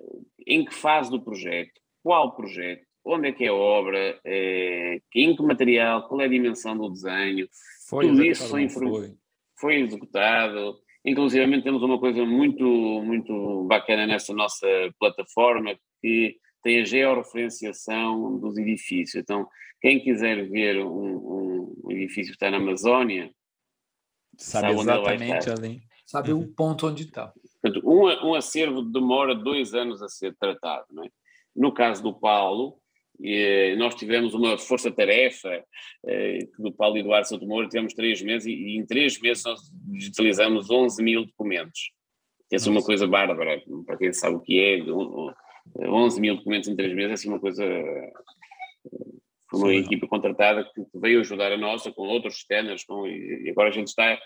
[0.46, 5.36] em que fase do projeto, qual projeto, onde é que é a obra, é, em
[5.36, 7.46] que material, qual é a dimensão do desenho,
[7.88, 9.14] foi tudo isso foi, foi.
[9.58, 10.78] foi executado.
[11.04, 14.66] Inclusive temos uma coisa muito, muito bacana nessa nossa
[14.98, 19.22] plataforma que tem a georreferenciação dos edifícios.
[19.22, 19.46] Então,
[19.80, 23.30] quem quiser ver um, um edifício que está na Amazónia,
[24.38, 25.82] sabe, sabe exatamente ali.
[26.06, 26.40] Sabe uhum.
[26.40, 27.32] o ponto onde está.
[27.84, 30.86] Um, um acervo demora dois anos a ser tratado.
[30.90, 31.08] Não é?
[31.54, 32.78] No caso do Paulo,
[33.20, 35.64] e nós tivemos uma força-tarefa
[36.06, 39.60] eh, do Paulo Eduardo Souto Moura, tivemos três meses e, e, em três meses nós
[39.86, 41.92] digitalizamos 11 mil documentos.
[42.52, 44.78] Essa é uma coisa bárbara, para quem sabe o que é,
[45.78, 47.64] 11 mil documentos em três meses é assim uma coisa.
[49.50, 49.78] Foi uma Sim.
[49.78, 53.88] equipa contratada que veio ajudar a nossa com outros scanners, com, e agora a gente
[53.88, 54.18] está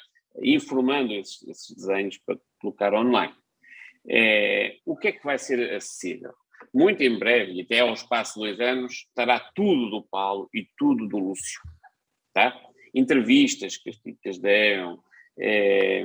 [0.42, 3.34] informando esses, esses desenhos para colocar online.
[4.08, 6.32] É, o que é que vai ser acessível?
[6.72, 10.66] Muito em breve, e até ao espaço de dois anos, estará tudo do Paulo e
[10.76, 11.60] tudo do Lúcio.
[12.32, 12.58] Tá?
[12.94, 15.02] Entrevistas que as típicas deram,
[15.38, 16.04] é,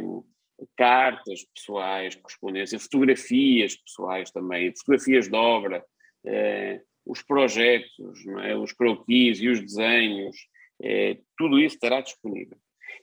[0.76, 5.84] cartas pessoais, correspondência, fotografias pessoais também, fotografias de obra,
[6.26, 8.56] eh, os projetos, é?
[8.56, 10.36] os croquis e os desenhos,
[10.82, 12.58] eh, tudo isso estará disponível.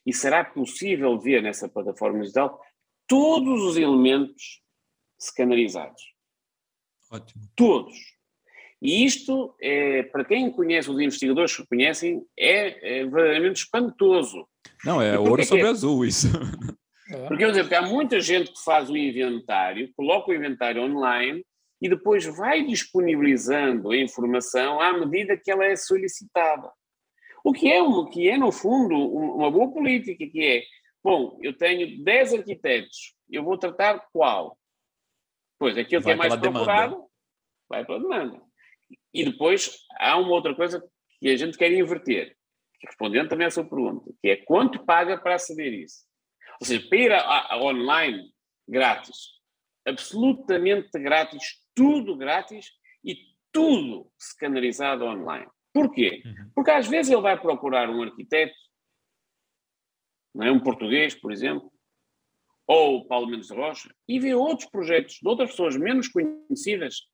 [0.06, 2.60] E será possível ver nessa plataforma digital
[3.06, 4.62] todos os elementos
[5.20, 6.02] scanerizados.
[7.10, 7.42] Ótimo.
[7.56, 7.96] Todos.
[8.80, 14.48] E isto, é, para quem conhece, os investigadores que conhecem, é, é verdadeiramente espantoso.
[14.84, 15.68] Não, é ouro sobre é?
[15.68, 16.28] azul isso.
[17.10, 17.26] É.
[17.26, 21.44] Porque, por exemplo, há muita gente que faz o inventário, coloca o inventário online
[21.82, 26.70] e depois vai disponibilizando a informação à medida que ela é solicitada.
[27.42, 30.62] O que é, o que é no fundo, uma boa política, que é,
[31.02, 34.58] bom, eu tenho 10 arquitetos, eu vou tratar qual?
[35.58, 37.08] Pois, aquilo vai que é mais procurado, demanda.
[37.68, 38.42] vai pela demanda.
[39.12, 40.82] E depois há uma outra coisa
[41.18, 42.36] que a gente quer inverter,
[42.82, 46.09] respondendo também à sua pergunta, que é quanto paga para aceder isso?
[46.60, 48.32] Ou seja, para ir a, a, online
[48.68, 49.40] grátis,
[49.86, 51.42] absolutamente grátis,
[51.74, 52.70] tudo grátis
[53.02, 53.16] e
[53.50, 55.48] tudo scannerizado online.
[55.72, 56.22] Porquê?
[56.24, 56.50] Uhum.
[56.54, 58.54] Porque às vezes ele vai procurar um arquiteto,
[60.34, 60.52] não é?
[60.52, 61.72] um português, por exemplo,
[62.66, 67.09] ou o Paulo Mendes Rocha, e vê outros projetos de outras pessoas menos conhecidas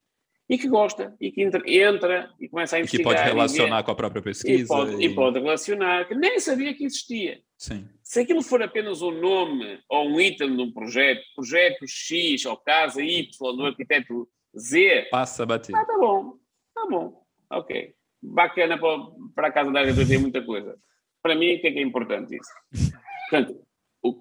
[0.48, 3.12] e que gosta, e que entra, entra e começa a investigar.
[3.12, 4.62] E que pode relacionar com a própria pesquisa.
[4.62, 5.06] E pode, e...
[5.06, 7.40] e pode, relacionar, que nem sabia que existia.
[7.58, 7.88] Sim.
[8.02, 12.56] Se aquilo for apenas um nome ou um item de um projeto, projeto X ou
[12.56, 15.08] casa Y do arquiteto Z.
[15.10, 15.74] Passa a bater.
[15.74, 16.34] Ah, tá bom,
[16.74, 17.94] tá bom, ok.
[18.22, 18.98] Bacana para,
[19.34, 20.78] para a casa da agricultura tem muita coisa.
[21.22, 22.50] Para mim, o que é que é importante isso?
[23.28, 23.66] Portanto,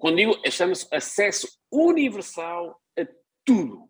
[0.00, 3.06] quando digo, chama-se acesso universal a
[3.44, 3.88] tudo.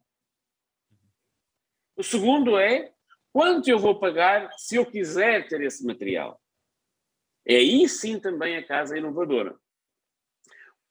[1.97, 2.93] O segundo é
[3.33, 6.41] quanto eu vou pagar se eu quiser ter esse material.
[7.47, 9.57] É aí sim também a casa inovadora.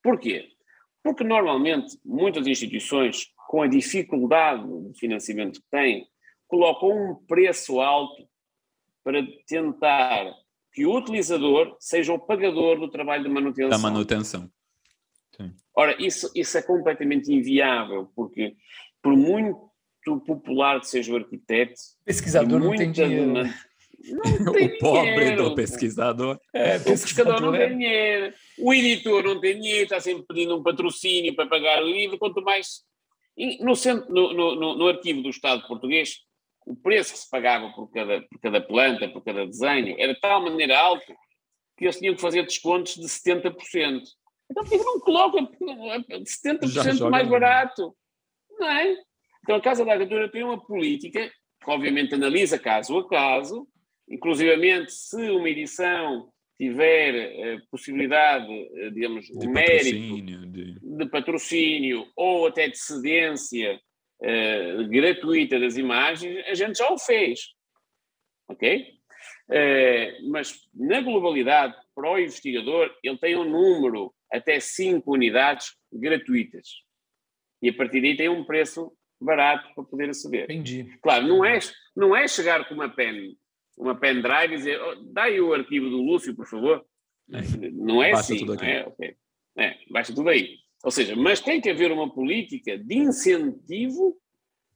[0.01, 0.49] Porquê?
[1.03, 6.07] Porque normalmente muitas instituições, com a dificuldade de financiamento que têm,
[6.47, 8.27] colocam um preço alto
[9.03, 10.33] para tentar
[10.73, 13.69] que o utilizador seja o pagador do trabalho de manutenção.
[13.69, 14.49] Da manutenção.
[15.37, 15.53] Sim.
[15.75, 18.55] Ora, isso, isso é completamente inviável, porque
[19.01, 19.69] por muito
[20.19, 21.73] popular que seja o arquiteto.
[22.05, 23.33] Pesquisador não tem dinheiro.
[23.33, 23.43] Não
[24.53, 25.43] tem o pobre dinheiro.
[25.43, 26.39] do pesquisador.
[26.53, 27.67] É, o pesquisador não é.
[27.67, 28.33] tem dinheiro.
[28.59, 32.41] O editor não tem dinheiro, está sempre pedindo um patrocínio para pagar o livro, quanto
[32.41, 32.83] mais.
[33.59, 36.19] No, centro, no, no, no arquivo do Estado português,
[36.65, 40.19] o preço que se pagava por cada, por cada planta, por cada desenho, era de
[40.19, 41.13] tal maneira alto
[41.77, 44.01] que eles tinham que fazer descontos de 70%.
[44.49, 47.95] Então, por que não colocam 70% mais barato?
[48.57, 48.97] Não é?
[49.45, 51.31] Então, a Casa da Agricultura tem uma política
[51.63, 53.67] que, obviamente, analisa caso a caso,
[54.09, 60.79] inclusivamente se uma edição tiver eh, possibilidade, eh, digamos, de mérito de...
[60.79, 61.09] de...
[61.11, 63.79] patrocínio ou até de cedência
[64.23, 67.41] eh, gratuita das imagens, a gente já o fez.
[68.49, 68.95] Ok?
[70.27, 76.67] Mas, na globalidade, para o investigador, ele tem um número até 5 unidades gratuitas.
[77.61, 78.91] E a partir daí tem um preço
[79.25, 80.45] barato para poder aceder.
[80.45, 80.97] Entendi.
[81.01, 81.59] Claro, não é,
[81.95, 83.35] não é chegar com uma pen,
[83.77, 86.85] uma pen drive e dizer, oh, dá aí o arquivo do Lúcio, por favor.
[87.31, 87.71] É.
[87.71, 88.39] Não é baixa assim.
[88.39, 88.65] Tudo aqui.
[88.65, 89.15] É, okay.
[89.57, 90.57] é, baixa tudo aí.
[90.83, 94.15] Ou seja, mas tem que haver uma política de incentivo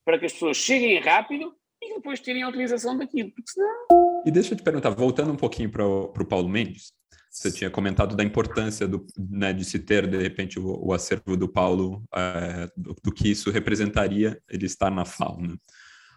[0.03, 4.23] para que as pessoas cheguem rápido e depois terem a utilização daquilo, porque senão...
[4.25, 6.91] E deixa eu te perguntar, voltando um pouquinho para o Paulo Mendes,
[7.29, 11.37] você tinha comentado da importância do, né, de se ter, de repente, o, o acervo
[11.37, 15.39] do Paulo, é, do, do, que isso representaria ele estar na FAO.
[15.39, 15.55] Né?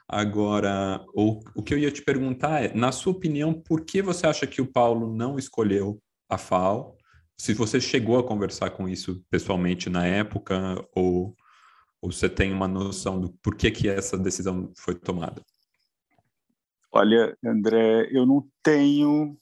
[0.08, 4.26] Agora, o, o que eu ia te perguntar é, na sua opinião, por que você
[4.26, 6.96] acha que o Paulo não escolheu a FAO?
[7.36, 11.36] Se você chegou a conversar com isso pessoalmente na época, ou,
[12.00, 15.42] ou você tem uma noção do por que, que essa decisão foi tomada?
[16.90, 19.36] Olha, André, eu não tenho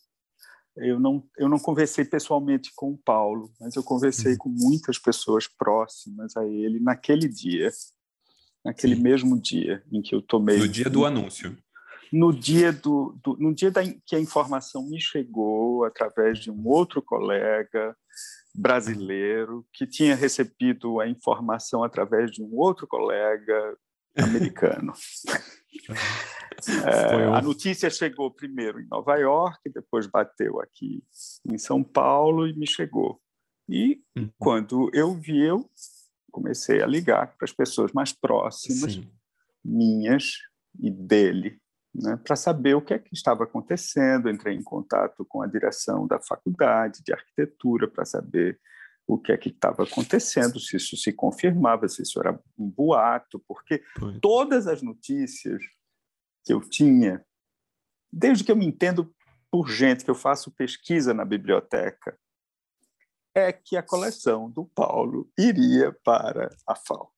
[0.81, 4.39] eu não, eu não conversei pessoalmente com o Paulo, mas eu conversei uhum.
[4.39, 7.71] com muitas pessoas próximas a ele naquele dia,
[8.65, 9.03] naquele Sim.
[9.03, 10.59] mesmo dia em que eu tomei.
[10.59, 11.57] No dia do anúncio.
[12.13, 16.67] No dia do, do no dia da, que a informação me chegou através de um
[16.67, 17.97] outro colega
[18.55, 23.77] brasileiro que tinha recebido a informação através de um outro colega
[24.17, 24.93] americano.
[26.87, 31.03] É, a notícia chegou primeiro em Nova York, depois bateu aqui
[31.47, 33.21] em São Paulo e me chegou.
[33.69, 34.31] E uhum.
[34.39, 35.69] quando eu vi, eu
[36.31, 39.11] comecei a ligar para as pessoas mais próximas, Sim.
[39.65, 40.39] minhas
[40.79, 41.59] e dele,
[41.95, 44.29] né, para saber o que é que estava acontecendo.
[44.31, 48.59] Entrei em contato com a direção da faculdade de arquitetura para saber
[49.15, 53.43] o que é que estava acontecendo, se isso se confirmava, se isso era um boato,
[53.47, 53.83] porque
[54.21, 55.61] todas as notícias
[56.45, 57.25] que eu tinha,
[58.13, 59.13] desde que eu me entendo
[59.51, 62.17] por gente, que eu faço pesquisa na biblioteca,
[63.35, 67.13] é que a coleção do Paulo iria para a FAO.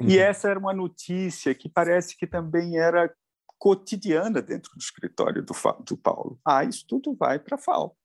[0.00, 0.08] Uhum.
[0.08, 3.12] E essa era uma notícia que parece que também era
[3.58, 5.54] cotidiana dentro do escritório do,
[5.84, 6.38] do Paulo.
[6.44, 7.96] Ah, isso tudo vai para a FAO.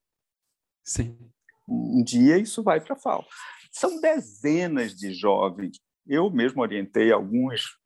[0.83, 1.31] Sim.
[1.69, 3.25] Um dia isso vai para a FAO.
[3.71, 5.77] São dezenas de jovens.
[6.07, 7.79] Eu mesmo orientei alguns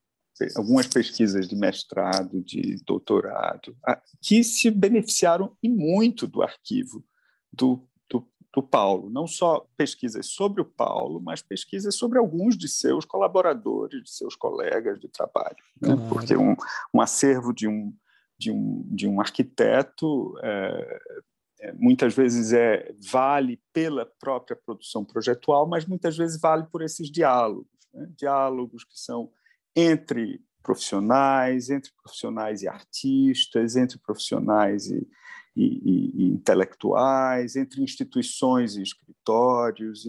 [0.55, 3.75] algumas pesquisas de mestrado, de doutorado,
[4.21, 7.03] que se beneficiaram e muito do arquivo
[7.51, 9.09] do, do, do, Paulo.
[9.09, 14.35] Não só pesquisas sobre o Paulo, mas pesquisas sobre alguns de seus colaboradores, de seus
[14.35, 15.63] colegas de trabalho.
[15.79, 15.95] Né?
[16.09, 16.55] Porque um,
[16.93, 17.93] um acervo de um,
[18.37, 20.99] de um, de um arquiteto é, é,
[21.73, 27.67] muitas vezes é vale pela própria produção projetual, mas muitas vezes vale por esses diálogos,
[27.93, 28.09] né?
[28.17, 29.31] diálogos que são
[29.75, 35.07] entre profissionais, entre profissionais e artistas, entre profissionais e,
[35.55, 40.07] e, e, e intelectuais, entre instituições e escritórios,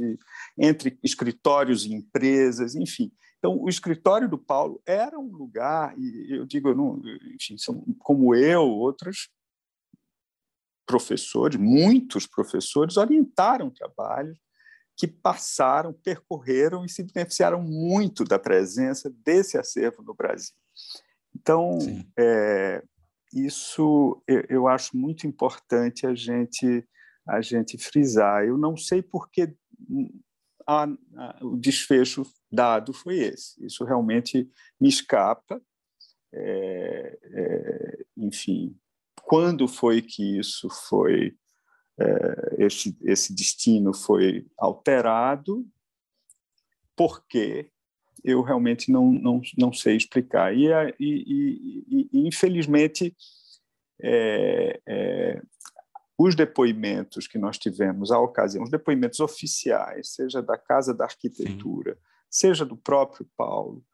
[0.56, 3.12] entre escritórios e empresas, enfim.
[3.38, 7.02] Então, o escritório do Paulo era um lugar, e eu digo, eu não,
[7.34, 9.28] enfim, são, como eu, outros
[10.86, 14.38] professores, muitos professores, orientaram trabalhos
[14.96, 20.54] que passaram, percorreram e se beneficiaram muito da presença desse acervo no Brasil.
[21.34, 21.78] Então,
[22.16, 22.82] é,
[23.32, 26.86] isso eu, eu, acho muito importante a gente
[27.26, 28.44] a gente frisar.
[28.44, 29.56] Eu não sei porque
[30.66, 33.64] a, a, o desfecho dado foi esse.
[33.64, 34.48] Isso realmente
[34.80, 35.60] me escapa.
[36.32, 38.76] É, é, enfim,
[39.26, 41.36] quando foi que isso foi
[41.98, 45.66] é, esse, esse destino foi alterado?
[46.96, 47.70] Por quê?
[48.22, 50.56] Eu realmente não, não, não sei explicar.
[50.56, 50.68] E,
[50.98, 53.14] e, e, e infelizmente,
[54.00, 55.42] é, é,
[56.16, 61.94] os depoimentos que nós tivemos à ocasião, os depoimentos oficiais, seja da Casa da Arquitetura,
[61.94, 62.00] Sim.
[62.30, 63.84] seja do próprio Paulo,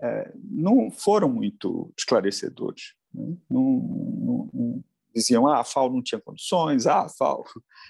[0.00, 2.94] é, não foram muito esclarecedores.
[3.14, 3.36] Né?
[3.50, 4.84] Não, não, não,
[5.14, 7.44] diziam ah, a FAO não tinha condições, ah, a FAO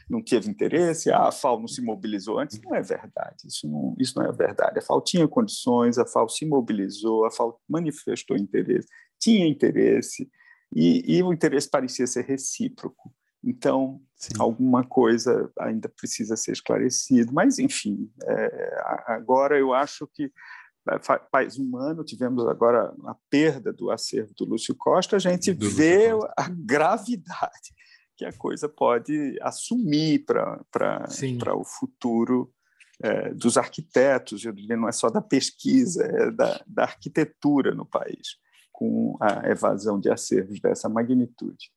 [0.08, 2.60] não teve interesse, ah, a FAO não se mobilizou antes.
[2.62, 4.78] Não é verdade, isso não, isso não é verdade.
[4.78, 8.88] A FAO tinha condições, a FAO se mobilizou, a FAO manifestou interesse,
[9.18, 10.28] tinha interesse,
[10.74, 13.12] e, e o interesse parecia ser recíproco.
[13.44, 14.34] Então, Sim.
[14.38, 17.32] alguma coisa ainda precisa ser esclarecido.
[17.32, 20.30] Mas, enfim, é, agora eu acho que
[21.30, 25.70] faz um ano tivemos agora a perda do acervo do Lúcio Costa, a gente do
[25.70, 27.74] vê a gravidade
[28.16, 32.52] que a coisa pode assumir para o futuro
[33.02, 37.84] é, dos arquitetos, eu diria, não é só da pesquisa, é da, da arquitetura no
[37.84, 38.36] país,
[38.70, 41.72] com a evasão de acervos dessa magnitude.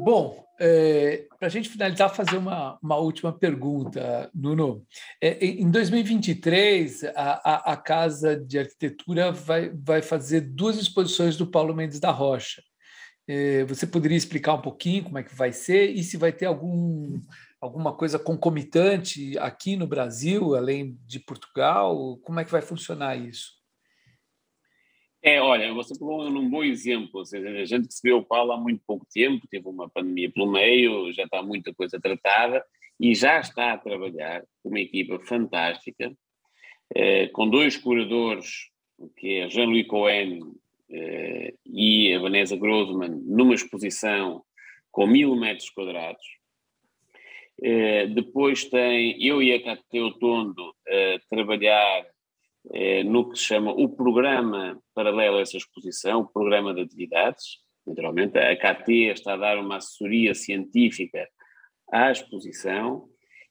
[0.00, 4.84] Bom, é, para a gente finalizar, fazer uma, uma última pergunta, Nuno.
[5.22, 11.46] É, em 2023, a, a, a, Casa de Arquitetura vai, vai fazer duas exposições do
[11.46, 12.62] Paulo Mendes da Rocha.
[13.28, 16.46] É, você poderia explicar um pouquinho como é que vai ser e se vai ter
[16.46, 17.20] algum,
[17.60, 22.18] alguma coisa concomitante aqui no Brasil, além de Portugal?
[22.22, 23.57] Como é que vai funcionar isso?
[25.28, 28.56] É, olha, você pegou num bom exemplo, ou seja, a gente recebeu o Paulo há
[28.56, 32.64] muito pouco tempo, teve uma pandemia pelo meio, já está muita coisa tratada
[32.98, 36.16] e já está a trabalhar com uma equipa fantástica,
[36.94, 38.70] eh, com dois curadores,
[39.18, 40.40] que é Jean-Louis Cohen
[40.90, 44.42] eh, e a Vanessa Grossman, numa exposição
[44.90, 46.24] com mil metros quadrados.
[47.62, 52.06] Eh, depois tem eu e a Cateu Tondo a trabalhar
[52.72, 57.58] é, no que se chama o programa paralelo a essa exposição, o programa de atividades.
[57.86, 61.28] Naturalmente, a KT está a dar uma assessoria científica
[61.90, 63.08] à exposição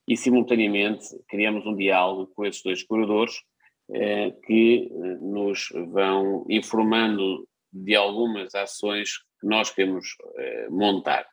[0.07, 3.35] e, simultaneamente, criamos um diálogo com esses dois curadores
[3.93, 11.25] eh, que eh, nos vão informando de algumas ações que nós queremos eh, montar.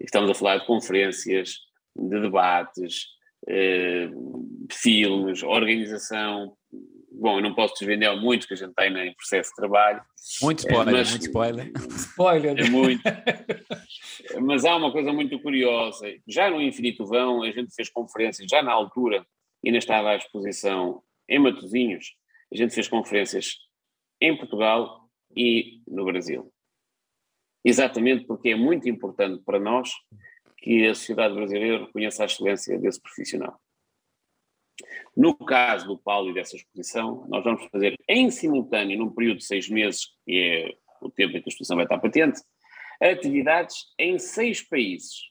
[0.00, 1.56] Estamos a falar de conferências,
[1.96, 3.06] de debates,
[3.48, 4.08] eh,
[4.70, 6.56] filmes, organização,
[7.18, 10.00] bom, eu não posso desvendar muito, que a gente está em processo de trabalho.
[10.40, 11.72] Muito spoiler, mas, muito spoiler.
[11.76, 12.58] Spoiler.
[12.58, 13.02] É muito.
[14.40, 16.06] mas há uma coisa muito curiosa.
[16.26, 19.26] Já no Infinito Vão, a gente fez conferências, já na altura,
[19.64, 22.14] ainda estava à exposição em Matosinhos,
[22.52, 23.58] a gente fez conferências
[24.20, 26.52] em Portugal e no Brasil.
[27.64, 29.90] Exatamente porque é muito importante para nós
[30.56, 33.60] que a sociedade brasileira reconheça a excelência desse profissional.
[35.16, 39.44] No caso do Paulo e dessa exposição, nós vamos fazer em simultâneo, num período de
[39.44, 42.40] seis meses, que é o tempo em que a exposição vai estar patente,
[43.00, 45.30] atividades em seis países.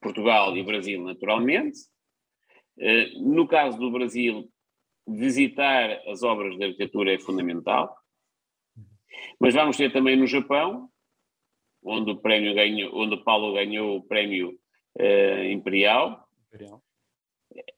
[0.00, 1.78] Portugal e Brasil, naturalmente.
[2.78, 4.50] Eh, no caso do Brasil,
[5.06, 7.96] visitar as obras de arquitetura é fundamental.
[9.40, 10.88] Mas vamos ter também no Japão,
[11.82, 14.58] onde o prémio ganhou, onde Paulo ganhou o prémio
[14.98, 16.26] uh, Imperial.
[16.48, 16.82] Imperial.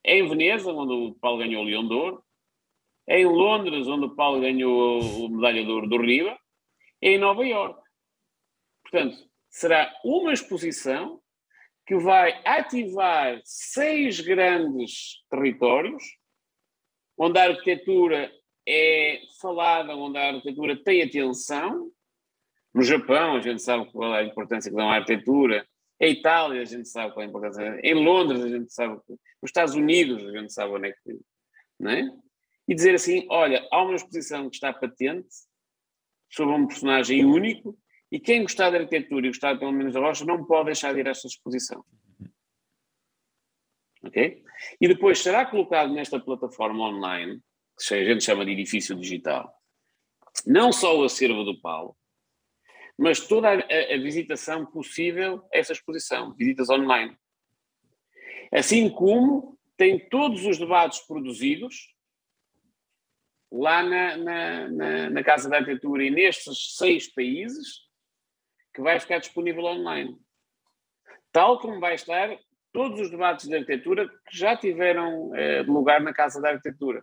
[0.05, 2.25] É em Veneza, onde o Paulo ganhou o Leão de Ouro.
[3.07, 6.37] É em Londres, onde o Paulo ganhou o medalha de ouro do Riva.
[7.01, 7.83] É em Nova Iorque.
[8.83, 9.17] Portanto,
[9.49, 11.21] será uma exposição
[11.87, 16.03] que vai ativar seis grandes territórios,
[17.17, 18.33] onde a arquitetura
[18.67, 21.91] é falada, onde a arquitetura tem atenção.
[22.75, 25.67] No Japão, a gente sabe qual é a importância que dão à arquitetura
[26.01, 27.81] A Itália, a gente sabe qual é a importância.
[27.83, 28.95] Em Londres, a gente sabe.
[29.09, 31.19] Nos Estados Unidos, a gente sabe onde é que.
[31.79, 32.11] Não é?
[32.69, 35.29] E dizer assim: olha, há uma exposição que está patente
[36.31, 37.79] sobre um personagem único
[38.11, 41.01] e quem gostar da arquitetura e gostar pelo menos da rocha não pode deixar de
[41.01, 41.85] ir a esta exposição.
[44.05, 44.45] Ok?
[44.81, 47.41] E depois será colocado nesta plataforma online,
[47.79, 49.53] que a gente chama de edifício digital,
[50.47, 51.97] não só o acervo do Paulo,
[52.99, 57.17] mas toda a, a, visitação possível a essa exposição, visitas online.
[58.53, 61.95] Assim como tem todos os debates produzidos
[63.53, 67.87] lá na, na, na, na Casa da Arquitetura e nestes seis países,
[68.75, 70.17] que vai ficar disponível online.
[71.33, 72.39] Tal como vai estar
[72.73, 77.03] todos os debates de arquitetura que já tiveram eh, lugar na Casa da Arquitetura.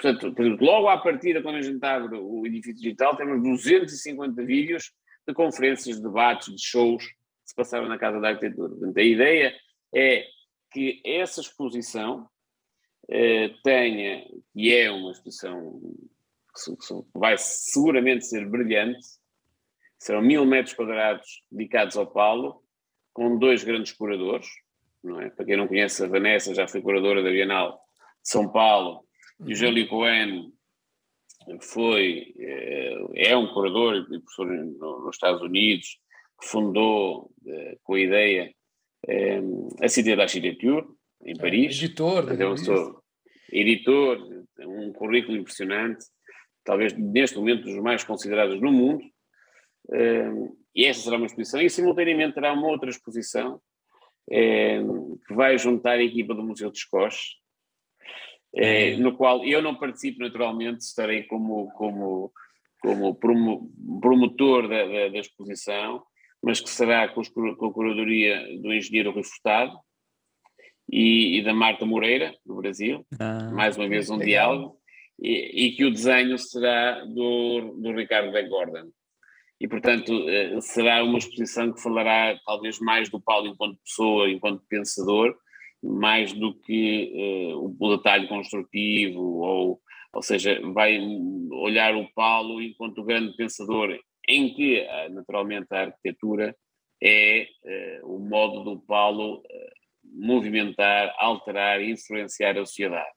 [0.00, 4.92] Portanto, logo à partida, quando a gente abre o edifício digital, temos 250 vídeos
[5.26, 7.14] de conferências, de debates, de shows que
[7.44, 8.70] se passaram na Casa da Arquitetura.
[8.70, 9.54] Portanto, a ideia
[9.94, 10.24] é
[10.70, 12.28] que essa exposição
[13.08, 15.80] eh, tenha, e é uma exposição
[16.54, 19.06] que vai seguramente ser brilhante,
[19.98, 22.62] serão mil metros quadrados dedicados ao Paulo,
[23.12, 24.48] com dois grandes curadores.
[25.22, 25.30] É?
[25.30, 27.80] Para quem não conhece, a Vanessa já foi curadora da Bienal
[28.22, 29.07] de São Paulo
[29.46, 29.86] e o uhum.
[29.86, 30.52] Cohen
[31.60, 35.98] foi, eh, é um curador e professor nos Estados Unidos,
[36.40, 38.54] que fundou eh, com a ideia
[39.06, 39.40] eh,
[39.80, 40.86] a Cité d'Architecture,
[41.24, 41.76] em é, Paris.
[41.76, 42.32] editor.
[42.32, 43.02] Então, sou
[43.50, 46.04] editor, um currículo impressionante,
[46.64, 49.02] talvez neste momento dos mais considerados no mundo,
[50.74, 53.58] e essa será uma exposição, e simultaneamente terá uma outra exposição
[54.28, 56.76] que vai juntar a equipa do Museu de
[58.54, 62.32] Escoches, no qual eu não participo naturalmente, estarei como, como,
[62.80, 63.14] como
[64.00, 66.02] promotor da, da, da exposição,
[66.42, 69.78] mas que será com, com, a curadoria do engenheiro Rui Furtado
[70.90, 74.26] e, e, da Marta Moreira, do Brasil, ah, mais uma vez um legal.
[74.26, 74.78] diálogo,
[75.20, 78.90] e, e, que o desenho será do, do Ricardo de Gordon
[79.60, 84.62] e, portanto, eh, será uma exposição que falará talvez mais do Paulo enquanto pessoa, enquanto
[84.68, 85.36] pensador,
[85.82, 89.80] mais do que uh, o detalhe construtivo, ou,
[90.12, 90.98] ou seja, vai
[91.52, 93.98] olhar o Paulo enquanto grande pensador,
[94.28, 96.54] em que, uh, naturalmente, a arquitetura
[97.02, 97.46] é
[98.02, 99.42] uh, o modo do Paulo
[100.04, 103.10] movimentar, alterar e influenciar a sociedade.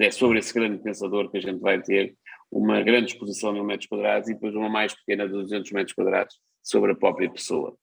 [0.00, 2.16] É sobre esse grande pensador que a gente vai ter
[2.50, 5.94] uma grande exposição de mil metros quadrados e depois uma mais pequena de 200 metros
[5.94, 7.76] quadrados sobre a própria pessoa.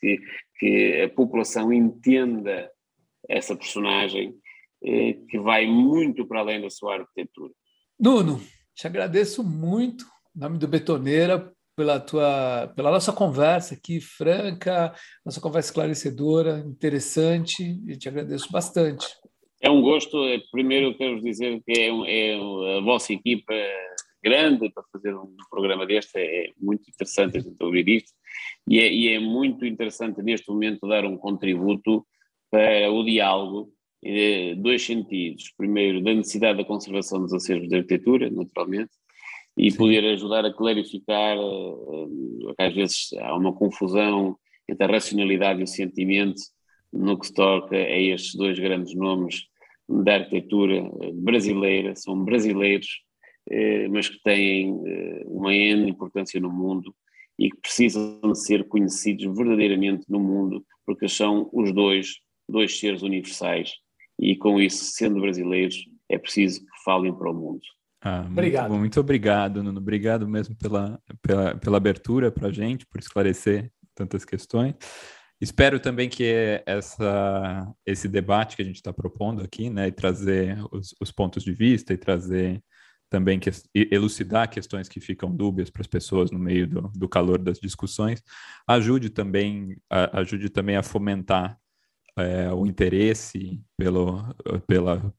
[0.00, 0.18] Que,
[0.58, 2.70] que a população entenda
[3.28, 4.34] essa personagem
[4.82, 7.52] eh, que vai muito para além da sua arquitetura.
[7.98, 8.40] Nuno,
[8.74, 10.04] te agradeço muito,
[10.36, 14.94] em nome do Betoneira, pela tua, pela nossa conversa aqui franca,
[15.24, 19.06] nossa conversa esclarecedora, interessante, e te agradeço bastante.
[19.60, 20.16] É um gosto.
[20.52, 23.54] Primeiro quero dizer que é, é a vossa equipa
[24.22, 28.12] grande para fazer um programa deste, é muito interessante a gente ouvir isto,
[28.68, 32.06] e é, e é muito interessante neste momento dar um contributo
[32.54, 35.52] para o diálogo em dois sentidos.
[35.56, 38.92] Primeiro, da necessidade da conservação dos acervos de arquitetura, naturalmente,
[39.56, 44.36] e poder ajudar a clarificar, eh, que às vezes há uma confusão
[44.68, 46.40] entre a racionalidade e o sentimento
[46.92, 49.46] no que se toca a estes dois grandes nomes
[49.88, 53.00] da arquitetura brasileira, são brasileiros,
[53.50, 56.94] eh, mas que têm eh, uma enorme importância no mundo
[57.36, 63.72] e que precisam ser conhecidos verdadeiramente no mundo, porque são os dois, dois seres universais
[64.18, 65.76] e com isso, sendo brasileiros,
[66.08, 67.60] é preciso que falem para o mundo.
[68.00, 68.68] Ah, muito obrigado.
[68.68, 69.78] Bom, muito obrigado, Nuno.
[69.78, 74.74] Obrigado mesmo pela, pela, pela abertura para a gente, por esclarecer tantas questões.
[75.40, 80.58] Espero também que essa, esse debate que a gente está propondo aqui, né, e trazer
[80.70, 82.62] os, os pontos de vista e trazer
[83.10, 83.50] também que,
[83.90, 88.22] elucidar questões que ficam dúbias para as pessoas no meio do, do calor das discussões,
[88.66, 91.58] ajude também, a, ajude também a fomentar
[92.16, 94.22] é, o interesse pelo,
[94.66, 95.12] pela,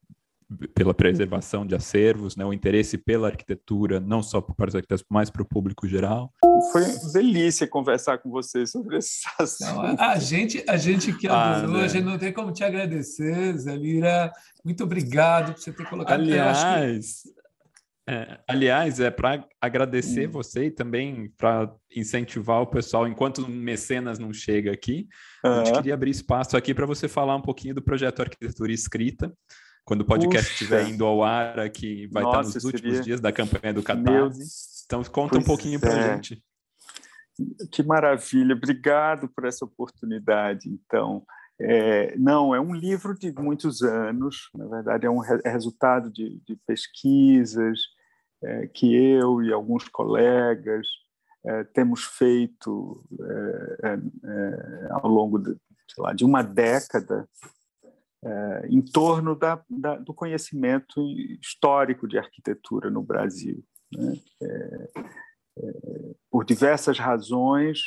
[0.73, 5.29] pela preservação de acervos, né, o interesse pela arquitetura, não só parte dos arquitetos, mas
[5.29, 6.31] para o público geral.
[6.71, 9.99] Foi delícia conversar com você sobre esses assuntos.
[9.99, 13.57] a, gente, a gente que ah, adorou, ah, a gente não tem como te agradecer,
[13.57, 14.31] Zé Lira.
[14.63, 16.21] Muito obrigado por você ter colocado.
[16.21, 17.23] Aliás,
[18.07, 20.31] é, aliás, é para agradecer hum.
[20.31, 25.07] você e também para incentivar o pessoal, enquanto o mecenas não chega aqui.
[25.47, 29.33] A gente queria abrir espaço aqui para você falar um pouquinho do projeto Arquitetura Escrita,
[29.85, 33.01] quando o podcast estiver indo ao ar, aqui vai Nossa, estar nos últimos seria...
[33.03, 34.83] dias da campanha do Catarse.
[34.85, 36.13] Então conta pois um pouquinho para a é.
[36.15, 36.43] gente.
[37.71, 40.69] Que maravilha, obrigado por essa oportunidade.
[40.69, 41.23] Então,
[41.59, 46.11] é, não, é um livro de muitos anos, na verdade, é um re é resultado
[46.11, 47.79] de, de pesquisas
[48.43, 50.87] é, que eu e alguns colegas
[51.47, 53.03] é, temos feito
[53.83, 55.55] é, é, ao longo de,
[55.97, 57.27] lá, de uma década
[58.69, 60.99] em torno da, da, do conhecimento
[61.39, 63.63] histórico de arquitetura no Brasil.
[63.95, 64.19] Né?
[66.31, 67.81] por diversas razões,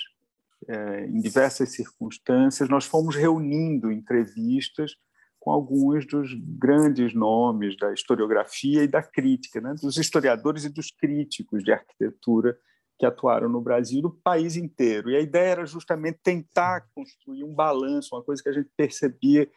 [1.08, 4.92] em diversas circunstâncias, nós fomos reunindo entrevistas
[5.40, 9.74] com alguns dos grandes nomes da historiografia e da crítica, né?
[9.82, 12.56] dos historiadores e dos críticos de arquitetura
[12.98, 15.10] que atuaram no Brasil, do país inteiro.
[15.10, 19.48] E a ideia era justamente tentar construir um balanço, uma coisa que a gente percebia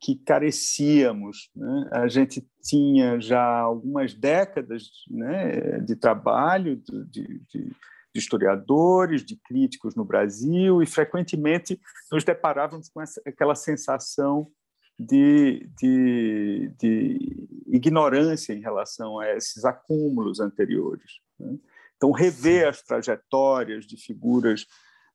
[0.00, 1.50] que carecíamos.
[1.54, 1.88] Né?
[1.92, 7.72] A gente tinha já algumas décadas né, de trabalho de, de, de,
[8.14, 11.80] historiadores, de críticos no Brasil, e frequentemente
[12.10, 14.50] nos deparávamos com essa, aquela sensação
[14.98, 21.20] de, de, ignorância em relação a esses acúmulos anteriores.
[21.38, 21.56] Né?
[21.98, 24.64] Então, rever as trajetórias de figuras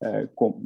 [0.02, 0.62] é, com,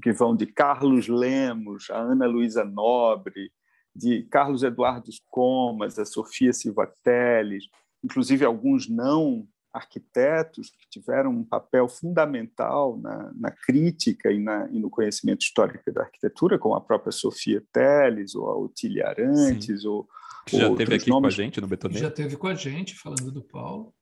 [0.00, 3.50] que vão de Carlos Lemos a Ana Luísa Nobre,
[3.94, 7.64] de Carlos Eduardo Comas a Sofia Silva Teles,
[8.02, 14.78] inclusive alguns não arquitetos que tiveram um papel fundamental na, na crítica e, na, e,
[14.78, 19.88] no conhecimento histórico da arquitetura, como a própria Sofia Teles, ou a Otília Arantes, Sim.
[19.88, 20.08] ou
[20.46, 21.34] que já teve aqui nomes.
[21.34, 22.02] com a gente no Betoneiro.
[22.02, 23.92] Já teve com a gente, falando do Paulo.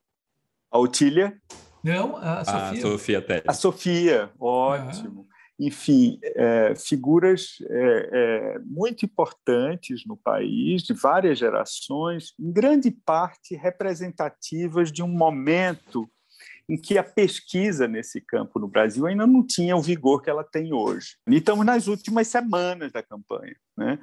[0.74, 1.40] A Otília?
[1.84, 2.58] Não, a Sofia.
[2.58, 3.44] A Sofia Teles.
[3.46, 5.20] A Sofia, ótimo.
[5.20, 12.90] Uhum enfim, é, figuras é, é, muito importantes no país, de várias gerações, em grande
[12.90, 16.10] parte representativas de um momento
[16.68, 20.42] em que a pesquisa nesse campo no Brasil ainda não tinha o vigor que ela
[20.42, 21.16] tem hoje.
[21.28, 23.54] E estamos nas últimas semanas da campanha.
[23.76, 23.98] Né?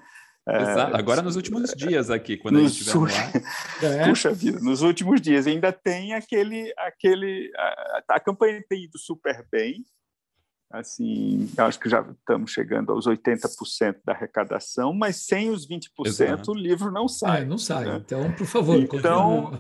[0.48, 0.96] Exato.
[0.96, 4.08] Agora nos últimos dias aqui, quando a gente estiver lá.
[4.10, 6.74] Puxa vida, nos últimos dias ainda tem aquele.
[6.78, 9.86] aquele a, a campanha tem ido super bem,
[10.72, 16.52] assim, acho que já estamos chegando aos 80% da arrecadação, mas sem os 20% Exato.
[16.52, 17.42] o livro não sai.
[17.42, 17.86] É, não sai.
[17.86, 18.02] Né?
[18.04, 19.60] Então, por favor, então,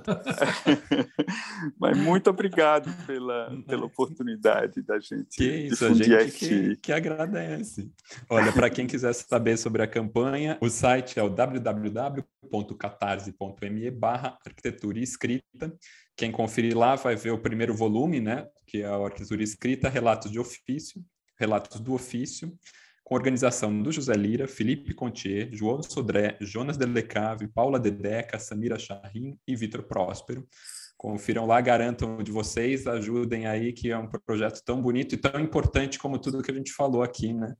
[1.80, 6.32] mas muito obrigado pela, pela oportunidade da gente que isso, a gente aqui.
[6.32, 7.92] Que, que agradece.
[8.30, 15.00] Olha, para quem quiser saber sobre a campanha, o site é o www.catarse.me barra arquitetura
[15.00, 15.74] escrita
[16.16, 20.32] quem conferir lá vai ver o primeiro volume, né, que é a Arquitetura Escrita, Relatos
[20.32, 21.04] de Ofício,
[21.40, 22.56] Relatos do Ofício,
[23.04, 29.38] com organização do José Lira, Felipe Contier, João Sodré, Jonas Delecave, Paula Dedeca, Samira Charrin
[29.46, 30.48] e Vitor Próspero.
[30.96, 35.42] Confiram lá, garantam de vocês, ajudem aí, que é um projeto tão bonito e tão
[35.42, 37.56] importante como tudo que a gente falou aqui, né?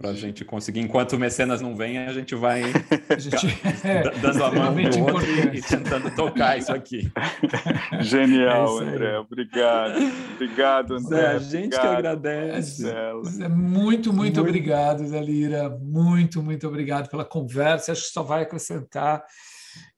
[0.00, 0.80] Para a gente conseguir.
[0.80, 2.62] Enquanto o mecenas não vem, a gente vai
[3.08, 3.46] a gente,
[3.84, 7.12] é, dando a mão no outro e tentando tocar isso aqui.
[8.00, 9.18] Genial, é André.
[9.18, 9.98] Obrigado.
[10.34, 11.26] Obrigado, André.
[11.26, 12.82] a gente obrigado, que agradece.
[12.82, 15.68] Zé, muito, muito, muito obrigado, Zé Lira.
[15.68, 17.92] Muito, muito obrigado pela conversa.
[17.92, 19.22] Acho que só vai acrescentar.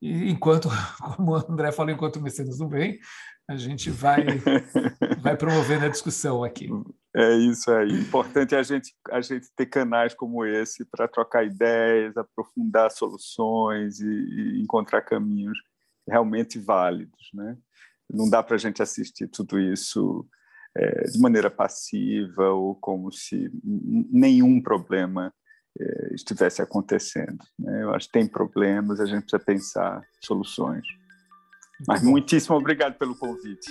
[0.01, 0.69] E enquanto,
[1.17, 2.99] como o André falou, enquanto o mecenas não vem,
[3.49, 4.25] a gente vai,
[5.21, 6.69] vai promovendo a discussão aqui.
[7.15, 7.93] É isso aí.
[7.93, 14.07] Importante a gente, a gente ter canais como esse para trocar ideias, aprofundar soluções e,
[14.07, 15.59] e, encontrar caminhos
[16.09, 17.29] realmente válidos.
[17.35, 17.57] Né?
[18.11, 20.27] Não dá para a gente assistir tudo isso
[20.75, 25.33] é, de maneira passiva ou como se nenhum problema
[25.79, 27.45] é, estivesse acontecendo.
[27.59, 27.83] Né?
[27.83, 30.87] Eu acho que tem problemas, a gente precisa pensar soluções.
[31.87, 33.69] Mas muitíssimo obrigado pelo convite.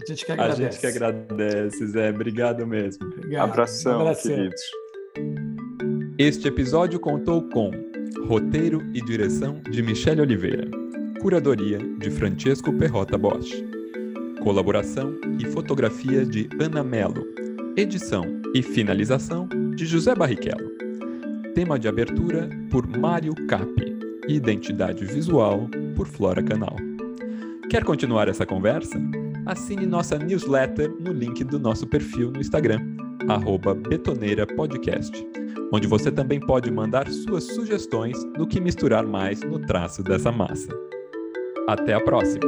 [0.00, 0.62] A gente que agradece.
[0.62, 2.10] A gente que agradece, Zé.
[2.10, 3.06] Obrigado mesmo.
[3.06, 3.50] Obrigado.
[3.50, 4.62] Abração, queridos.
[6.18, 7.70] Este episódio contou com
[8.26, 10.68] roteiro e direção de Michele Oliveira,
[11.20, 13.52] curadoria de Francesco Perrota Bosch,
[14.42, 17.26] colaboração e fotografia de Ana Melo,
[17.76, 18.24] edição
[18.54, 20.70] e finalização de José Barrichello,
[21.54, 23.96] tema de abertura por Mário Capi,
[24.28, 26.76] identidade visual por Flora Canal.
[27.68, 28.98] Quer continuar essa conversa?
[29.46, 32.80] Assine nossa newsletter no link do nosso perfil no Instagram,
[33.74, 35.12] betoneirapodcast,
[35.72, 40.68] onde você também pode mandar suas sugestões do que misturar mais no traço dessa massa.
[41.68, 42.40] Até a próxima!